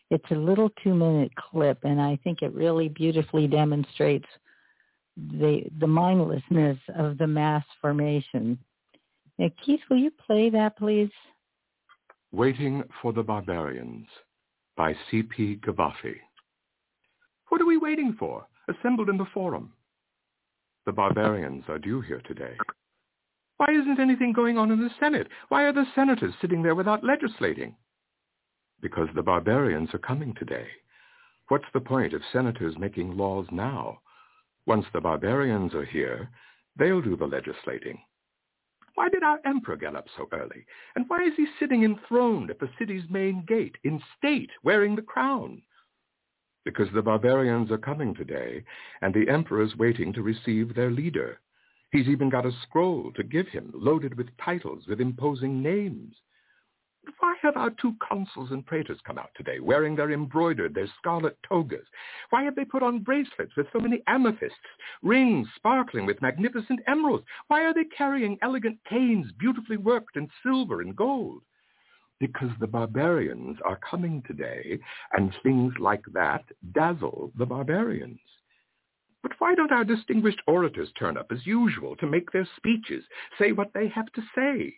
[0.09, 4.27] It's a little two-minute clip, and I think it really beautifully demonstrates
[5.17, 8.57] the the mindlessness of the mass formation.
[9.37, 11.11] Now, Keith, will you play that, please?
[12.31, 14.07] Waiting for the Barbarians
[14.77, 15.57] by C.P.
[15.57, 16.15] Cavafy.
[17.49, 18.47] What are we waiting for?
[18.69, 19.73] Assembled in the forum.
[20.85, 22.55] The barbarians are due here today.
[23.59, 25.27] Why isn't anything going on in the Senate?
[25.49, 27.75] Why are the senators sitting there without legislating?
[28.81, 30.67] Because the barbarians are coming today.
[31.49, 33.99] What's the point of senators making laws now?
[34.65, 36.29] Once the barbarians are here,
[36.77, 37.99] they'll do the legislating.
[38.95, 40.65] Why did our emperor get up so early?
[40.95, 45.01] And why is he sitting enthroned at the city's main gate, in state, wearing the
[45.01, 45.63] crown?
[46.65, 48.63] because the barbarians are coming today,
[49.01, 51.39] and the emperor's waiting to receive their leader.
[51.91, 56.15] He's even got a scroll to give him, loaded with titles, with imposing names.
[57.19, 61.37] Why have our two consuls and praetors come out today, wearing their embroidered, their scarlet
[61.47, 61.87] togas?
[62.29, 64.57] Why have they put on bracelets with so many amethysts,
[65.01, 67.25] rings sparkling with magnificent emeralds?
[67.47, 71.41] Why are they carrying elegant canes beautifully worked in silver and gold?
[72.19, 74.77] because the barbarians are coming today
[75.13, 76.43] and things like that
[76.73, 78.19] dazzle the barbarians.
[79.21, 83.03] But why don't our distinguished orators turn up as usual to make their speeches,
[83.37, 84.77] say what they have to say?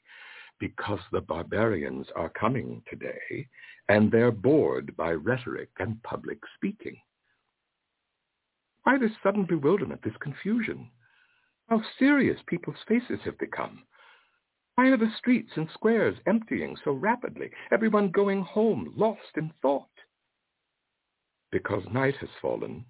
[0.60, 3.48] Because the barbarians are coming today
[3.90, 6.98] and they're bored by rhetoric and public speaking.
[8.84, 10.90] Why this sudden bewilderment, this confusion?
[11.70, 13.84] How serious people's faces have become.
[14.76, 19.86] Why are the streets and squares emptying so rapidly, everyone going home lost in thought?
[21.52, 22.86] Because night has fallen,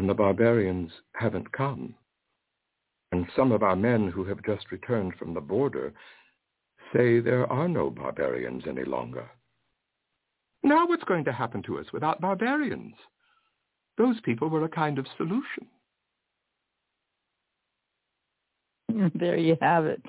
[0.00, 1.94] and the barbarians haven't come.
[3.12, 5.92] And some of our men who have just returned from the border
[6.90, 9.28] say there are no barbarians any longer.
[10.62, 12.94] Now what's going to happen to us without barbarians?
[13.98, 15.66] Those people were a kind of solution.
[19.14, 20.02] There you have it.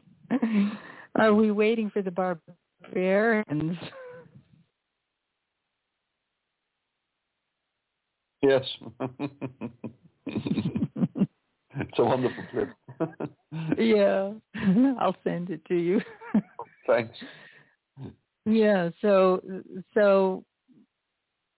[1.20, 3.78] Are we waiting for the barbarians?
[8.42, 8.64] Yes.
[11.76, 12.70] it's a wonderful clip.
[13.78, 14.32] yeah,
[15.00, 16.02] I'll send it to you.
[16.88, 17.18] Thanks.
[18.46, 19.42] Yeah, so
[19.94, 20.44] so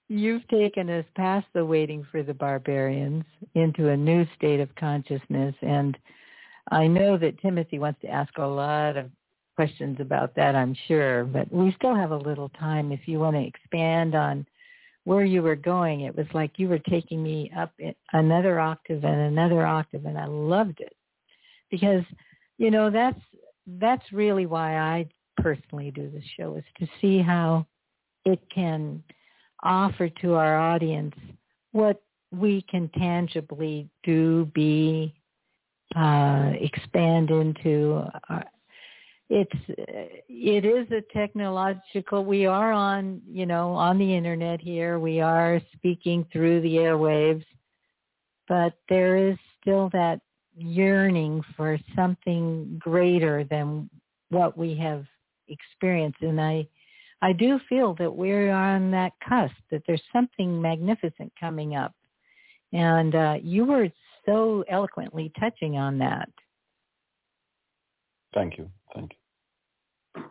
[0.10, 3.24] you've taken us past the waiting for the barbarians
[3.56, 5.98] into a new state of consciousness and
[6.72, 9.10] I know that Timothy wants to ask a lot of
[9.56, 13.36] questions about that, I'm sure, but we still have a little time if you want
[13.36, 14.46] to expand on
[15.06, 16.02] where you were going.
[16.02, 17.72] It was like you were taking me up
[18.14, 20.96] another octave and another octave and I loved it.
[21.70, 22.04] Because,
[22.58, 23.20] you know, that's
[23.80, 25.08] that's really why I
[25.38, 27.66] personally do this show is to see how
[28.26, 29.04] it can
[29.64, 31.16] offer to our audience
[31.72, 32.02] what
[32.32, 35.14] we can tangibly do, be,
[35.96, 38.04] uh, expand into.
[38.30, 38.42] Uh,
[39.30, 42.26] it's it is a technological.
[42.26, 45.00] We are on you know on the internet here.
[45.00, 47.46] We are speaking through the airwaves,
[48.48, 50.20] but there is still that
[50.56, 53.90] yearning for something greater than
[54.30, 55.06] what we have
[55.48, 56.68] experienced, and I.
[57.22, 61.94] I do feel that we're on that cusp, that there's something magnificent coming up.
[62.74, 63.88] And uh, you were
[64.26, 66.28] so eloquently touching on that.
[68.34, 68.70] Thank you.
[68.94, 69.12] Thank
[70.16, 70.24] you.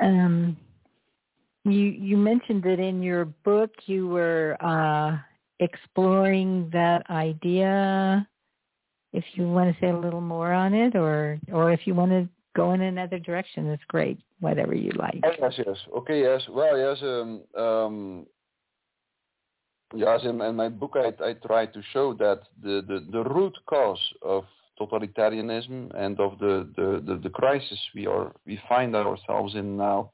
[0.00, 0.56] Um,
[1.64, 5.18] you you mentioned that in your book you were uh,
[5.60, 8.26] exploring that idea.
[9.12, 12.10] If you want to say a little more on it, or or if you want
[12.12, 14.18] to go in another direction, that's great.
[14.40, 15.20] Whatever you like.
[15.22, 15.76] Yes, yes.
[15.96, 16.42] Okay, yes.
[16.48, 16.98] Well, yes.
[17.02, 18.26] Um, um,
[19.94, 23.56] Yes, in, in my book I, I try to show that the, the, the root
[23.66, 24.44] cause of
[24.80, 30.12] totalitarianism and of the, the, the, the, crisis we are we find ourselves in now,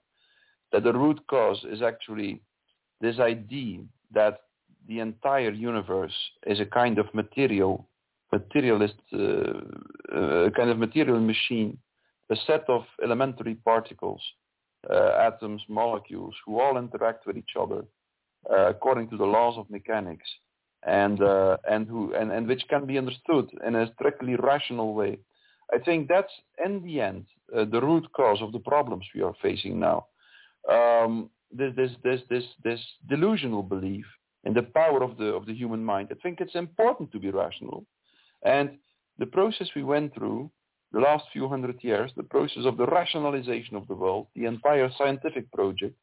[0.73, 2.41] that the root cause is actually
[3.01, 3.81] this idea
[4.12, 4.41] that
[4.89, 6.15] the entire universe
[6.47, 7.89] is a kind of material,
[8.32, 11.78] materialist, uh, a kind of material machine,
[12.31, 14.20] a set of elementary particles,
[14.91, 17.85] uh, atoms, molecules, who all interact with each other
[18.51, 20.28] uh, according to the laws of mechanics
[20.86, 25.19] and uh, and who and, and which can be understood in a strictly rational way.
[25.73, 26.32] I think that's
[26.65, 30.06] in the end uh, the root cause of the problems we are facing now.
[30.70, 34.05] Um, this this this this this delusional belief
[34.44, 36.09] in the power of the of the human mind.
[36.11, 37.86] I think it's important to be rational,
[38.44, 38.78] and
[39.19, 40.51] the process we went through
[40.93, 44.90] the last few hundred years, the process of the rationalization of the world, the entire
[44.97, 45.97] scientific project,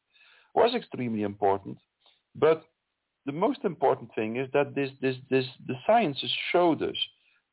[0.54, 1.78] was extremely important
[2.34, 2.64] but
[3.26, 6.96] the most important thing is that this, this, this, the sciences showed us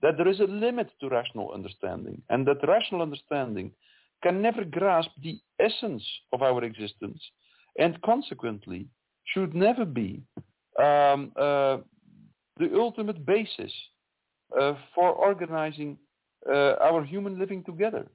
[0.02, 3.72] that there is a limit to rational understanding and that rational understanding
[4.24, 7.22] can never grasp the essence of our existence
[7.78, 8.88] and consequently
[9.26, 10.22] should never be
[10.80, 11.78] um, uh,
[12.58, 13.72] the ultimate basis
[14.60, 15.98] uh, for organizing
[16.50, 18.08] uh, our human living together.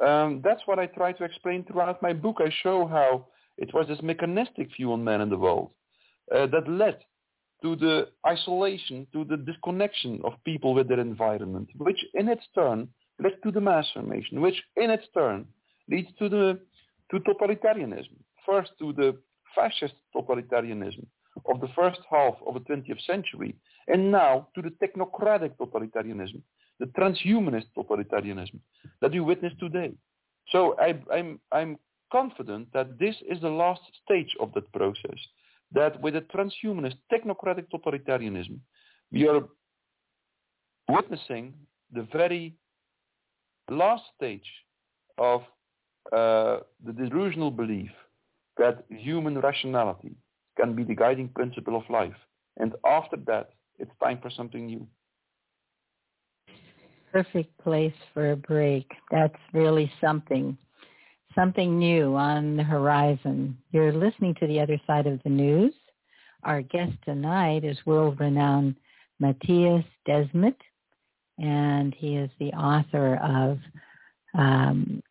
[0.00, 2.36] Um, that's what I try to explain throughout my book.
[2.38, 3.26] I show how
[3.58, 5.70] it was this mechanistic view on man and the world
[6.34, 6.98] uh, that led
[7.62, 12.88] to the isolation, to the disconnection of people with their environment, which in its turn
[13.22, 15.46] led to the mass formation, which in its turn
[15.88, 16.58] leads to the
[17.10, 18.16] to totalitarianism.
[18.46, 19.16] First to the
[19.54, 21.06] fascist totalitarianism
[21.46, 23.54] of the first half of the 20th century,
[23.88, 26.40] and now to the technocratic totalitarianism,
[26.80, 28.58] the transhumanist totalitarianism
[29.00, 29.92] that we witness today.
[30.50, 31.78] So I, I'm, I'm
[32.10, 35.18] confident that this is the last stage of that process
[35.74, 38.58] that with a transhumanist technocratic totalitarianism,
[39.10, 39.42] we are
[40.88, 41.54] witnessing
[41.92, 42.54] the very
[43.70, 44.50] last stage
[45.18, 45.42] of
[46.12, 47.90] uh, the delusional belief
[48.58, 50.14] that human rationality
[50.60, 52.16] can be the guiding principle of life.
[52.58, 54.86] And after that, it's time for something new.
[57.12, 58.90] Perfect place for a break.
[59.10, 60.56] That's really something
[61.34, 63.56] something new on the horizon.
[63.70, 65.74] You're listening to the other side of the news.
[66.44, 68.76] Our guest tonight is world-renowned
[69.22, 70.56] Mattias Desmet,
[71.38, 73.58] and he is the author of,
[74.36, 75.02] um,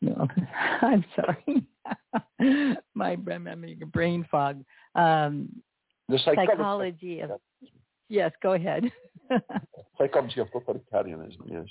[0.00, 0.26] no,
[0.82, 1.66] I'm sorry,
[2.94, 4.64] my I'm having brain fog.
[4.94, 5.62] Um,
[6.08, 7.30] the psychology, psychology of,
[8.08, 8.90] yes, go ahead.
[9.98, 11.66] psychology of totalitarianism, yes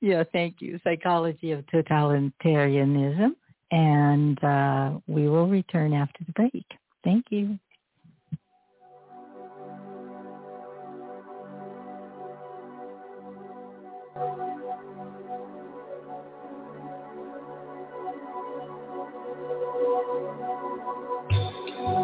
[0.00, 0.78] yeah, thank you.
[0.84, 3.30] Psychology of Totalitarianism.
[3.70, 6.66] And uh, we will return after the break.
[7.04, 7.58] Thank you.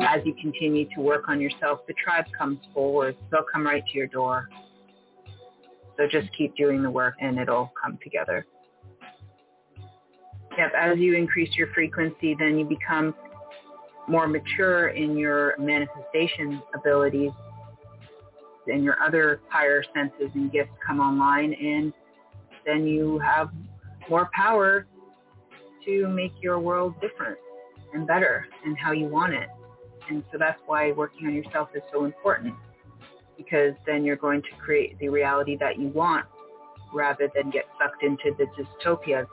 [0.09, 3.17] as you continue to work on yourself, the tribe comes forward.
[3.31, 4.49] They'll come right to your door.
[5.99, 8.47] So just keep doing the work and it'll come together.
[10.57, 13.15] Yep, as you increase your frequency, then you become
[14.07, 17.33] more mature in your manifestation abilities
[18.67, 21.93] and your other higher senses and gifts come online and
[22.65, 23.51] then you have
[24.09, 24.87] more power
[25.85, 27.39] to make your world different
[27.93, 29.49] and better and how you want it.
[30.09, 32.55] And so that's why working on yourself is so important
[33.39, 36.27] because then you're going to create the reality that you want
[36.93, 39.25] rather than get sucked into the dystopia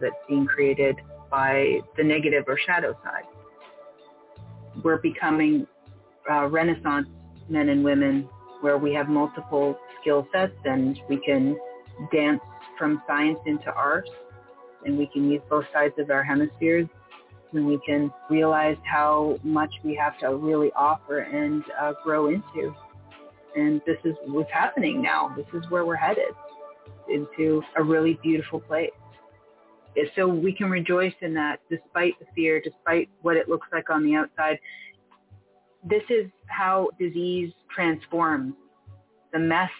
[0.00, 0.96] that's being created
[1.30, 3.24] by the negative or shadow side.
[4.84, 5.66] We're becoming
[6.30, 7.08] uh, renaissance
[7.48, 8.28] men and women
[8.60, 11.56] where we have multiple skill sets and we can
[12.12, 12.40] dance
[12.78, 14.08] from science into art
[14.84, 16.86] and we can use both sides of our hemispheres
[17.52, 22.74] and we can realize how much we have to really offer and uh, grow into.
[23.58, 25.34] And this is what's happening now.
[25.36, 26.32] This is where we're headed
[27.08, 28.90] into a really beautiful place.
[30.14, 34.04] So we can rejoice in that despite the fear, despite what it looks like on
[34.04, 34.58] the outside.
[35.82, 38.54] This is how disease transforms.
[39.32, 39.70] The mess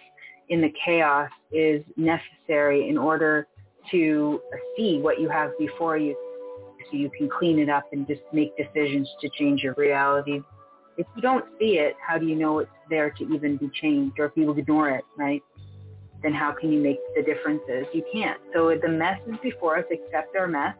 [0.49, 3.47] in the chaos is necessary in order
[3.93, 4.41] to
[4.77, 6.17] see what you have before you
[6.91, 10.41] so you can clean it up and just make decisions to change your reality.
[10.97, 14.19] If you don't see it, how do you know it's there to even be changed?
[14.19, 15.43] Or if you ignore it, right?
[16.23, 17.86] Then how can you make the differences?
[17.93, 18.40] You can't.
[18.52, 19.85] So the mess is before us.
[19.93, 20.74] Accept our mess,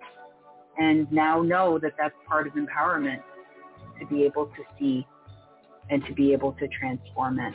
[0.78, 3.22] and now know that that's part of empowerment
[4.01, 5.06] to be able to see
[5.90, 7.55] and to be able to transform it.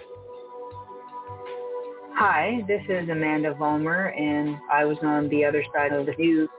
[2.15, 6.49] Hi, this is Amanda Vollmer, and I was on the other side of the news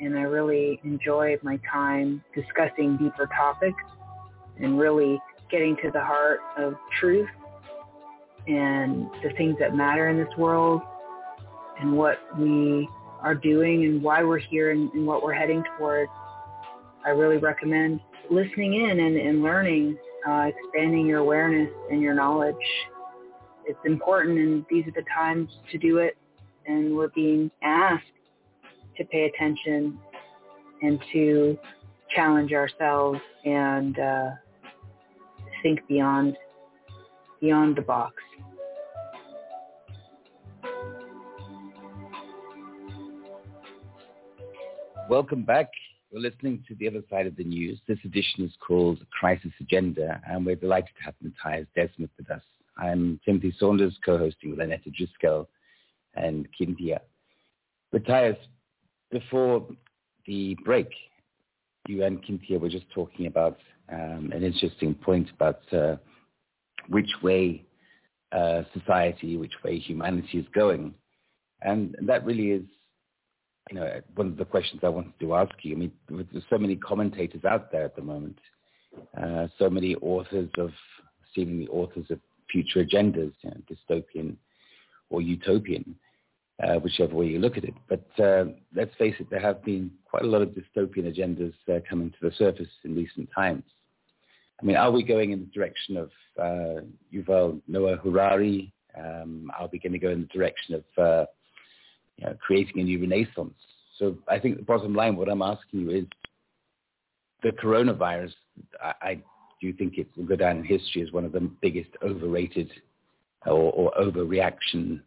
[0.00, 3.82] and I really enjoyed my time discussing deeper topics
[4.58, 5.18] and really
[5.50, 7.28] getting to the heart of truth
[8.46, 10.80] and the things that matter in this world
[11.80, 12.88] and what we
[13.22, 16.08] are doing and why we're here and, and what we're heading toward.
[17.04, 18.00] I really recommend
[18.30, 19.98] listening in and, and learning,
[20.28, 22.54] uh, expanding your awareness and your knowledge.
[23.64, 26.16] It's important and these are the times to do it
[26.66, 28.04] and we're being asked
[28.96, 29.98] to pay attention
[30.82, 31.58] and to
[32.14, 34.30] challenge ourselves and uh,
[35.62, 36.36] think beyond
[37.40, 38.14] beyond the box.
[45.08, 45.68] Welcome back.
[46.10, 47.80] You're listening to The Other Side of the News.
[47.88, 52.42] This edition is called Crisis Agenda, and we're delighted to have Mattias Desmet with us.
[52.76, 55.48] I'm Timothy Saunders, co-hosting with Annette Driscoll
[56.14, 57.00] and Cynthia.
[57.94, 58.36] Mattias,
[59.10, 59.66] before
[60.26, 60.90] the break,
[61.86, 63.58] you and Cynthia were just talking about
[63.92, 65.96] um, an interesting point about uh,
[66.88, 67.64] which way
[68.32, 70.94] uh, society, which way humanity is going.
[71.62, 72.62] And that really is,
[73.70, 75.74] you know, one of the questions I wanted to ask you.
[75.74, 78.38] I mean, there's so many commentators out there at the moment,
[79.20, 80.70] uh, so many authors of,
[81.34, 82.18] seemingly authors of
[82.50, 84.36] future agendas, you know, dystopian
[85.10, 85.94] or utopian
[86.62, 87.74] uh, whichever way you look at it.
[87.88, 91.80] But uh, let's face it, there have been quite a lot of dystopian agendas uh,
[91.88, 93.64] coming to the surface in recent times.
[94.60, 96.82] I mean, are we going in the direction of uh,
[97.12, 98.72] Yuval Noah Harari?
[98.96, 101.26] Um, are we going to go in the direction of uh,
[102.16, 103.54] you know, creating a new renaissance?
[103.98, 106.04] So I think the bottom line, what I'm asking you is,
[107.42, 108.32] the coronavirus,
[108.82, 109.22] I, I
[109.62, 112.70] do think it will go down in history as one of the biggest overrated
[113.46, 115.00] or, or overreaction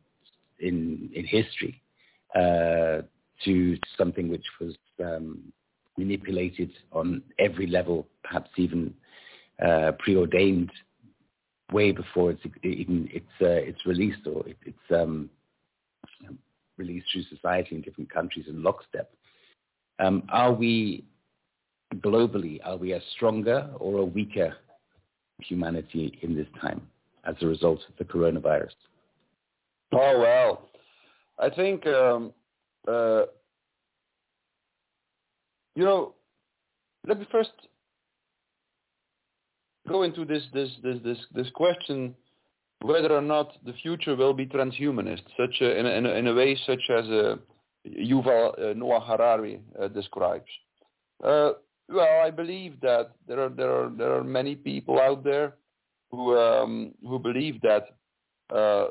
[0.63, 1.81] in in history
[2.35, 3.01] uh,
[3.45, 5.51] to something which was um,
[5.97, 8.93] manipulated on every level, perhaps even
[9.63, 10.71] uh, preordained
[11.71, 15.29] way before it's even it's uh, it's released or it, it's um,
[16.77, 19.13] released through society in different countries in lockstep.
[19.99, 21.05] Um, are we
[21.95, 22.59] globally?
[22.63, 24.55] Are we a stronger or a weaker
[25.39, 26.81] humanity in this time
[27.25, 28.73] as a result of the coronavirus?
[29.93, 30.69] Oh well,
[31.39, 32.33] I think um,
[32.87, 33.23] uh,
[35.75, 36.13] you know.
[37.05, 37.51] Let me first
[39.89, 42.15] go into this this this this this question
[42.83, 46.33] whether or not the future will be transhumanist, such a, in, a, in, in, a,
[46.33, 47.35] way such as uh,
[47.87, 50.49] Yuval uh, Noah Harari uh, describes.
[51.23, 51.51] Uh,
[51.87, 55.55] well, I believe that there are there are there are many people out there
[56.11, 57.87] who um, who believe that
[58.53, 58.87] uh,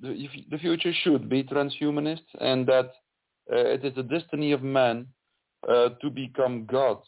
[0.00, 2.92] the, the future should be transhumanist and that
[3.50, 5.06] it is the destiny of man
[5.66, 6.98] to become God,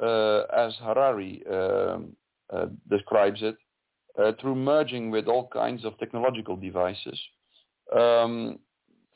[0.00, 2.16] as Harari um,
[2.88, 3.56] describes it,
[4.18, 7.18] uh, through merging with all kinds of technological devices.
[7.96, 8.58] Um,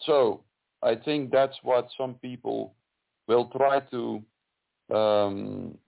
[0.01, 0.45] so
[0.83, 2.75] I think that's what some people
[3.27, 4.23] will try to
[4.95, 5.79] um,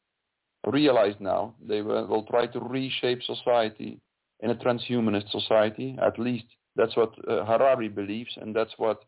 [0.66, 1.54] realize now.
[1.66, 4.00] They will, will, try to reshape society
[4.40, 5.96] in a transhumanist society.
[6.02, 6.46] At least
[6.76, 9.02] that's what uh, Harari believes, and that's what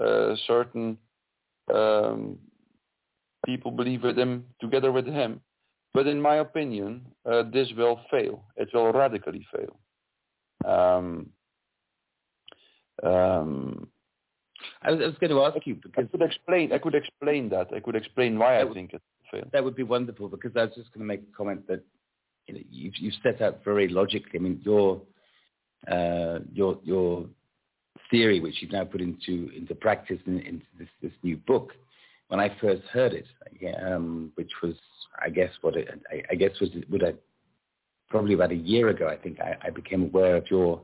[0.00, 0.98] uh, certain
[1.74, 2.38] um,
[3.44, 5.40] people believe with him, together with him.
[5.94, 8.44] But in my opinion, uh, this will fail.
[8.56, 9.78] It will radically fail.
[10.70, 11.30] Um,
[13.02, 13.88] um,
[14.82, 16.72] I, was, I was, going to ask you because I could explain.
[16.72, 17.68] I could explain that.
[17.74, 19.48] I could explain why I would, think it will fail.
[19.52, 21.82] That would be wonderful because I was just going to make a comment that
[22.46, 24.38] you know, you've, you've set out very logically.
[24.38, 25.00] I mean, your
[25.90, 27.26] uh, your your
[28.10, 31.72] theory, which you've now put into into practice in, into this, this new book,
[32.28, 33.26] when I first heard it,
[33.84, 34.74] um, which was,
[35.22, 37.14] I guess, what it, I, I guess was would I,
[38.08, 39.08] probably about a year ago.
[39.08, 40.82] I think I, I became aware of your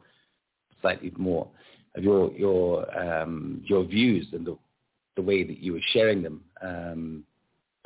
[0.80, 1.48] slightly more
[1.94, 4.56] of your your um, your views and the
[5.16, 6.42] the way that you were sharing them.
[6.62, 7.24] Um,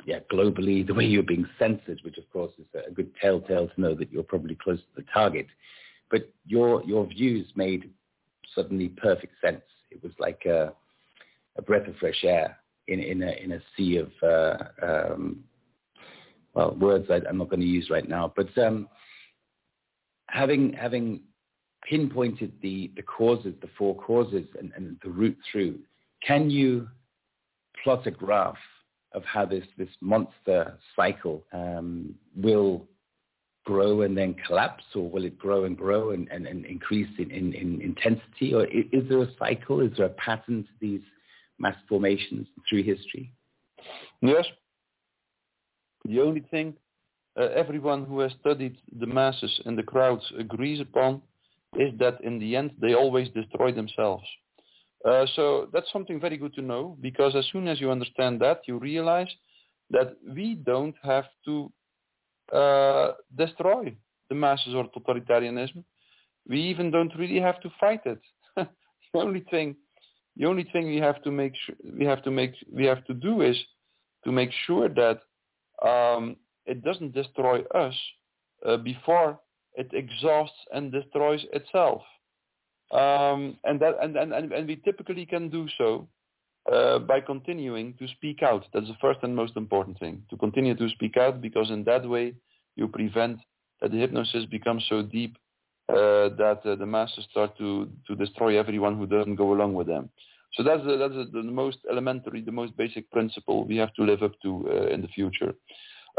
[0.05, 3.81] yeah, globally, the way you're being censored, which of course is a good telltale to
[3.81, 5.47] know that you're probably close to the target.
[6.09, 7.91] But your your views made
[8.55, 9.63] suddenly perfect sense.
[9.91, 10.73] It was like a,
[11.57, 12.57] a breath of fresh air
[12.87, 15.43] in in a in a sea of uh, um,
[16.53, 18.87] well words I, am not going to use right now, but um,
[20.27, 21.21] having having
[21.87, 25.79] pinpointed the the causes, the four causes, and, and the route through,
[26.25, 26.87] can you
[27.83, 28.57] plot a graph
[29.13, 32.87] of how this this monster cycle um, will
[33.67, 37.29] grow and then collapse, or will it grow and grow and, and, and increase in,
[37.31, 39.81] in, in intensity, or is, is there a cycle?
[39.81, 41.01] Is there a pattern to these
[41.59, 43.33] mass formations through history?
[44.21, 44.45] Yes.
[46.05, 46.75] The only thing
[47.37, 51.21] uh, everyone who has studied the masses and the crowds agrees upon
[51.77, 54.23] is that in the end they always destroy themselves.
[55.07, 58.61] Uh, so that's something very good to know because as soon as you understand that,
[58.65, 59.31] you realize
[59.91, 61.71] that we don't have to
[62.53, 63.95] uh, destroy
[64.29, 65.83] the masses or totalitarianism.
[66.47, 68.19] We even don't really have to fight it.
[68.55, 68.67] the
[69.13, 69.75] only thing
[70.37, 73.13] the only thing we have to make sure, we have to make we have to
[73.13, 73.57] do is
[74.23, 75.21] to make sure that
[75.87, 77.95] um, it doesn't destroy us
[78.65, 79.39] uh, before
[79.75, 82.01] it exhausts and destroys itself.
[82.91, 86.07] Um, and that and, and, and we typically can do so
[86.71, 88.65] uh, by continuing to speak out.
[88.73, 92.07] That's the first and most important thing, to continue to speak out because in that
[92.07, 92.33] way
[92.75, 93.39] you prevent
[93.81, 95.37] that the hypnosis becomes so deep
[95.89, 99.87] uh, that uh, the masses start to, to destroy everyone who doesn't go along with
[99.87, 100.09] them.
[100.53, 104.03] So that's, the, that's the, the most elementary, the most basic principle we have to
[104.03, 105.53] live up to uh, in the future.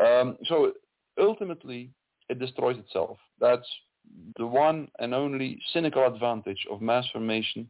[0.02, 0.72] Um, so
[1.20, 1.90] ultimately,
[2.28, 3.18] it destroys itself.
[3.40, 3.66] That's
[4.38, 7.68] the one and only cynical advantage of mass formation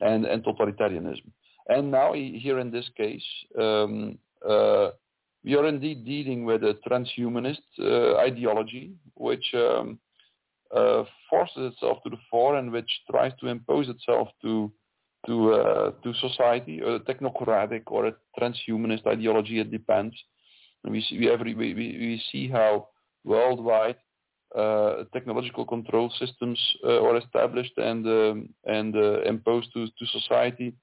[0.00, 1.30] and, and totalitarianism.
[1.68, 3.24] And now here in this case,
[3.58, 4.18] um,
[4.48, 4.90] uh,
[5.44, 9.98] we are indeed dealing with a transhumanist uh, ideology, which um,
[10.74, 14.72] uh, forces itself to the fore and which tries to impose itself to
[15.26, 19.58] to uh, to society, a technocratic or a transhumanist ideology.
[19.60, 20.14] It depends.
[20.84, 22.88] And we see we, every, we, we see how
[23.24, 23.96] worldwide
[24.56, 30.74] uh, technological control systems uh, are established and um, and uh, imposed to, to society.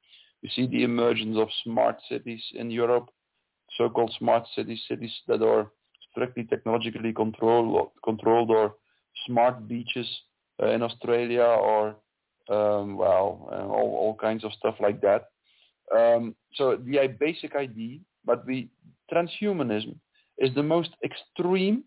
[0.44, 3.10] We see the emergence of smart cities in Europe,
[3.78, 5.72] so-called smart cities, cities that are
[6.12, 8.76] strictly technologically controlled, controlled or
[9.26, 10.08] smart beaches
[10.62, 11.96] uh, in Australia or
[12.50, 15.30] um, well, uh, all, all kinds of stuff like that.
[15.96, 18.68] Um, so the basic idea, but the
[19.12, 19.96] transhumanism
[20.38, 21.84] is the most extreme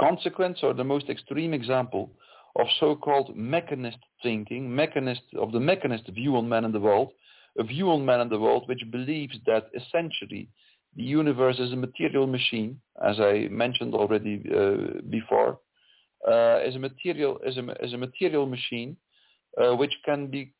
[0.00, 2.10] consequence or the most extreme example
[2.56, 7.12] of so-called mechanist thinking, mechanist of the mechanist view on man and the world,
[7.58, 10.48] a view on man and the world which believes that essentially
[10.96, 15.60] the universe is a material machine, as I mentioned already uh, before,
[16.28, 18.96] uh, is a material is a, is a material machine
[19.60, 20.52] uh, which can be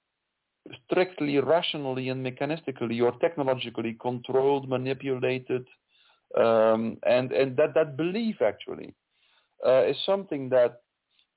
[0.85, 5.67] strictly rationally and mechanistically or technologically controlled, manipulated,
[6.39, 8.95] um, and and that that belief actually
[9.67, 10.81] uh, is something that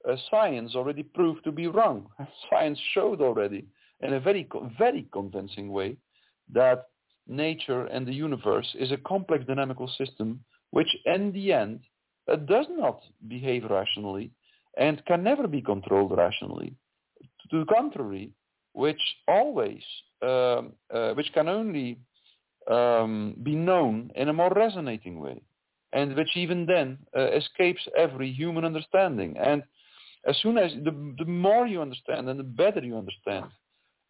[0.10, 2.08] uh, science already proved to be wrong.
[2.50, 3.66] Science showed already
[4.02, 4.48] in a very,
[4.78, 5.98] very convincing way
[6.52, 6.88] that
[7.28, 11.80] nature and the universe is a complex dynamical system which in the end
[12.32, 14.32] uh, does not behave rationally
[14.78, 16.74] and can never be controlled rationally.
[17.52, 18.32] To the contrary,
[18.74, 19.84] which always,
[20.22, 22.00] um, uh, which can only
[22.70, 25.42] um, be known in a more resonating way,
[25.92, 29.38] and which even then uh, escapes every human understanding.
[29.38, 29.64] And
[30.28, 33.46] as soon as the, the more you understand and the better you understand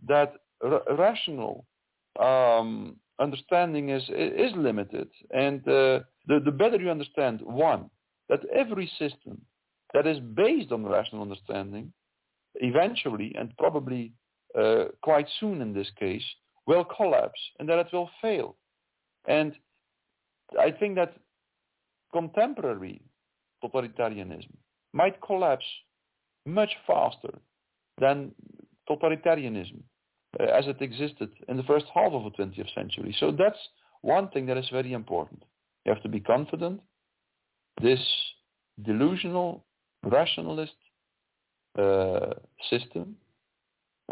[0.07, 0.33] that
[0.63, 1.65] r- rational
[2.19, 7.89] um, understanding is is limited, and uh, the the better you understand one
[8.29, 9.41] that every system
[9.93, 11.91] that is based on rational understanding
[12.55, 14.11] eventually and probably
[14.59, 16.23] uh, quite soon in this case
[16.67, 18.55] will collapse and that it will fail.
[19.27, 19.53] And
[20.59, 21.15] I think that
[22.11, 23.01] contemporary
[23.63, 24.53] totalitarianism
[24.93, 25.65] might collapse
[26.45, 27.33] much faster
[27.99, 28.31] than
[28.89, 29.81] totalitarianism
[30.39, 33.15] uh, as it existed in the first half of the 20th century.
[33.19, 33.57] So that's
[34.01, 35.43] one thing that is very important.
[35.85, 36.81] You have to be confident.
[37.81, 37.99] This
[38.83, 39.63] delusional,
[40.03, 40.73] rationalist
[41.77, 42.33] uh,
[42.69, 43.15] system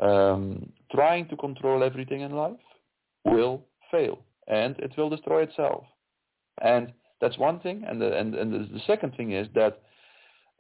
[0.02, 2.54] um, trying to control everything in life
[3.26, 5.84] will fail and it will destroy itself.
[6.62, 7.84] And that's one thing.
[7.88, 9.82] And the, and, and the, second thing is that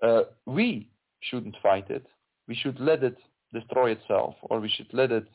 [0.03, 0.87] uh, we
[1.21, 2.05] shouldn't fight it.
[2.47, 3.17] We should let it
[3.53, 5.25] destroy itself or we should let it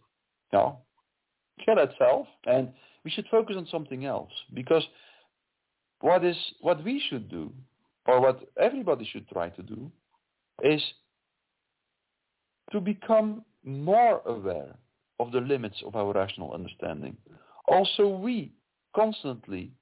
[0.52, 0.78] you know,
[1.64, 2.72] kill itself and
[3.04, 4.86] we should focus on something else because
[6.00, 7.52] what is what we should do
[8.06, 9.90] or what everybody should try to do
[10.62, 10.82] is
[12.72, 14.74] to become more aware
[15.18, 17.16] of the limits of our rational understanding.
[17.68, 18.52] Also, we
[18.94, 19.72] constantly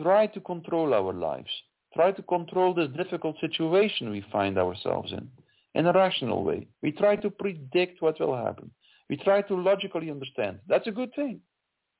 [0.00, 1.50] try to control our lives,
[1.94, 5.28] try to control this difficult situation we find ourselves in,
[5.74, 6.66] in a rational way.
[6.82, 8.70] We try to predict what will happen.
[9.08, 10.58] We try to logically understand.
[10.68, 11.40] That's a good thing.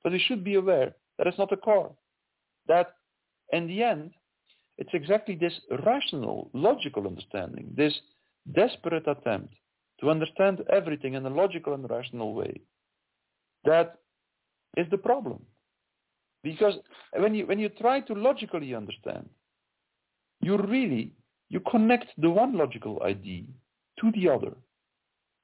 [0.02, 1.92] But we should be aware that it's not a core.
[2.66, 2.94] That
[3.52, 4.12] in the end,
[4.78, 7.94] it's exactly this rational, logical understanding, this
[8.54, 9.54] desperate attempt
[10.00, 12.60] to understand everything in a logical and rational way.
[13.64, 13.96] That
[14.76, 15.42] is the problem.
[16.42, 16.74] Because
[17.14, 19.28] when you, when you try to logically understand,
[20.40, 21.12] you really,
[21.50, 23.44] you connect the one logical idea
[24.00, 24.52] to the other.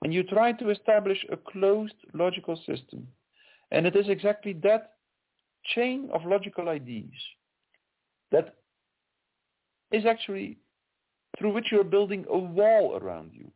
[0.03, 3.07] And you try to establish a closed logical system.
[3.70, 4.93] And it is exactly that
[5.74, 7.11] chain of logical ideas
[8.31, 8.55] that
[9.91, 10.59] is actually
[11.39, 13.51] through which you're building a wall around you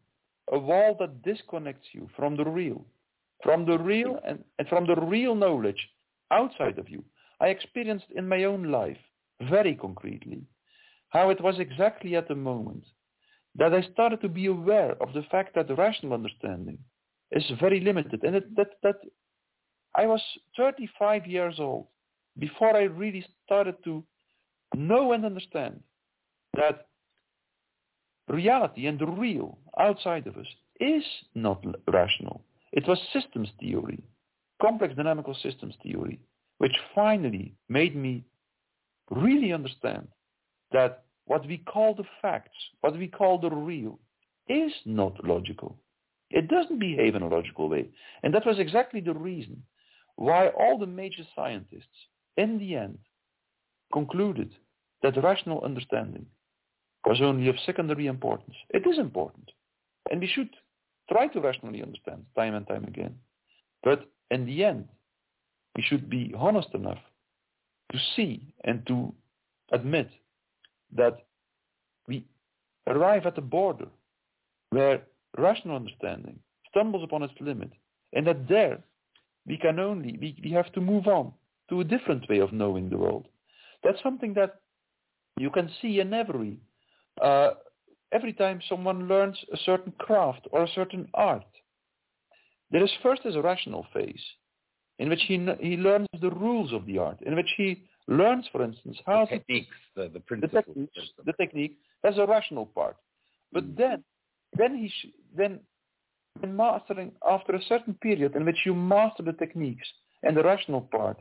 [0.52, 2.84] a wall that disconnects you from the real,
[3.42, 5.88] from the real and, and from the real knowledge
[6.30, 7.04] outside of you.
[7.40, 8.98] I experienced in my own life
[9.48, 10.42] very concretely
[11.10, 12.84] how it was exactly at the moment
[13.56, 16.78] that I started to be aware of the fact that rational understanding
[17.32, 18.96] is very limited and it, that, that
[19.94, 20.22] I was
[20.56, 21.86] 35 years old
[22.38, 24.04] before I really started to
[24.76, 25.80] know and understand
[26.56, 26.86] that
[28.28, 30.46] reality and the real outside of us
[30.78, 31.04] is
[31.34, 32.44] not rational.
[32.72, 34.02] It was systems theory,
[34.62, 36.20] complex dynamical systems theory,
[36.58, 38.24] which finally made me
[39.10, 40.06] really understand
[40.72, 43.98] that what we call the facts, what we call the real,
[44.48, 45.76] is not logical.
[46.30, 47.88] It doesn't behave in a logical way.
[48.22, 49.62] And that was exactly the reason
[50.16, 51.86] why all the major scientists,
[52.36, 52.98] in the end,
[53.92, 54.50] concluded
[55.02, 56.26] that rational understanding
[57.06, 58.56] was only of secondary importance.
[58.70, 59.50] It is important.
[60.10, 60.50] And we should
[61.10, 63.14] try to rationally understand time and time again.
[63.82, 64.88] But in the end,
[65.76, 66.98] we should be honest enough
[67.92, 69.12] to see and to
[69.72, 70.10] admit
[70.96, 71.18] that
[72.08, 72.24] we
[72.86, 73.88] arrive at a border
[74.70, 75.02] where
[75.38, 76.38] rational understanding
[76.70, 77.70] stumbles upon its limit
[78.12, 78.78] and that there
[79.46, 81.32] we can only, we, we have to move on
[81.68, 83.26] to a different way of knowing the world.
[83.82, 84.60] That's something that
[85.38, 86.58] you can see in every
[87.22, 87.50] uh,
[88.12, 91.44] every time someone learns a certain craft or a certain art,
[92.70, 94.22] there is first is a rational phase
[94.98, 98.62] in which he, he learns the rules of the art, in which he learns, for
[98.62, 101.78] instance, how the techniques, to, the, the principles, the, techniques, the technique.
[102.02, 102.96] That's a rational part.
[103.52, 103.76] But mm.
[103.76, 104.04] then,
[104.56, 105.60] then he sh- then
[106.42, 109.86] in mastering after a certain period in which you master the techniques
[110.22, 111.18] and the rational part,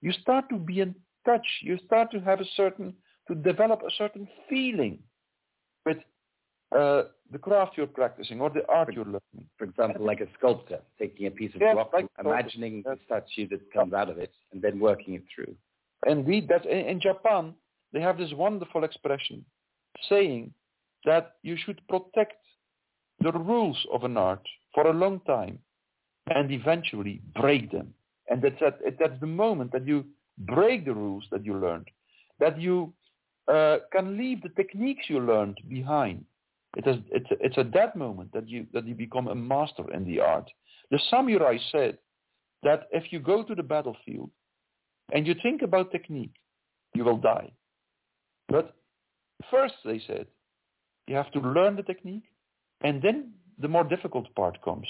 [0.00, 0.94] you start to be in
[1.24, 1.46] touch.
[1.62, 2.94] You start to have a certain
[3.28, 4.98] to develop a certain feeling
[5.86, 5.98] with
[6.76, 9.46] uh, the craft you're practicing or the art you're learning.
[9.56, 13.48] For example, like a sculptor taking a piece of yes, rock, like imagining the statue
[13.48, 15.54] that comes out of it, and then working it through.
[16.06, 17.54] Indeed, that in, in Japan
[17.92, 19.44] they have this wonderful expression
[20.08, 20.52] saying
[21.04, 22.34] that you should protect
[23.20, 24.42] the rules of an art
[24.74, 25.58] for a long time
[26.34, 27.92] and eventually break them.
[28.28, 30.06] And that's, at, that's the moment that you
[30.38, 31.88] break the rules that you learned,
[32.38, 32.92] that you
[33.48, 36.24] uh, can leave the techniques you learned behind.
[36.76, 40.04] It is, it's, it's at that moment that you, that you become a master in
[40.04, 40.48] the art.
[40.90, 41.98] The samurai said
[42.62, 44.30] that if you go to the battlefield
[45.12, 46.34] and you think about technique,
[46.94, 47.50] you will die.
[48.48, 48.74] But
[49.50, 50.26] first, they said,
[51.06, 52.24] you have to learn the technique,
[52.82, 54.86] and then the more difficult part comes.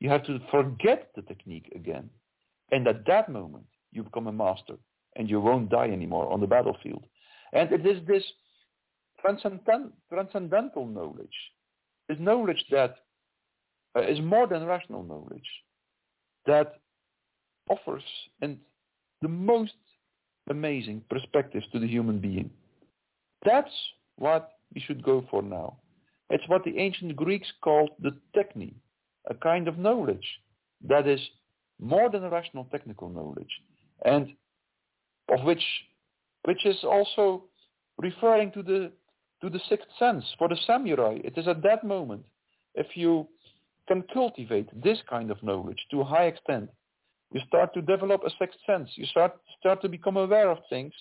[0.00, 2.10] You have to forget the technique again.
[2.70, 4.76] And at that moment, you become a master,
[5.16, 7.04] and you won't die anymore on the battlefield.
[7.52, 8.24] And it is this
[9.20, 11.36] transcendent, transcendental knowledge,
[12.08, 12.96] this knowledge that
[13.96, 15.48] uh, is more than rational knowledge,
[16.46, 16.80] that
[17.68, 18.02] offers
[18.40, 18.58] and
[19.22, 19.72] the most
[20.50, 22.50] amazing perspectives to the human being.
[23.44, 23.72] That's
[24.18, 25.78] what we should go for now.
[26.30, 28.74] It's what the ancient Greeks called the techne,
[29.30, 30.26] a kind of knowledge
[30.88, 31.20] that is
[31.80, 33.50] more than a rational technical knowledge,
[34.04, 34.28] and
[35.28, 35.64] of which
[36.44, 37.44] which is also
[37.98, 38.90] referring to the
[39.42, 40.24] to the sixth sense.
[40.38, 42.24] For the samurai, it is at that moment,
[42.74, 43.28] if you
[43.88, 46.70] can cultivate this kind of knowledge to a high extent,
[47.32, 48.90] you start to develop a sixth sense.
[48.94, 50.92] You start start to become aware of things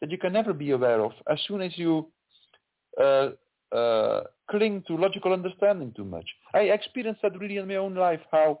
[0.00, 2.08] that you can never be aware of as soon as you
[3.00, 3.30] uh,
[3.74, 6.26] uh, cling to logical understanding too much.
[6.54, 8.60] I experienced that really in my own life, how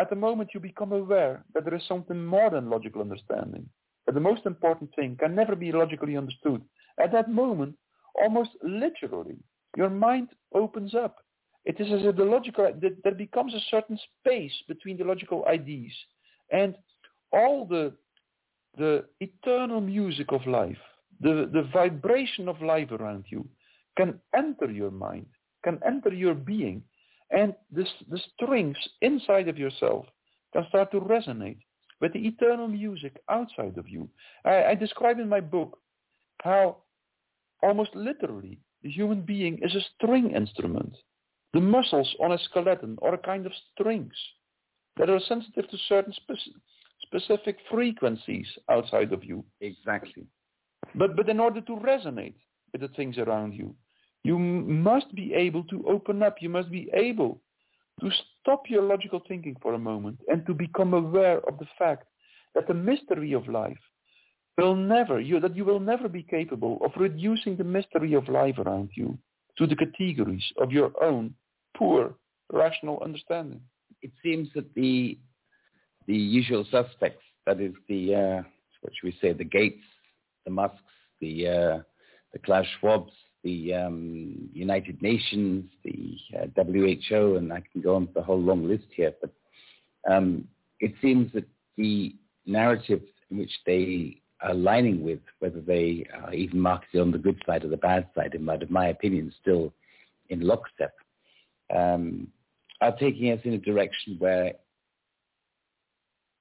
[0.00, 3.68] at the moment you become aware that there is something more than logical understanding.
[4.06, 6.62] That the most important thing can never be logically understood.
[7.02, 7.76] At that moment,
[8.20, 9.38] almost literally,
[9.76, 11.16] your mind opens up.
[11.64, 15.44] It is as if the logical, that there becomes a certain space between the logical
[15.46, 15.92] ideas
[16.50, 16.74] and
[17.32, 17.92] all the,
[18.76, 20.78] the eternal music of life,
[21.20, 23.48] the, the vibration of life around you
[23.96, 25.26] can enter your mind,
[25.62, 26.82] can enter your being,
[27.30, 30.06] and this, the strings inside of yourself
[30.52, 31.58] can start to resonate
[32.00, 34.08] with the eternal music outside of you.
[34.44, 35.78] I, I describe in my book
[36.42, 36.78] how
[37.62, 40.94] almost literally the human being is a string instrument.
[41.52, 44.14] The muscles on a skeleton are a kind of strings
[44.96, 46.54] that are sensitive to certain speci-
[47.02, 49.44] specific frequencies outside of you.
[49.60, 50.26] Exactly.
[50.94, 52.34] But, but in order to resonate
[52.72, 53.74] with the things around you,
[54.24, 56.36] you must be able to open up.
[56.40, 57.40] You must be able
[58.00, 58.10] to
[58.40, 62.06] stop your logical thinking for a moment and to become aware of the fact
[62.54, 63.78] that the mystery of life
[64.58, 68.58] will never, you, that you will never be capable of reducing the mystery of life
[68.58, 69.18] around you
[69.58, 71.34] to the categories of your own
[71.76, 72.14] poor
[72.52, 73.60] rational understanding.
[74.02, 75.18] It seems that the
[76.06, 78.42] the usual suspects, that is the uh,
[78.80, 79.84] what should we say, the Gates,
[80.44, 80.76] the Musks,
[81.20, 81.78] the uh,
[82.32, 83.12] the Klaus Schwabs,
[83.44, 88.40] the um, United Nations, the uh, WHO, and I can go on for the whole
[88.40, 89.12] long list here.
[89.20, 89.32] But
[90.10, 90.48] um,
[90.80, 91.46] it seems that
[91.76, 92.14] the
[92.46, 97.40] narrative in which they are aligning with, whether they are even marketed on the good
[97.46, 99.72] side or the bad side, in my, in my opinion, still
[100.28, 100.94] in lockstep,
[101.74, 102.28] um,
[102.80, 104.52] are taking us in a direction where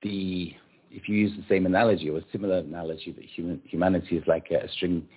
[0.02, 0.54] the,
[0.90, 4.50] if you use the same analogy or a similar analogy, that human, humanity is like
[4.52, 5.08] a string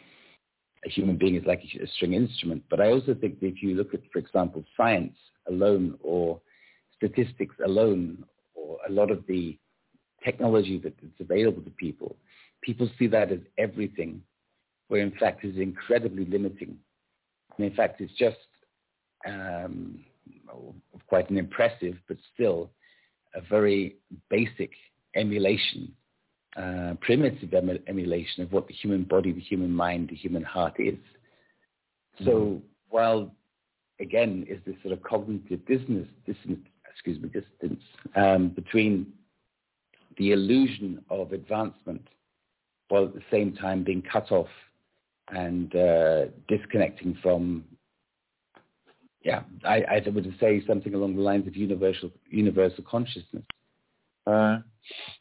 [0.84, 2.62] a human being is like a string instrument.
[2.68, 5.16] But I also think that if you look at, for example, science
[5.48, 6.40] alone or
[6.94, 8.24] statistics alone
[8.54, 9.58] or a lot of the
[10.22, 12.16] technology that is available to people,
[12.62, 14.22] people see that as everything,
[14.88, 16.76] where in fact it's incredibly limiting.
[17.56, 18.36] And in fact, it's just
[19.26, 20.00] um,
[21.08, 22.70] quite an impressive, but still
[23.34, 23.96] a very
[24.30, 24.70] basic
[25.16, 25.92] emulation
[26.56, 30.74] uh, primitive em- emulation of what the human body, the human mind, the human heart
[30.78, 30.98] is.
[32.24, 33.34] So mm while,
[33.98, 37.82] again, is this sort of cognitive distance, distance excuse me, distance
[38.14, 39.12] um, between
[40.16, 42.06] the illusion of advancement
[42.88, 44.46] while at the same time being cut off
[45.30, 47.64] and uh, disconnecting from
[49.24, 53.42] yeah, I, I would say something along the lines of universal universal consciousness.
[54.26, 54.58] Uh,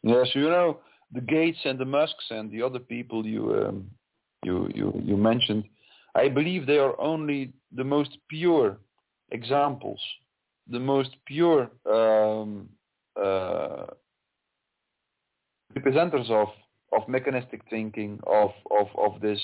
[0.04, 0.80] yes, you know,
[1.14, 3.90] the Gates and the Musks and the other people you um,
[4.44, 5.64] you you you mentioned,
[6.16, 8.78] I believe they are only the most pure
[9.32, 10.00] examples,
[10.70, 12.70] the most pure um,
[13.22, 13.86] uh,
[15.76, 16.50] representatives of
[16.92, 19.40] of mechanistic thinking, of of of this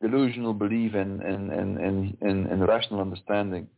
[0.00, 3.68] delusional belief in in in in, in rational understanding.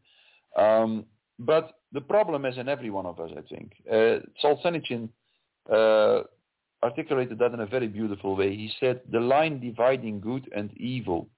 [0.56, 1.06] Um,
[1.38, 3.72] but the problem is in every one of us, I think.
[3.90, 5.08] Uh, Solzhenitsyn
[5.70, 6.22] uh,
[6.82, 8.54] articulated that in a very beautiful way.
[8.54, 11.28] He said, the line dividing good and evil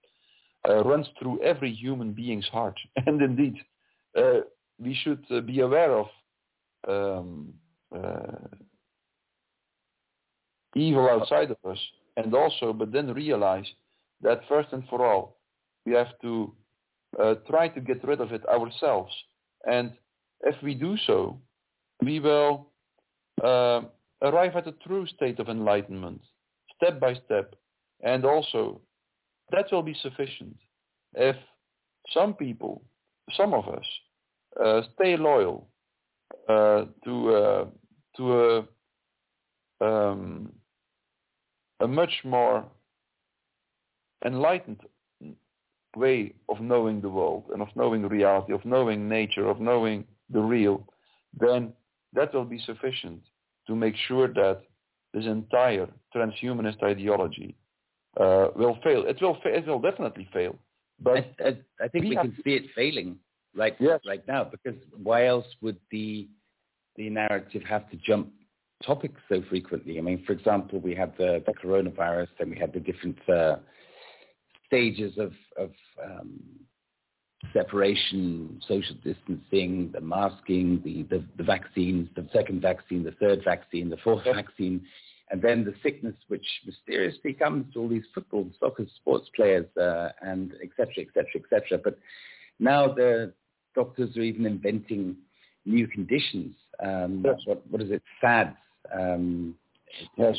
[0.68, 2.78] uh, runs through every human being's heart.
[3.06, 3.56] And indeed,
[4.18, 4.40] uh,
[4.78, 6.06] we should uh, be aware of
[6.88, 7.54] um,
[7.94, 8.48] uh,
[10.74, 11.78] evil outside of us,
[12.16, 13.66] and also, but then realize
[14.22, 15.38] that first and for all,
[15.84, 16.52] we have to
[17.22, 19.12] uh, try to get rid of it ourselves.
[19.66, 19.92] And
[20.42, 21.40] if we do so,
[22.02, 22.68] we will
[23.42, 23.82] uh,
[24.22, 26.20] arrive at a true state of enlightenment,
[26.76, 27.54] step by step.
[28.02, 28.80] And also,
[29.50, 30.56] that will be sufficient.
[31.14, 31.36] If
[32.12, 32.82] some people,
[33.36, 33.84] some of us,
[34.62, 35.68] uh, stay loyal
[36.48, 37.64] uh, to uh,
[38.16, 40.52] to a um,
[41.80, 42.64] a much more
[44.24, 44.80] enlightened
[45.96, 50.40] way of knowing the world and of knowing reality, of knowing nature, of knowing the
[50.40, 50.86] real,
[51.38, 51.72] then
[52.12, 53.22] that will be sufficient
[53.66, 54.62] to make sure that
[55.12, 57.56] this entire transhumanist ideology
[58.20, 59.04] uh, will fail.
[59.06, 59.36] It will.
[59.42, 60.56] Fa- it will definitely fail.
[61.00, 63.16] But I, I, I think we, we can see it failing
[63.54, 64.00] right yes.
[64.06, 66.28] right now because why else would the
[66.96, 68.30] the narrative have to jump
[68.84, 69.98] topics so frequently?
[69.98, 73.56] I mean, for example, we had the, the coronavirus, and we had the different uh,
[74.66, 75.70] stages of, of
[76.04, 76.40] um,
[77.52, 83.88] separation, social distancing, the masking, the, the, the, vaccines, the second vaccine, the third vaccine,
[83.88, 84.84] the fourth vaccine,
[85.30, 90.08] and then the sickness which mysteriously comes to all these football, soccer, sports players, uh,
[90.22, 91.78] and et cetera, et cetera, et cetera.
[91.82, 91.98] But
[92.58, 93.32] now the
[93.74, 95.16] doctors are even inventing
[95.64, 96.54] new conditions.
[96.82, 98.02] Um, what, what is it?
[98.20, 98.56] SADS.
[98.96, 99.56] Um,
[100.16, 100.36] yes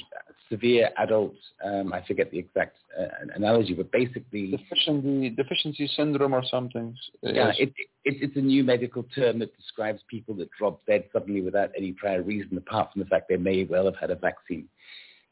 [0.50, 3.06] severe adult, um, I forget the exact uh,
[3.36, 4.52] analogy, but basically...
[4.52, 6.96] Deficiency, deficiency syndrome or something.
[7.22, 7.74] Yeah, it,
[8.06, 11.92] it, it's a new medical term that describes people that drop dead suddenly without any
[11.94, 14.68] prior reason apart from the fact they may well have had a vaccine.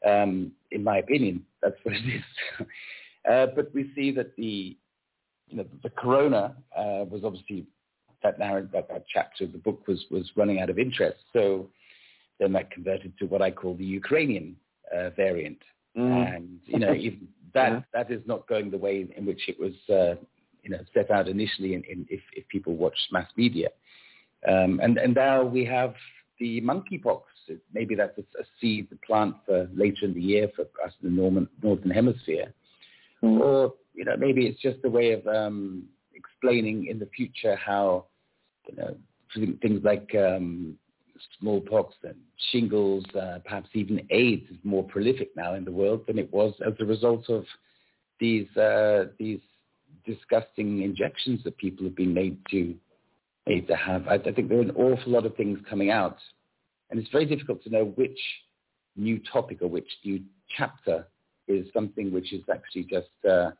[0.06, 2.66] Um, in my opinion, that's what it is.
[3.30, 4.76] uh, but we see that the,
[5.48, 7.66] you know, the corona uh, was obviously
[8.22, 11.18] that narrative, that, that chapter of the book was, was running out of interest.
[11.32, 11.68] So
[12.38, 14.56] then that converted to what I call the Ukrainian
[14.94, 15.58] uh, variant.
[15.96, 16.36] Mm.
[16.36, 16.92] And, you know,
[17.54, 17.80] that, yeah.
[17.92, 20.20] that is not going the way in which it was, uh,
[20.62, 23.68] you know, set out initially in, in, if, if people watch mass media.
[24.46, 25.94] Um, and, and now we have
[26.38, 27.22] the monkeypox.
[27.72, 31.10] Maybe that's a, a seed to plant for later in the year for us in
[31.14, 32.52] the Norman, Northern Hemisphere.
[33.22, 33.40] Mm.
[33.40, 35.84] Or, you know, maybe it's just a way of um,
[36.14, 38.06] explaining in the future how,
[38.68, 38.96] you know,
[39.62, 40.76] things like um,
[41.40, 42.16] smallpox and
[42.50, 46.54] shingles, uh, perhaps even AIDS is more prolific now in the world than it was
[46.66, 47.44] as a result of
[48.20, 49.40] these uh, these
[50.04, 52.74] disgusting injections that people have been made to
[53.46, 54.06] made to have.
[54.08, 56.18] I, I think there are an awful lot of things coming out,
[56.90, 58.18] and it's very difficult to know which
[58.96, 60.22] new topic or which new
[60.56, 61.06] chapter
[61.48, 63.50] is something which is actually just uh,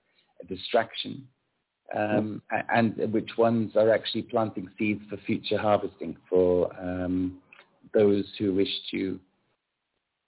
[0.40, 1.26] a distraction
[1.94, 7.38] um, and which ones are actually planting seeds for future harvesting for um,
[7.94, 9.18] those who wish to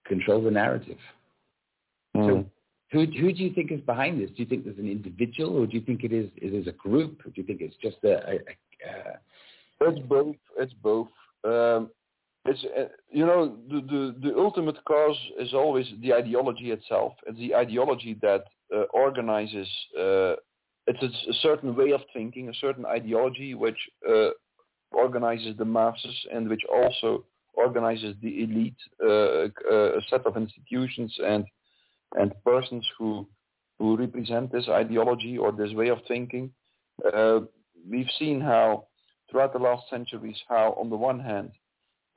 [0.07, 0.99] control the narrative.
[2.17, 2.27] Mm.
[2.27, 2.45] So
[2.91, 4.31] who, who do you think is behind this?
[4.31, 6.73] Do you think there's an individual or do you think it is, it is a
[6.73, 7.21] group?
[7.25, 8.17] Or do you think it's just a...
[8.29, 9.19] a, a
[9.81, 10.37] it's both.
[10.57, 11.09] It's both.
[11.45, 11.91] Um,
[12.45, 17.13] it's, uh, you know, the, the, the ultimate cause is always the ideology itself.
[17.27, 18.45] It's the ideology that
[18.75, 20.35] uh, organizes, uh,
[20.87, 23.79] it's a, a, certain way of thinking, a certain ideology which
[24.09, 24.31] uh,
[24.93, 27.25] organizes the masses and which also
[27.67, 31.45] organizes the elite, uh, uh, a set of institutions and
[32.19, 33.29] and persons who
[33.79, 36.51] who represent this ideology or this way of thinking.
[37.15, 37.41] Uh,
[37.89, 38.87] we've seen how
[39.31, 41.51] throughout the last centuries how on the one hand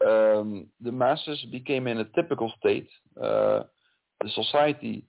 [0.06, 2.90] um, the masses became in a typical state.
[3.22, 3.64] Uh,
[4.24, 5.06] the society,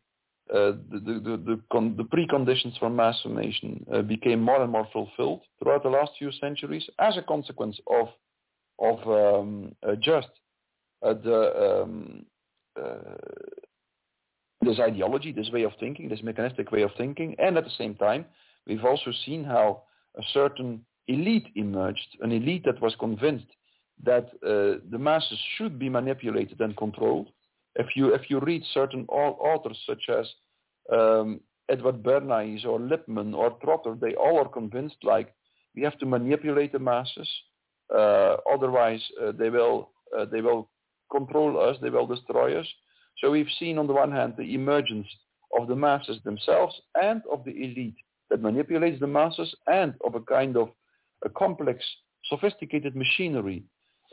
[0.52, 4.72] uh, the, the, the, the, con- the, preconditions for mass formation uh, became more and
[4.72, 8.08] more fulfilled throughout the last few centuries as a consequence of
[8.78, 10.28] of um, uh, just
[11.02, 12.26] uh, the um,
[12.80, 13.16] uh,
[14.62, 17.94] this ideology, this way of thinking, this mechanistic way of thinking, and at the same
[17.96, 18.24] time,
[18.66, 19.82] we've also seen how
[20.16, 23.46] a certain elite emerged, an elite that was convinced
[24.04, 27.28] that uh, the masses should be manipulated and controlled.
[27.76, 30.28] If you if you read certain authors such as
[30.92, 35.34] um, Edward Bernays or Lippmann or Trotter, they all are convinced like
[35.74, 37.28] we have to manipulate the masses,
[37.94, 40.68] otherwise uh, they will uh, they will
[41.10, 42.66] control us, they will destroy us.
[43.18, 45.06] So we've seen on the one hand the emergence
[45.58, 47.96] of the masses themselves and of the elite
[48.30, 50.70] that manipulates the masses and of a kind of
[51.24, 51.84] a complex,
[52.24, 53.62] sophisticated machinery,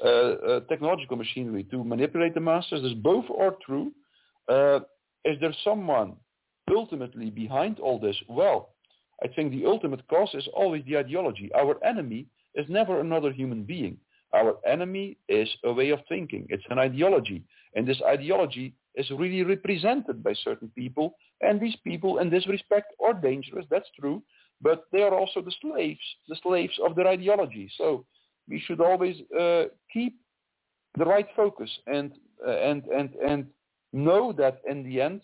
[0.04, 2.94] uh, uh, technological machinery to manipulate the masses.
[2.96, 3.92] Both are true.
[4.48, 4.80] Uh,
[5.26, 6.16] is there someone
[6.70, 8.16] ultimately behind all this?
[8.28, 8.76] Well,
[9.24, 11.50] I think the ultimate cause is always the ideology.
[11.56, 13.98] Our enemy is never another human being.
[14.34, 16.46] Our enemy is a way of thinking.
[16.50, 17.44] It's an ideology.
[17.76, 21.16] And this ideology is really represented by certain people.
[21.42, 23.66] And these people in this respect are dangerous.
[23.70, 24.22] That's true.
[24.62, 27.72] But they are also the slaves, the slaves of their ideology.
[27.78, 28.06] So
[28.48, 30.20] we should always uh, keep
[30.98, 32.12] the right focus and,
[32.46, 33.46] uh, and, and, and
[33.94, 35.22] know that in the end,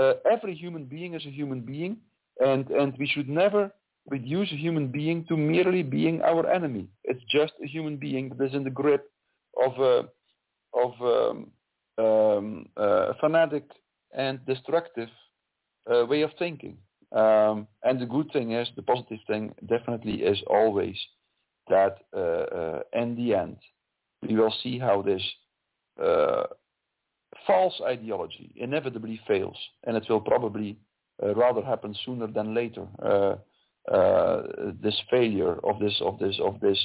[0.00, 1.98] uh, every human being is a human being.
[2.40, 3.70] And, and we should never
[4.08, 6.88] reduce a human being to merely being our enemy.
[7.04, 9.10] It's just a human being that is in the grip
[9.62, 10.08] of a,
[10.74, 13.64] of um, um, a fanatic
[14.14, 15.08] and destructive
[15.92, 16.78] uh, way of thinking.
[17.12, 20.96] Um, and the good thing is, the positive thing definitely is always
[21.68, 23.56] that uh, uh, in the end,
[24.22, 25.22] we will see how this
[26.02, 26.44] uh,
[27.46, 30.78] false ideology inevitably fails, and it will probably
[31.22, 32.86] uh, rather happen sooner than later.
[33.88, 36.78] This failure of this of this of this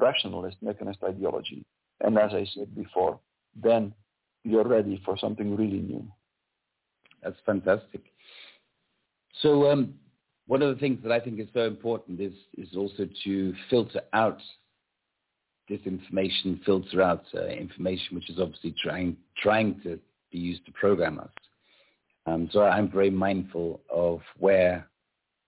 [0.00, 1.64] rationalist mechanist ideology.
[2.00, 3.18] And as I said before,
[3.54, 3.94] then
[4.42, 6.06] you're ready for something really new.
[7.22, 8.02] That's fantastic.
[9.40, 9.94] So um,
[10.46, 14.00] one of the things that I think is so important is is also to filter
[14.12, 14.40] out
[15.70, 19.98] disinformation, filter out uh, information which is obviously trying trying to
[20.30, 21.30] be used to program us.
[22.26, 24.88] Um, so I'm very mindful of where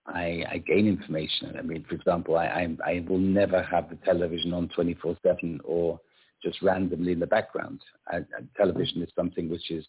[0.09, 1.57] I, I gain information.
[1.59, 6.01] I mean, for example, I, I, I will never have the television on 24/7 or
[6.43, 7.81] just randomly in the background.
[8.09, 8.21] I,
[8.57, 9.85] television is something which is,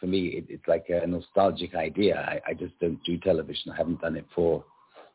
[0.00, 2.16] for me, it, it's like a nostalgic idea.
[2.16, 3.72] I, I just don't do television.
[3.72, 4.64] I haven't done it for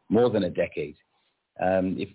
[0.09, 0.95] more than a decade.
[1.61, 2.09] Um, if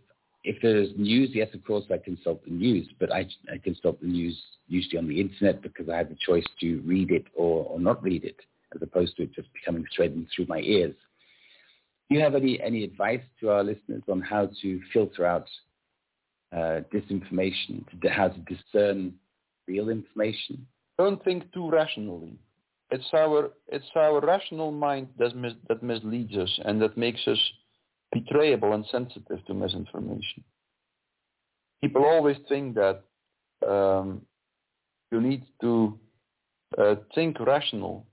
[0.45, 4.07] if there's news, yes, of course, I consult the news, but I, I consult the
[4.07, 7.81] news usually on the internet because I have the choice to read it or, or
[7.81, 8.37] not read it,
[8.75, 10.95] as opposed to it just becoming in through my ears.
[12.09, 15.47] Do you have any, any advice to our listeners on how to filter out
[16.53, 19.15] uh, disinformation, to, how to discern
[19.67, 20.67] real information?
[20.97, 22.39] Don't think too rationally.
[22.91, 27.39] It's our, it's our rational mind that, mis- that misleads us and that makes us
[28.13, 30.43] betrayable and sensitive to misinformation.
[31.83, 33.03] People always think that
[33.69, 34.23] um,
[35.13, 35.99] you need to
[36.79, 38.07] uh, think rational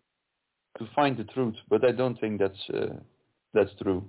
[0.77, 2.95] to find the truth, but I don't think that's uh,
[3.55, 4.03] that's true.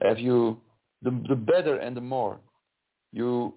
[0.00, 0.60] If you,
[1.02, 2.38] the, the better and the more
[3.12, 3.54] you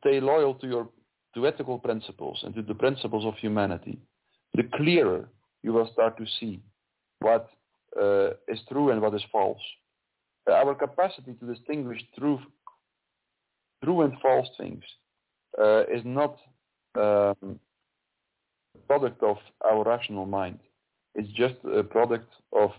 [0.00, 0.88] stay loyal to your
[1.34, 3.98] to ethical principles and to the principles of humanity,
[4.54, 5.28] the clearer
[5.62, 6.60] you will start to see
[7.20, 7.48] what
[8.00, 9.60] uh, is true and what is false.
[10.50, 12.38] Our capacity to distinguish true,
[13.84, 14.82] true and false things
[15.60, 16.38] uh, is not
[16.96, 17.58] um,
[18.74, 20.60] a product of our rational mind.
[21.14, 22.70] It's just a product of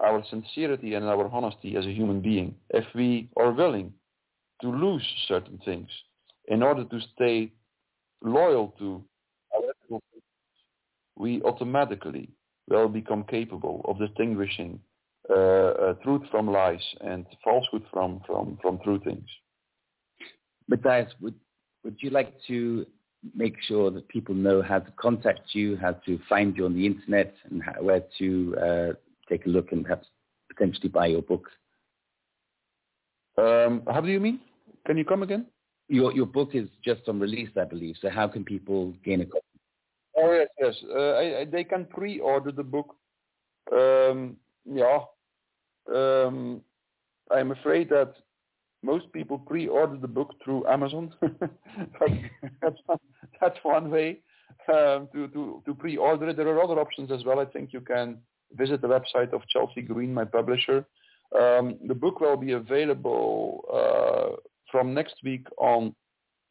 [0.00, 3.92] our sincerity and our honesty as a human being, if we are willing
[4.60, 5.88] to lose certain things
[6.48, 7.52] in order to stay
[8.22, 9.02] loyal to
[9.54, 10.02] our ethical
[11.16, 12.28] we automatically
[12.68, 14.80] will become capable of distinguishing
[15.30, 19.26] uh, uh, truth from lies and falsehood from, from, from true things.
[20.70, 21.34] Mattias, would,
[21.84, 22.86] would you like to
[23.34, 26.86] make sure that people know how to contact you, how to find you on the
[26.86, 28.92] internet, and how, where to uh,
[29.32, 30.08] take a look and perhaps
[30.48, 31.50] potentially buy your books.
[33.38, 34.40] Um, how do you mean?
[34.86, 35.46] Can you come again?
[35.88, 37.96] Your your book is just on release, I believe.
[38.00, 39.46] So how can people gain a copy?
[40.16, 40.74] Oh yes, yes.
[40.88, 42.94] Uh, I, I, they can pre-order the book.
[43.72, 44.98] Um, yeah.
[45.92, 46.60] Um,
[47.30, 48.14] I'm afraid that
[48.82, 51.14] most people pre-order the book through Amazon.
[52.62, 52.80] that's,
[53.40, 54.20] that's one way
[54.68, 56.36] um, to, to, to pre-order it.
[56.36, 57.40] There are other options as well.
[57.40, 58.18] I think you can
[58.56, 60.84] visit the website of Chelsea Green, my publisher.
[61.38, 64.36] Um, the book will be available uh,
[64.70, 65.94] from next week on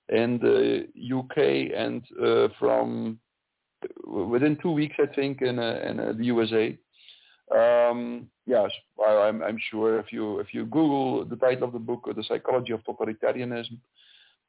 [0.09, 0.87] in the
[1.19, 3.19] UK and uh, from
[4.05, 6.77] within two weeks, I think, in, uh, in uh, the USA.
[7.55, 8.69] Um, yes,
[9.05, 12.71] I'm, I'm sure if you if you Google the title of the book, "The Psychology
[12.71, 13.77] of Totalitarianism,"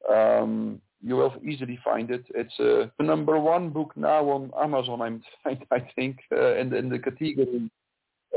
[0.09, 2.23] um, you will easily find it.
[2.33, 5.01] It's uh, the number one book now on Amazon.
[5.01, 5.23] I'm,
[5.71, 7.69] I, think uh, in, the, in the category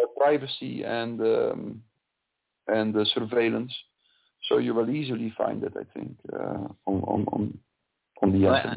[0.03, 1.83] of privacy and um,
[2.69, 3.73] and uh, surveillance.
[4.49, 5.75] So you will easily find it.
[5.77, 7.59] I think uh, on on on,
[8.23, 8.77] on the well, I,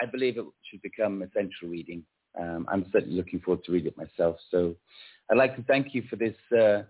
[0.00, 2.04] I, believe it should become essential reading.
[2.40, 4.36] Um, I'm certainly looking forward to read it myself.
[4.50, 4.76] So
[5.30, 6.82] I'd like to thank you for this uh,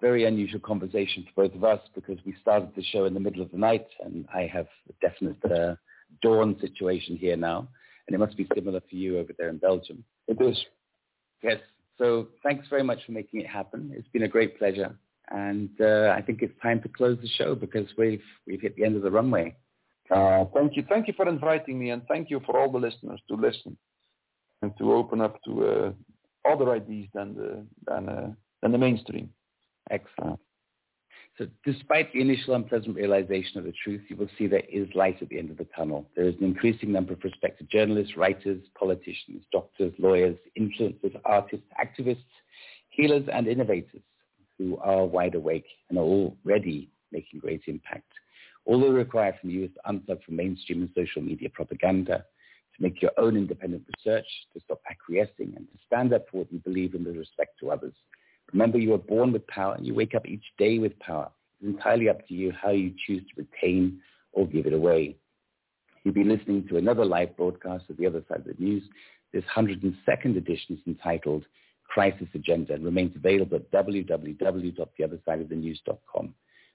[0.00, 3.42] very unusual conversation for both of us because we started the show in the middle
[3.42, 5.76] of the night and I have a definite uh,
[6.22, 7.68] dawn situation here now.
[8.06, 10.04] And it must be similar for you over there in Belgium.
[10.28, 10.56] It is.
[11.42, 11.58] Yes.
[11.98, 13.92] So thanks very much for making it happen.
[13.94, 14.96] It's been a great pleasure.
[15.30, 18.84] and uh, I think it's time to close the show because we've we've hit the
[18.84, 19.56] end of the runway.
[20.10, 23.20] Uh, thank you, thank you for inviting me, and thank you for all the listeners
[23.28, 23.76] to listen
[24.62, 25.92] and to open up to uh,
[26.48, 28.32] other ideas than the than uh,
[28.62, 29.30] than the mainstream.
[29.90, 30.40] Excellent.
[31.38, 35.20] So despite the initial unpleasant realization of the truth, you will see there is light
[35.20, 36.08] at the end of the tunnel.
[36.16, 42.24] There is an increasing number of prospective journalists, writers, politicians, doctors, lawyers, influencers, artists, activists,
[42.88, 44.00] healers, and innovators
[44.58, 48.10] who are wide awake and are already making great impact.
[48.64, 52.24] All they require from you is to unplug from mainstream and social media propaganda,
[52.76, 56.52] to make your own independent research, to stop acquiescing, and to stand up for what
[56.52, 57.94] you believe in with respect to others.
[58.52, 61.30] Remember, you are born with power and you wake up each day with power.
[61.60, 64.00] It's entirely up to you how you choose to retain
[64.32, 65.16] or give it away.
[66.04, 68.84] You'll be listening to another live broadcast of The Other Side of the News.
[69.32, 71.44] This 102nd edition is entitled
[71.88, 76.34] Crisis Agenda and remains available at www.theothersideofthenews.com.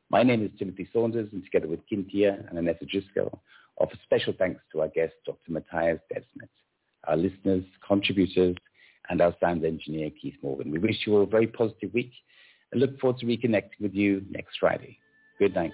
[0.10, 3.41] My name is Timothy Saunders, and together with Kintia and Annetta Driscoll,
[3.77, 5.52] offer special thanks to our guest, Dr.
[5.52, 6.49] Mattias Desmet,
[7.07, 8.57] our listeners, contributors,
[9.10, 10.72] and our sound engineer, Keith Morgan.
[10.72, 12.11] We wish you all a very positive week
[12.72, 14.98] and look forward to reconnecting with you next Friday.
[15.40, 15.73] Good night.